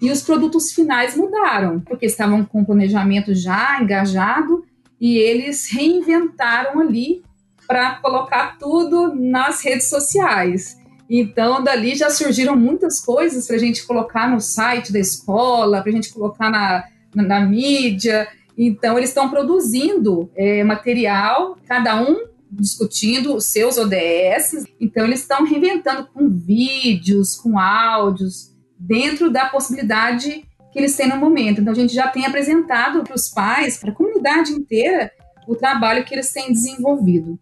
e 0.00 0.10
os 0.10 0.20
produtos 0.20 0.72
finais 0.72 1.16
mudaram, 1.16 1.80
porque 1.80 2.04
estavam 2.04 2.44
com 2.44 2.62
o 2.62 2.66
planejamento 2.66 3.34
já 3.34 3.80
engajado 3.80 4.64
e 5.00 5.16
eles 5.16 5.70
reinventaram 5.70 6.80
ali 6.80 7.22
para 7.66 7.96
colocar 7.96 8.58
tudo 8.58 9.14
nas 9.14 9.62
redes 9.62 9.88
sociais. 9.88 10.76
Então, 11.08 11.62
dali 11.62 11.94
já 11.94 12.10
surgiram 12.10 12.56
muitas 12.56 13.00
coisas 13.00 13.46
para 13.46 13.56
a 13.56 13.58
gente 13.58 13.86
colocar 13.86 14.30
no 14.30 14.40
site 14.40 14.92
da 14.92 14.98
escola, 14.98 15.82
para 15.82 15.90
a 15.90 15.94
gente 15.94 16.12
colocar 16.12 16.50
na, 16.50 16.84
na, 17.14 17.22
na 17.22 17.40
mídia. 17.40 18.26
Então, 18.56 18.96
eles 18.96 19.10
estão 19.10 19.28
produzindo 19.28 20.30
é, 20.34 20.64
material, 20.64 21.58
cada 21.66 22.00
um 22.00 22.26
discutindo 22.50 23.34
os 23.34 23.46
seus 23.46 23.76
ODS. 23.76 24.64
Então, 24.80 25.04
eles 25.04 25.20
estão 25.20 25.44
reinventando 25.44 26.06
com 26.06 26.28
vídeos, 26.28 27.36
com 27.36 27.58
áudios, 27.58 28.52
dentro 28.78 29.30
da 29.30 29.46
possibilidade 29.46 30.44
que 30.72 30.78
eles 30.78 30.96
têm 30.96 31.08
no 31.08 31.16
momento. 31.16 31.60
Então, 31.60 31.72
a 31.72 31.76
gente 31.76 31.94
já 31.94 32.08
tem 32.08 32.26
apresentado 32.26 33.02
para 33.02 33.14
os 33.14 33.28
pais, 33.28 33.76
para 33.76 33.90
a 33.90 33.94
comunidade 33.94 34.52
inteira, 34.52 35.10
o 35.46 35.54
trabalho 35.54 36.04
que 36.04 36.14
eles 36.14 36.32
têm 36.32 36.52
desenvolvido. 36.52 37.38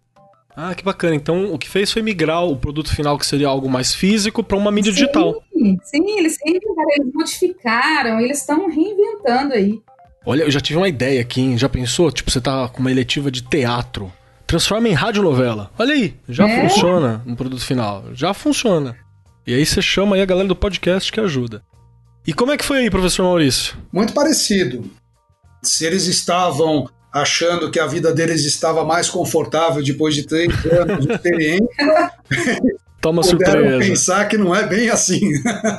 Ah, 0.57 0.75
que 0.75 0.85
bacana. 0.85 1.15
Então, 1.15 1.53
o 1.53 1.59
que 1.59 1.69
fez 1.69 1.91
foi 1.91 2.03
migrar 2.03 2.45
o 2.45 2.57
produto 2.57 2.95
final, 2.95 3.19
que 3.19 3.27
seria 3.27 3.49
algo 3.49 3.69
mais 3.69 3.95
físico, 3.95 4.45
para 4.45 4.57
uma 4.57 4.71
mídia 4.71 4.93
sim, 4.93 5.01
digital. 5.01 5.43
Sim, 5.85 6.19
eles 6.19 6.37
reinventaram, 6.45 6.91
eles 6.91 7.13
modificaram, 7.15 8.21
eles 8.21 8.39
estão 8.39 8.69
reinventando 8.69 9.55
aí. 9.55 9.81
Olha, 10.25 10.43
eu 10.43 10.51
já 10.51 10.61
tive 10.61 10.79
uma 10.79 10.89
ideia 10.89 11.21
aqui, 11.21 11.41
hein? 11.41 11.59
Já 11.59 11.69
pensou? 11.69 12.13
Tipo, 12.13 12.31
você 12.31 12.41
tá 12.41 12.69
com 12.69 12.81
uma 12.81 12.91
eletiva 12.91 13.31
de 13.31 13.43
teatro 13.43 14.13
transforma 14.53 14.87
em 14.87 14.93
radionovela. 14.93 15.71
Olha 15.79 15.95
aí, 15.95 16.15
já 16.29 16.47
é? 16.47 16.69
funciona 16.69 17.23
no 17.25 17.35
produto 17.35 17.65
final. 17.65 18.05
Já 18.13 18.35
funciona. 18.35 18.95
E 19.47 19.55
aí 19.55 19.65
você 19.65 19.81
chama 19.81 20.15
aí 20.15 20.21
a 20.21 20.27
galera 20.27 20.47
do 20.47 20.55
podcast 20.55 21.11
que 21.11 21.19
ajuda. 21.19 21.63
E 22.27 22.35
como 22.35 22.53
é 22.53 22.59
que 22.59 22.65
foi 22.65 22.81
aí, 22.81 22.91
professor 22.91 23.23
Maurício? 23.23 23.75
Muito 23.91 24.13
parecido. 24.13 24.85
Se 25.63 25.87
eles 25.87 26.07
estavam 26.07 26.87
achando 27.13 27.71
que 27.71 27.79
a 27.79 27.87
vida 27.87 28.13
deles 28.13 28.45
estava 28.45 28.85
mais 28.85 29.11
confortável 29.11 29.83
depois 29.83 30.15
de 30.15 30.27
três 30.27 30.53
anos 30.73 31.07
de 31.07 31.13
experiência, 31.13 31.67
Toma 33.03 33.23
surpresa. 33.25 33.79
pensar 33.81 34.29
que 34.29 34.39
não 34.39 34.55
é 34.55 34.65
bem 34.65 34.89
assim. 34.89 35.21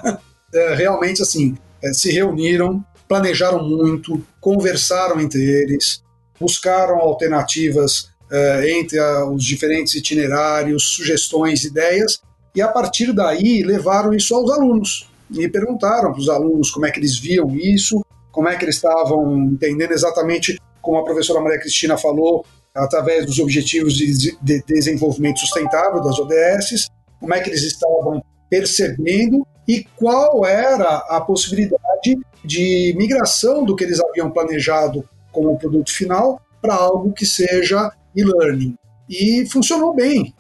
é, 0.53 0.75
realmente, 0.75 1.21
assim, 1.21 1.55
é, 1.81 1.93
se 1.93 2.11
reuniram, 2.11 2.83
planejaram 3.07 3.63
muito, 3.63 4.21
conversaram 4.41 5.21
entre 5.21 5.41
eles, 5.41 6.03
buscaram 6.37 6.97
alternativas 6.99 8.09
uh, 8.29 8.63
entre 8.67 8.99
a, 8.99 9.25
os 9.25 9.43
diferentes 9.43 9.95
itinerários, 9.95 10.95
sugestões, 10.95 11.63
ideias, 11.63 12.19
e 12.53 12.61
a 12.61 12.67
partir 12.67 13.13
daí 13.13 13.63
levaram 13.63 14.13
isso 14.13 14.35
aos 14.35 14.51
alunos 14.51 15.09
e 15.31 15.47
perguntaram 15.47 16.11
para 16.11 16.19
os 16.19 16.29
alunos 16.29 16.69
como 16.69 16.85
é 16.85 16.91
que 16.91 16.99
eles 16.99 17.17
viam 17.17 17.55
isso, 17.55 18.05
como 18.31 18.49
é 18.49 18.55
que 18.55 18.65
eles 18.65 18.75
estavam 18.75 19.37
entendendo 19.37 19.91
exatamente 19.91 20.59
como 20.83 20.97
a 20.97 21.05
professora 21.05 21.39
Maria 21.39 21.59
Cristina 21.59 21.97
falou, 21.97 22.45
através 22.75 23.25
dos 23.25 23.39
Objetivos 23.39 23.93
de, 23.95 24.37
de 24.39 24.63
Desenvolvimento 24.67 25.39
Sustentável, 25.39 26.01
das 26.01 26.19
ODS, 26.19 26.89
como 27.19 27.33
é 27.33 27.39
que 27.39 27.49
eles 27.49 27.63
estavam 27.63 28.21
percebendo 28.49 29.47
e 29.65 29.85
qual 29.95 30.45
era 30.45 30.97
a 30.97 31.21
possibilidade 31.21 32.17
de 32.43 32.93
migração 32.97 33.63
do 33.63 33.75
que 33.75 33.85
eles 33.85 33.99
haviam 34.01 34.29
planejado 34.29 35.07
como 35.31 35.57
produto 35.57 35.91
final 35.91 36.41
para 36.61 36.75
algo 36.75 37.13
que 37.13 37.25
seja 37.25 37.91
e-learning. 38.13 38.75
E 39.09 39.45
funcionou 39.45 39.95
bem. 39.95 40.35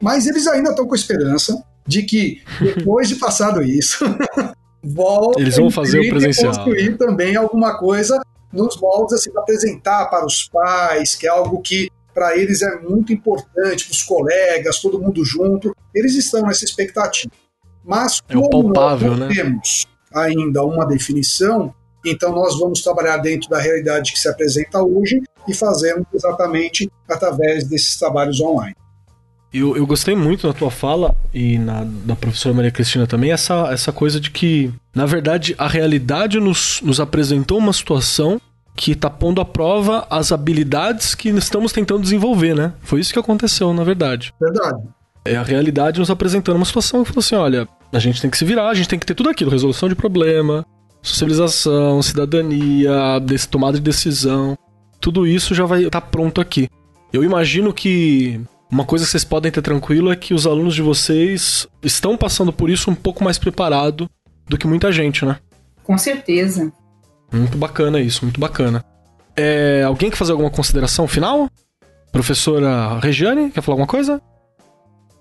Mas 0.00 0.26
eles 0.26 0.46
ainda 0.46 0.70
estão 0.70 0.86
com 0.86 0.94
esperança 0.94 1.62
de 1.86 2.02
que, 2.02 2.42
depois 2.58 3.08
de 3.08 3.16
passado 3.16 3.62
isso, 3.62 4.04
voltem 4.82 5.42
eles 5.42 5.56
vão 5.56 5.70
fazer 5.70 6.00
o 6.00 6.08
presencial. 6.08 6.54
construir 6.54 6.96
também 6.96 7.36
alguma 7.36 7.78
coisa 7.78 8.18
nos 8.54 8.80
moldes 8.80 9.14
assim, 9.14 9.30
apresentar 9.36 10.06
para 10.06 10.24
os 10.24 10.48
pais, 10.48 11.14
que 11.14 11.26
é 11.26 11.30
algo 11.30 11.60
que 11.60 11.90
para 12.14 12.36
eles 12.38 12.62
é 12.62 12.78
muito 12.80 13.12
importante, 13.12 13.86
para 13.86 13.92
os 13.92 14.02
colegas, 14.02 14.78
todo 14.80 15.00
mundo 15.00 15.24
junto. 15.24 15.74
Eles 15.92 16.14
estão 16.14 16.42
nessa 16.42 16.64
expectativa. 16.64 17.32
Mas 17.84 18.22
é 18.28 18.34
como 18.34 18.72
palpável, 18.72 19.10
nós 19.10 19.18
não 19.18 19.28
né? 19.28 19.34
temos 19.34 19.86
ainda 20.14 20.62
uma 20.62 20.86
definição, 20.86 21.74
então 22.06 22.32
nós 22.32 22.58
vamos 22.58 22.80
trabalhar 22.82 23.16
dentro 23.18 23.50
da 23.50 23.58
realidade 23.58 24.12
que 24.12 24.18
se 24.18 24.28
apresenta 24.28 24.82
hoje 24.82 25.20
e 25.48 25.52
fazemos 25.52 26.06
exatamente 26.14 26.90
através 27.08 27.64
desses 27.64 27.98
trabalhos 27.98 28.40
online. 28.40 28.76
Eu, 29.54 29.76
eu 29.76 29.86
gostei 29.86 30.16
muito 30.16 30.46
na 30.46 30.52
tua 30.52 30.70
fala 30.70 31.14
e 31.32 31.58
na 31.58 31.84
da 31.84 32.16
professora 32.16 32.54
Maria 32.54 32.72
Cristina 32.72 33.06
também, 33.06 33.30
essa, 33.30 33.68
essa 33.72 33.92
coisa 33.92 34.18
de 34.18 34.30
que, 34.30 34.72
na 34.94 35.06
verdade, 35.06 35.54
a 35.56 35.68
realidade 35.68 36.40
nos, 36.40 36.80
nos 36.82 36.98
apresentou 36.98 37.58
uma 37.58 37.72
situação 37.72 38.40
que 38.74 38.92
está 38.92 39.08
pondo 39.08 39.40
à 39.40 39.44
prova 39.44 40.04
as 40.10 40.32
habilidades 40.32 41.14
que 41.14 41.28
estamos 41.28 41.70
tentando 41.72 42.02
desenvolver, 42.02 42.56
né? 42.56 42.72
Foi 42.80 42.98
isso 42.98 43.12
que 43.12 43.18
aconteceu, 43.18 43.72
na 43.72 43.84
verdade. 43.84 44.34
Verdade. 44.40 44.82
É 45.24 45.36
a 45.36 45.42
realidade 45.42 46.00
nos 46.00 46.10
apresentando 46.10 46.56
uma 46.56 46.64
situação 46.64 47.04
que 47.04 47.10
falou 47.10 47.20
assim: 47.20 47.36
olha, 47.36 47.68
a 47.92 47.98
gente 48.00 48.20
tem 48.20 48.28
que 48.28 48.36
se 48.36 48.44
virar, 48.44 48.68
a 48.68 48.74
gente 48.74 48.88
tem 48.88 48.98
que 48.98 49.06
ter 49.06 49.14
tudo 49.14 49.30
aquilo: 49.30 49.52
resolução 49.52 49.88
de 49.88 49.94
problema, 49.94 50.66
socialização, 51.00 52.02
cidadania, 52.02 52.92
tomada 53.48 53.78
de 53.78 53.84
decisão 53.84 54.58
tudo 55.04 55.26
isso 55.26 55.54
já 55.54 55.66
vai 55.66 55.84
estar 55.84 56.00
tá 56.00 56.06
pronto 56.06 56.40
aqui. 56.40 56.66
Eu 57.12 57.22
imagino 57.22 57.74
que 57.74 58.40
uma 58.74 58.84
coisa 58.84 59.04
que 59.04 59.10
vocês 59.12 59.22
podem 59.22 59.52
ter 59.52 59.62
tranquilo 59.62 60.10
é 60.10 60.16
que 60.16 60.34
os 60.34 60.48
alunos 60.48 60.74
de 60.74 60.82
vocês 60.82 61.68
estão 61.80 62.16
passando 62.16 62.52
por 62.52 62.68
isso 62.68 62.90
um 62.90 62.94
pouco 62.94 63.22
mais 63.22 63.38
preparado 63.38 64.10
do 64.48 64.58
que 64.58 64.66
muita 64.66 64.90
gente, 64.90 65.24
né? 65.24 65.38
Com 65.84 65.96
certeza. 65.96 66.72
Muito 67.32 67.56
bacana 67.56 68.00
isso, 68.00 68.24
muito 68.24 68.40
bacana. 68.40 68.84
É, 69.36 69.84
alguém 69.86 70.10
quer 70.10 70.16
fazer 70.16 70.32
alguma 70.32 70.50
consideração 70.50 71.06
final? 71.06 71.48
Professora 72.10 72.98
Regiane, 72.98 73.48
quer 73.52 73.62
falar 73.62 73.74
alguma 73.74 73.86
coisa? 73.86 74.20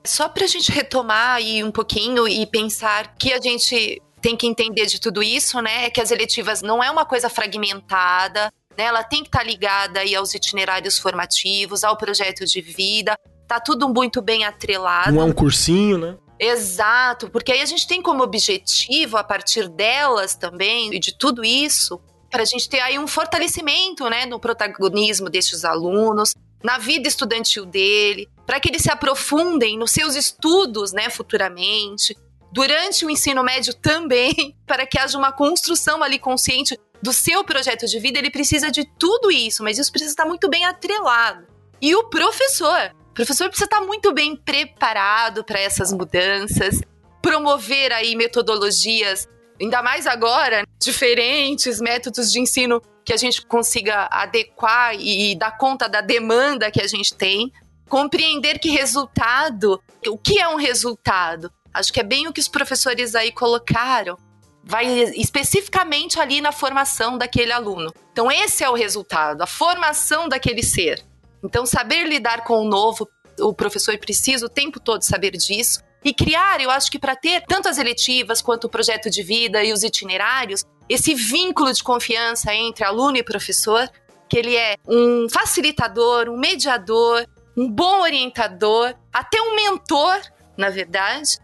Só 0.03 0.27
para 0.27 0.45
a 0.45 0.47
gente 0.47 0.71
retomar 0.71 1.35
aí 1.35 1.63
um 1.63 1.71
pouquinho 1.71 2.27
e 2.27 2.47
pensar 2.47 3.15
que 3.17 3.31
a 3.31 3.39
gente 3.39 4.01
tem 4.19 4.35
que 4.35 4.47
entender 4.47 4.87
de 4.87 4.99
tudo 4.99 5.21
isso, 5.21 5.61
né? 5.61 5.85
É 5.85 5.89
que 5.91 6.01
as 6.01 6.09
eletivas 6.09 6.63
não 6.63 6.83
é 6.83 6.89
uma 6.89 7.05
coisa 7.05 7.29
fragmentada, 7.29 8.51
né? 8.75 8.85
Ela 8.85 9.03
tem 9.03 9.21
que 9.21 9.27
estar 9.27 9.39
tá 9.39 9.45
ligada 9.45 9.99
aí 9.99 10.15
aos 10.15 10.33
itinerários 10.33 10.97
formativos, 10.97 11.83
ao 11.83 11.95
projeto 11.95 12.45
de 12.45 12.61
vida. 12.61 13.15
Tá 13.53 13.59
tudo 13.59 13.87
muito 13.87 14.19
bem 14.19 14.43
atrelado. 14.43 15.11
Não 15.11 15.21
é 15.21 15.25
um 15.25 15.31
cursinho, 15.31 15.95
né? 15.95 16.17
Exato, 16.39 17.29
porque 17.29 17.51
aí 17.51 17.61
a 17.61 17.65
gente 17.67 17.87
tem 17.87 18.01
como 18.01 18.23
objetivo, 18.23 19.15
a 19.15 19.23
partir 19.23 19.69
delas 19.69 20.33
também, 20.33 20.91
e 20.91 20.97
de 20.97 21.15
tudo 21.15 21.45
isso, 21.45 22.01
para 22.31 22.41
a 22.41 22.45
gente 22.45 22.67
ter 22.67 22.79
aí 22.79 22.97
um 22.97 23.05
fortalecimento 23.05 24.09
né, 24.09 24.25
no 24.25 24.39
protagonismo 24.39 25.29
destes 25.29 25.63
alunos, 25.63 26.33
na 26.63 26.79
vida 26.79 27.07
estudantil 27.07 27.63
dele, 27.63 28.27
para 28.43 28.59
que 28.59 28.69
eles 28.69 28.81
se 28.81 28.89
aprofundem 28.89 29.77
nos 29.77 29.91
seus 29.91 30.15
estudos 30.15 30.91
né, 30.91 31.11
futuramente, 31.11 32.17
durante 32.51 33.05
o 33.05 33.09
ensino 33.11 33.43
médio 33.43 33.75
também, 33.75 34.57
para 34.65 34.87
que 34.87 34.97
haja 34.97 35.15
uma 35.15 35.31
construção 35.31 36.01
ali 36.01 36.17
consciente 36.17 36.75
do 37.03 37.13
seu 37.13 37.43
projeto 37.43 37.85
de 37.85 37.99
vida, 37.99 38.17
ele 38.17 38.31
precisa 38.31 38.71
de 38.71 38.83
tudo 38.97 39.29
isso, 39.29 39.61
mas 39.61 39.77
isso 39.77 39.91
precisa 39.91 40.11
estar 40.11 40.25
muito 40.25 40.49
bem 40.49 40.65
atrelado. 40.65 41.45
E 41.79 41.93
o 41.95 42.05
professor, 42.05 42.95
o 43.13 43.15
professor 43.15 43.47
precisa 43.47 43.65
estar 43.65 43.81
muito 43.81 44.11
bem 44.11 44.35
preparado 44.35 45.43
para 45.43 45.59
essas 45.59 45.93
mudanças, 45.93 46.81
promover 47.21 47.93
aí 47.93 48.15
metodologias 48.15 49.29
ainda 49.61 49.83
mais 49.83 50.07
agora, 50.07 50.65
diferentes 50.81 51.79
métodos 51.79 52.31
de 52.31 52.39
ensino 52.39 52.81
que 53.05 53.13
a 53.13 53.17
gente 53.17 53.45
consiga 53.45 54.09
adequar 54.11 54.95
e 54.99 55.35
dar 55.35 55.55
conta 55.55 55.87
da 55.87 56.01
demanda 56.01 56.71
que 56.71 56.81
a 56.81 56.87
gente 56.87 57.13
tem, 57.13 57.53
compreender 57.87 58.57
que 58.57 58.71
resultado, 58.71 59.79
o 60.07 60.17
que 60.17 60.39
é 60.39 60.47
um 60.47 60.55
resultado? 60.55 61.51
Acho 61.71 61.93
que 61.93 61.99
é 61.99 62.03
bem 62.03 62.27
o 62.27 62.33
que 62.33 62.41
os 62.41 62.47
professores 62.47 63.13
aí 63.13 63.31
colocaram. 63.31 64.17
Vai 64.63 64.87
especificamente 65.17 66.19
ali 66.19 66.41
na 66.41 66.51
formação 66.51 67.15
daquele 67.15 67.51
aluno. 67.51 67.93
Então, 68.11 68.31
esse 68.31 68.63
é 68.63 68.69
o 68.69 68.73
resultado, 68.73 69.43
a 69.43 69.47
formação 69.47 70.27
daquele 70.27 70.63
ser. 70.63 71.12
Então, 71.43 71.65
saber 71.65 72.07
lidar 72.07 72.43
com 72.43 72.61
o 72.61 72.67
novo, 72.67 73.09
o 73.39 73.53
professor 73.53 73.97
precisa 73.97 74.45
o 74.45 74.49
tempo 74.49 74.79
todo 74.79 75.01
saber 75.01 75.31
disso. 75.31 75.81
E 76.03 76.13
criar, 76.13 76.61
eu 76.61 76.69
acho 76.69 76.91
que 76.91 76.99
para 76.99 77.15
ter 77.15 77.41
tanto 77.45 77.69
as 77.69 77.77
eletivas 77.77 78.41
quanto 78.41 78.65
o 78.65 78.69
projeto 78.69 79.09
de 79.09 79.23
vida 79.23 79.63
e 79.63 79.71
os 79.71 79.83
itinerários, 79.83 80.65
esse 80.89 81.13
vínculo 81.13 81.71
de 81.71 81.83
confiança 81.83 82.53
entre 82.53 82.83
aluno 82.83 83.17
e 83.17 83.23
professor, 83.23 83.89
que 84.29 84.37
ele 84.37 84.55
é 84.55 84.75
um 84.87 85.27
facilitador, 85.29 86.29
um 86.29 86.37
mediador, 86.37 87.25
um 87.57 87.69
bom 87.69 88.01
orientador, 88.01 88.93
até 89.13 89.41
um 89.41 89.55
mentor, 89.55 90.19
na 90.57 90.69
verdade, 90.69 91.37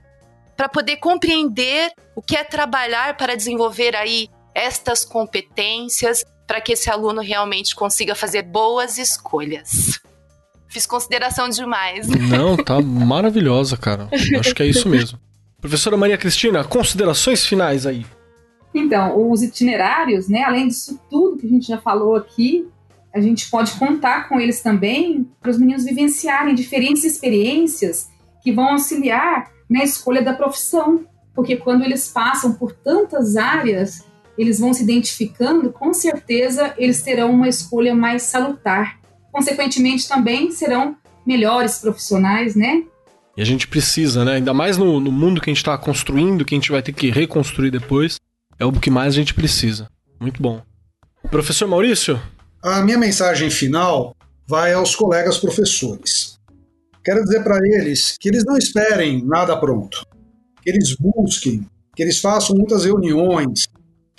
para 0.57 0.67
poder 0.67 0.97
compreender 0.97 1.93
o 2.15 2.21
que 2.21 2.35
é 2.35 2.43
trabalhar 2.43 3.15
para 3.15 3.35
desenvolver 3.35 3.95
aí 3.95 4.27
estas 4.53 5.05
competências 5.05 6.25
para 6.49 6.59
que 6.59 6.71
esse 6.71 6.89
aluno 6.89 7.21
realmente 7.21 7.75
consiga 7.75 8.15
fazer 8.15 8.41
boas 8.41 8.97
escolhas. 8.97 9.99
Fiz 10.67 10.87
consideração 10.87 11.47
demais. 11.47 12.07
Não, 12.07 12.57
tá 12.57 12.81
maravilhosa, 12.81 13.77
cara. 13.77 14.09
Acho 14.39 14.55
que 14.55 14.63
é 14.63 14.65
isso 14.65 14.89
mesmo. 14.89 15.19
Professora 15.61 15.95
Maria 15.95 16.17
Cristina, 16.17 16.63
considerações 16.63 17.45
finais 17.45 17.85
aí. 17.85 18.03
Então, 18.73 19.29
os 19.29 19.43
itinerários, 19.43 20.27
né, 20.27 20.41
além 20.41 20.69
disso 20.69 20.99
tudo 21.07 21.37
que 21.37 21.45
a 21.45 21.49
gente 21.49 21.67
já 21.67 21.77
falou 21.77 22.15
aqui, 22.15 22.67
a 23.13 23.21
gente 23.21 23.47
pode 23.47 23.73
contar 23.73 24.27
com 24.27 24.39
eles 24.39 24.63
também 24.63 25.29
para 25.39 25.51
os 25.51 25.59
meninos 25.59 25.83
vivenciarem 25.83 26.55
diferentes 26.55 27.03
experiências 27.03 28.09
que 28.41 28.51
vão 28.51 28.69
auxiliar 28.69 29.51
na 29.69 29.83
escolha 29.83 30.23
da 30.23 30.33
profissão, 30.33 31.05
porque 31.35 31.57
quando 31.57 31.83
eles 31.83 32.07
passam 32.07 32.53
por 32.53 32.71
tantas 32.71 33.35
áreas, 33.35 34.03
eles 34.39 34.57
vão 34.57 34.73
se 34.73 34.83
identificando, 34.83 35.69
com 35.69 35.93
certeza 35.93 36.73
eles 36.77 37.01
terão 37.01 37.29
uma 37.31 37.49
escolha 37.49 37.93
mais 37.93 38.23
salutar. 38.23 38.97
Consequentemente, 39.33 40.07
também 40.07 40.49
serão 40.49 40.95
melhores 41.25 41.79
profissionais, 41.79 42.55
né? 42.55 42.83
E 43.35 43.41
a 43.41 43.45
gente 43.45 43.67
precisa, 43.67 44.23
né? 44.23 44.35
Ainda 44.35 44.53
mais 44.53 44.77
no, 44.77 44.97
no 45.01 45.11
mundo 45.11 45.41
que 45.41 45.49
a 45.49 45.53
gente 45.53 45.61
está 45.61 45.77
construindo, 45.77 46.45
que 46.45 46.55
a 46.55 46.57
gente 46.57 46.71
vai 46.71 46.81
ter 46.81 46.93
que 46.93 47.11
reconstruir 47.11 47.69
depois, 47.69 48.15
é 48.57 48.63
o 48.65 48.71
que 48.71 48.89
mais 48.89 49.13
a 49.13 49.17
gente 49.17 49.33
precisa. 49.33 49.89
Muito 50.21 50.41
bom. 50.41 50.61
Professor 51.29 51.67
Maurício, 51.67 52.19
a 52.63 52.81
minha 52.81 52.97
mensagem 52.97 53.49
final 53.49 54.15
vai 54.47 54.73
aos 54.73 54.95
colegas 54.95 55.37
professores. 55.37 56.39
Quero 57.03 57.23
dizer 57.23 57.43
para 57.43 57.59
eles 57.61 58.15
que 58.17 58.29
eles 58.29 58.45
não 58.45 58.57
esperem 58.57 59.21
nada 59.25 59.57
pronto, 59.57 60.05
que 60.61 60.69
eles 60.69 60.95
busquem, 60.97 61.67
que 61.93 62.03
eles 62.03 62.19
façam 62.19 62.55
muitas 62.55 62.85
reuniões, 62.85 63.67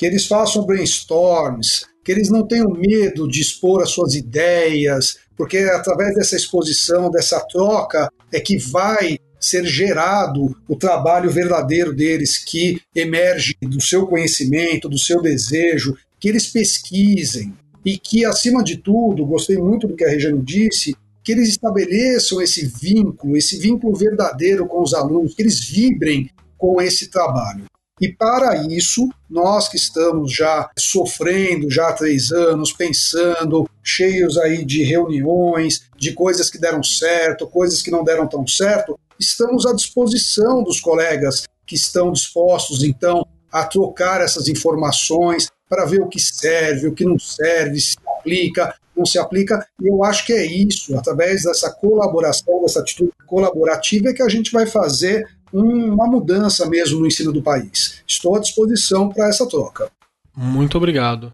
que 0.00 0.06
eles 0.06 0.26
façam 0.26 0.64
brainstorms, 0.64 1.84
que 2.02 2.10
eles 2.10 2.30
não 2.30 2.48
tenham 2.48 2.70
medo 2.70 3.28
de 3.28 3.38
expor 3.38 3.82
as 3.82 3.90
suas 3.90 4.14
ideias, 4.14 5.18
porque 5.36 5.58
através 5.58 6.14
dessa 6.14 6.36
exposição, 6.36 7.10
dessa 7.10 7.38
troca, 7.40 8.10
é 8.32 8.40
que 8.40 8.56
vai 8.56 9.18
ser 9.38 9.62
gerado 9.66 10.56
o 10.66 10.74
trabalho 10.74 11.30
verdadeiro 11.30 11.94
deles, 11.94 12.38
que 12.38 12.80
emerge 12.94 13.54
do 13.60 13.78
seu 13.78 14.06
conhecimento, 14.06 14.88
do 14.88 14.98
seu 14.98 15.20
desejo, 15.20 15.94
que 16.18 16.30
eles 16.30 16.46
pesquisem, 16.46 17.52
e 17.84 17.98
que, 17.98 18.24
acima 18.24 18.64
de 18.64 18.78
tudo, 18.78 19.26
gostei 19.26 19.58
muito 19.58 19.86
do 19.86 19.94
que 19.94 20.04
a 20.04 20.08
Regiane 20.08 20.40
disse, 20.40 20.96
que 21.22 21.32
eles 21.32 21.50
estabeleçam 21.50 22.40
esse 22.40 22.64
vínculo, 22.64 23.36
esse 23.36 23.58
vínculo 23.58 23.94
verdadeiro 23.94 24.66
com 24.66 24.82
os 24.82 24.94
alunos, 24.94 25.34
que 25.34 25.42
eles 25.42 25.60
vibrem 25.62 26.30
com 26.56 26.80
esse 26.80 27.10
trabalho. 27.10 27.69
E 28.00 28.08
para 28.08 28.56
isso, 28.66 29.08
nós 29.28 29.68
que 29.68 29.76
estamos 29.76 30.34
já 30.34 30.70
sofrendo 30.78 31.70
já 31.70 31.88
há 31.88 31.92
três 31.92 32.32
anos, 32.32 32.72
pensando, 32.72 33.68
cheios 33.82 34.38
aí 34.38 34.64
de 34.64 34.82
reuniões, 34.82 35.82
de 35.98 36.14
coisas 36.14 36.48
que 36.48 36.58
deram 36.58 36.82
certo, 36.82 37.46
coisas 37.46 37.82
que 37.82 37.90
não 37.90 38.02
deram 38.02 38.26
tão 38.26 38.46
certo, 38.46 38.98
estamos 39.18 39.66
à 39.66 39.74
disposição 39.74 40.62
dos 40.62 40.80
colegas 40.80 41.44
que 41.66 41.74
estão 41.74 42.10
dispostos, 42.10 42.82
então, 42.82 43.26
a 43.52 43.64
trocar 43.64 44.22
essas 44.22 44.48
informações, 44.48 45.48
para 45.68 45.84
ver 45.84 46.00
o 46.00 46.08
que 46.08 46.18
serve, 46.18 46.88
o 46.88 46.94
que 46.94 47.04
não 47.04 47.18
serve, 47.18 47.80
se 47.80 47.96
aplica, 48.18 48.74
não 48.96 49.06
se 49.06 49.18
aplica. 49.18 49.64
E 49.80 49.88
eu 49.88 50.02
acho 50.02 50.26
que 50.26 50.32
é 50.32 50.44
isso, 50.44 50.96
através 50.98 51.44
dessa 51.44 51.70
colaboração, 51.70 52.62
dessa 52.62 52.80
atitude 52.80 53.12
colaborativa, 53.26 54.08
é 54.08 54.12
que 54.12 54.22
a 54.22 54.28
gente 54.28 54.50
vai 54.50 54.66
fazer 54.66 55.28
uma 55.52 56.06
mudança 56.06 56.68
mesmo 56.68 57.00
no 57.00 57.06
ensino 57.06 57.32
do 57.32 57.42
país. 57.42 58.02
Estou 58.06 58.36
à 58.36 58.40
disposição 58.40 59.08
para 59.08 59.28
essa 59.28 59.46
troca. 59.46 59.90
Muito 60.36 60.76
obrigado. 60.76 61.32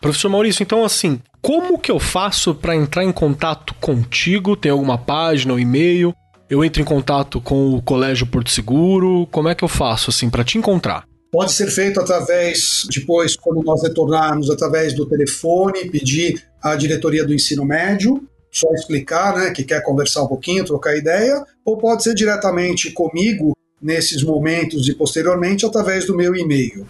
Professor 0.00 0.28
Maurício, 0.28 0.62
então 0.62 0.84
assim, 0.84 1.18
como 1.40 1.78
que 1.78 1.90
eu 1.90 1.98
faço 1.98 2.54
para 2.54 2.76
entrar 2.76 3.04
em 3.04 3.12
contato 3.12 3.74
contigo? 3.80 4.56
Tem 4.56 4.70
alguma 4.70 4.98
página 4.98 5.52
ou 5.52 5.58
e-mail? 5.58 6.14
Eu 6.48 6.62
entro 6.62 6.82
em 6.82 6.84
contato 6.84 7.40
com 7.40 7.74
o 7.74 7.82
Colégio 7.82 8.26
Porto 8.26 8.50
Seguro? 8.50 9.26
Como 9.30 9.48
é 9.48 9.54
que 9.54 9.64
eu 9.64 9.68
faço 9.68 10.10
assim 10.10 10.28
para 10.28 10.44
te 10.44 10.58
encontrar? 10.58 11.04
Pode 11.32 11.52
ser 11.52 11.66
feito 11.66 11.98
através, 11.98 12.86
depois, 12.94 13.34
quando 13.34 13.64
nós 13.64 13.82
retornarmos, 13.82 14.50
através 14.50 14.94
do 14.94 15.04
telefone, 15.04 15.90
pedir 15.90 16.44
à 16.62 16.76
diretoria 16.76 17.24
do 17.24 17.34
ensino 17.34 17.64
médio, 17.64 18.22
só 18.54 18.72
explicar 18.72 19.36
né, 19.36 19.50
que 19.50 19.64
quer 19.64 19.82
conversar 19.82 20.22
um 20.22 20.28
pouquinho, 20.28 20.64
trocar 20.64 20.96
ideia, 20.96 21.44
ou 21.64 21.76
pode 21.76 22.04
ser 22.04 22.14
diretamente 22.14 22.92
comigo 22.92 23.56
nesses 23.82 24.22
momentos 24.22 24.88
e 24.88 24.94
posteriormente 24.94 25.66
através 25.66 26.06
do 26.06 26.16
meu 26.16 26.34
e-mail. 26.34 26.86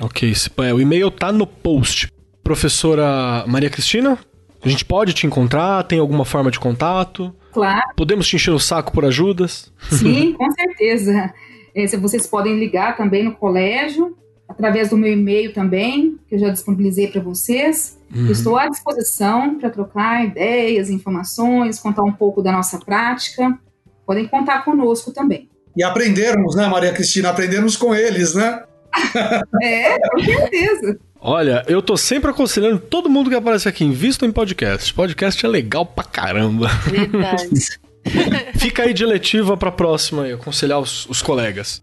Ok, 0.00 0.32
é, 0.58 0.74
o 0.74 0.80
e-mail 0.80 1.10
tá 1.10 1.32
no 1.32 1.46
post. 1.46 2.08
Professora 2.42 3.44
Maria 3.46 3.70
Cristina, 3.70 4.18
a 4.62 4.68
gente 4.68 4.84
pode 4.84 5.12
te 5.12 5.26
encontrar? 5.26 5.82
Tem 5.84 5.98
alguma 5.98 6.24
forma 6.24 6.50
de 6.50 6.60
contato? 6.60 7.34
Claro. 7.52 7.82
Podemos 7.96 8.28
te 8.28 8.36
encher 8.36 8.52
o 8.52 8.58
saco 8.58 8.92
por 8.92 9.04
ajudas? 9.04 9.72
Sim, 9.90 10.34
com 10.38 10.50
certeza. 10.52 11.32
É, 11.74 11.86
vocês 11.96 12.26
podem 12.26 12.58
ligar 12.58 12.96
também 12.96 13.24
no 13.24 13.34
colégio, 13.34 14.16
através 14.50 14.90
do 14.90 14.96
meu 14.96 15.12
e-mail 15.12 15.52
também, 15.52 16.18
que 16.28 16.34
eu 16.34 16.38
já 16.38 16.50
disponibilizei 16.50 17.06
para 17.06 17.22
vocês. 17.22 17.96
Uhum. 18.12 18.30
Estou 18.30 18.58
à 18.58 18.68
disposição 18.68 19.56
para 19.58 19.70
trocar 19.70 20.24
ideias, 20.24 20.90
informações, 20.90 21.78
contar 21.78 22.02
um 22.02 22.12
pouco 22.12 22.42
da 22.42 22.50
nossa 22.50 22.78
prática. 22.78 23.56
Podem 24.04 24.26
contar 24.26 24.64
conosco 24.64 25.12
também. 25.12 25.48
E 25.76 25.84
aprendermos, 25.84 26.56
né, 26.56 26.66
Maria 26.66 26.92
Cristina? 26.92 27.30
Aprendermos 27.30 27.76
com 27.76 27.94
eles, 27.94 28.34
né? 28.34 28.64
é, 29.62 29.98
com 30.00 30.18
certeza. 30.18 30.98
Olha, 31.20 31.62
eu 31.68 31.80
tô 31.80 31.96
sempre 31.96 32.30
aconselhando 32.30 32.80
todo 32.80 33.08
mundo 33.08 33.30
que 33.30 33.36
aparece 33.36 33.68
aqui, 33.68 33.84
invisto 33.84 34.26
em 34.26 34.32
podcast. 34.32 34.92
Podcast 34.92 35.46
é 35.46 35.48
legal 35.48 35.86
pra 35.86 36.02
caramba. 36.02 36.68
Verdade. 36.86 37.78
Fica 38.58 38.82
aí 38.82 38.92
de 38.92 39.06
letiva 39.06 39.56
pra 39.56 39.70
próxima 39.70 40.26
e 40.26 40.32
aconselhar 40.32 40.80
os, 40.80 41.06
os 41.06 41.22
colegas. 41.22 41.80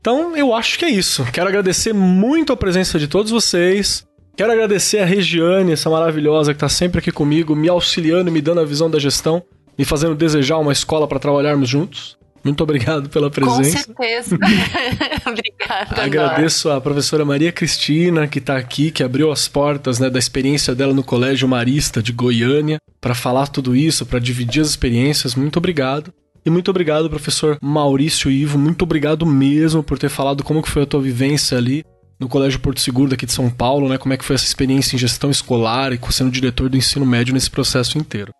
Então, 0.00 0.36
eu 0.36 0.54
acho 0.54 0.78
que 0.78 0.84
é 0.84 0.90
isso. 0.90 1.24
Quero 1.32 1.48
agradecer 1.48 1.92
muito 1.92 2.52
a 2.52 2.56
presença 2.56 2.98
de 2.98 3.08
todos 3.08 3.30
vocês. 3.30 4.06
Quero 4.36 4.52
agradecer 4.52 4.98
a 4.98 5.04
Regiane, 5.04 5.72
essa 5.72 5.90
maravilhosa 5.90 6.52
que 6.52 6.56
está 6.56 6.68
sempre 6.68 7.00
aqui 7.00 7.10
comigo, 7.10 7.56
me 7.56 7.68
auxiliando, 7.68 8.30
me 8.30 8.40
dando 8.40 8.60
a 8.60 8.64
visão 8.64 8.88
da 8.88 8.98
gestão, 8.98 9.42
me 9.76 9.84
fazendo 9.84 10.14
desejar 10.14 10.58
uma 10.58 10.72
escola 10.72 11.08
para 11.08 11.18
trabalharmos 11.18 11.68
juntos. 11.68 12.16
Muito 12.44 12.62
obrigado 12.62 13.08
pela 13.08 13.30
presença. 13.30 13.92
Com 13.92 14.02
certeza. 14.02 14.36
Obrigada. 15.26 16.02
Agradeço 16.02 16.70
a 16.70 16.80
professora 16.80 17.24
Maria 17.24 17.50
Cristina, 17.50 18.26
que 18.26 18.38
está 18.38 18.56
aqui, 18.56 18.90
que 18.90 19.02
abriu 19.02 19.32
as 19.32 19.48
portas 19.48 19.98
né, 19.98 20.08
da 20.08 20.18
experiência 20.18 20.74
dela 20.74 20.94
no 20.94 21.02
Colégio 21.02 21.48
Marista 21.48 22.02
de 22.02 22.12
Goiânia, 22.12 22.78
para 23.00 23.14
falar 23.14 23.48
tudo 23.48 23.74
isso, 23.74 24.06
para 24.06 24.18
dividir 24.18 24.62
as 24.62 24.68
experiências. 24.68 25.34
Muito 25.34 25.56
obrigado. 25.56 26.12
E 26.48 26.50
muito 26.50 26.70
obrigado, 26.70 27.10
professor 27.10 27.58
Maurício 27.60 28.30
Ivo. 28.30 28.58
Muito 28.58 28.80
obrigado 28.80 29.26
mesmo 29.26 29.82
por 29.82 29.98
ter 29.98 30.08
falado 30.08 30.42
como 30.42 30.62
que 30.62 30.70
foi 30.70 30.84
a 30.84 30.86
tua 30.86 30.98
vivência 30.98 31.58
ali 31.58 31.84
no 32.18 32.26
Colégio 32.26 32.58
Porto 32.58 32.80
Seguro 32.80 33.10
daqui 33.10 33.26
de 33.26 33.32
São 33.32 33.50
Paulo, 33.50 33.86
né? 33.86 33.98
Como 33.98 34.14
é 34.14 34.16
que 34.16 34.24
foi 34.24 34.34
essa 34.34 34.46
experiência 34.46 34.96
em 34.96 34.98
gestão 34.98 35.30
escolar 35.30 35.92
e 35.92 36.00
sendo 36.10 36.30
diretor 36.30 36.70
do 36.70 36.78
ensino 36.78 37.04
médio 37.04 37.34
nesse 37.34 37.50
processo 37.50 37.98
inteiro. 37.98 38.32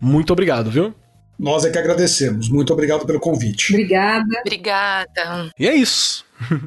Muito 0.00 0.32
obrigado, 0.32 0.70
viu? 0.70 0.94
Nós 1.38 1.66
é 1.66 1.70
que 1.70 1.76
agradecemos. 1.76 2.48
Muito 2.48 2.72
obrigado 2.72 3.04
pelo 3.04 3.20
convite. 3.20 3.74
Obrigada. 3.74 4.40
Obrigada. 4.40 5.50
E 5.58 5.68
é 5.68 5.74
isso. 5.74 6.24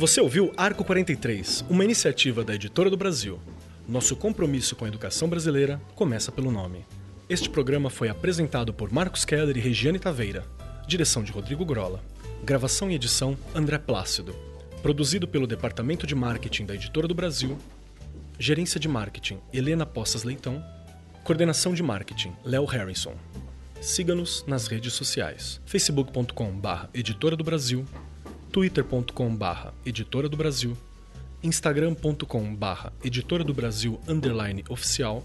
Você 0.00 0.20
ouviu 0.20 0.50
Arco 0.56 0.82
43, 0.82 1.64
uma 1.70 1.84
iniciativa 1.84 2.42
da 2.42 2.56
Editora 2.56 2.90
do 2.90 2.96
Brasil. 2.96 3.38
Nosso 3.88 4.16
compromisso 4.16 4.74
com 4.74 4.84
a 4.84 4.88
educação 4.88 5.28
brasileira 5.28 5.80
começa 5.94 6.32
pelo 6.32 6.50
nome. 6.50 6.84
Este 7.26 7.48
programa 7.48 7.88
foi 7.88 8.10
apresentado 8.10 8.74
por 8.74 8.92
Marcos 8.92 9.24
Keller 9.24 9.56
e 9.56 9.60
Regiane 9.60 9.98
Taveira. 9.98 10.44
Direção 10.86 11.22
de 11.22 11.32
Rodrigo 11.32 11.64
Grola. 11.64 12.04
Gravação 12.44 12.90
e 12.90 12.94
edição 12.94 13.34
André 13.54 13.78
Plácido. 13.78 14.36
Produzido 14.82 15.26
pelo 15.26 15.46
Departamento 15.46 16.06
de 16.06 16.14
Marketing 16.14 16.66
da 16.66 16.74
Editora 16.74 17.08
do 17.08 17.14
Brasil. 17.14 17.56
Gerência 18.38 18.78
de 18.78 18.86
Marketing 18.88 19.40
Helena 19.54 19.86
Poças 19.86 20.22
Leitão. 20.22 20.62
Coordenação 21.24 21.72
de 21.72 21.82
Marketing 21.82 22.34
Léo 22.44 22.66
Harrison. 22.66 23.14
Siga-nos 23.80 24.44
nas 24.46 24.66
redes 24.66 24.92
sociais: 24.92 25.62
facebook.com/barra 25.64 26.90
Editora 26.92 27.36
do 27.36 27.42
Brasil, 27.42 27.86
twitter.com/barra 28.52 29.72
Editora 29.86 30.28
do 30.28 30.36
Brasil, 30.36 30.76
instagram.com/barra 31.42 32.92
Editora 33.02 33.42
do 33.42 33.54
Brasil 33.54 33.98
underline 34.06 34.62
oficial 34.68 35.24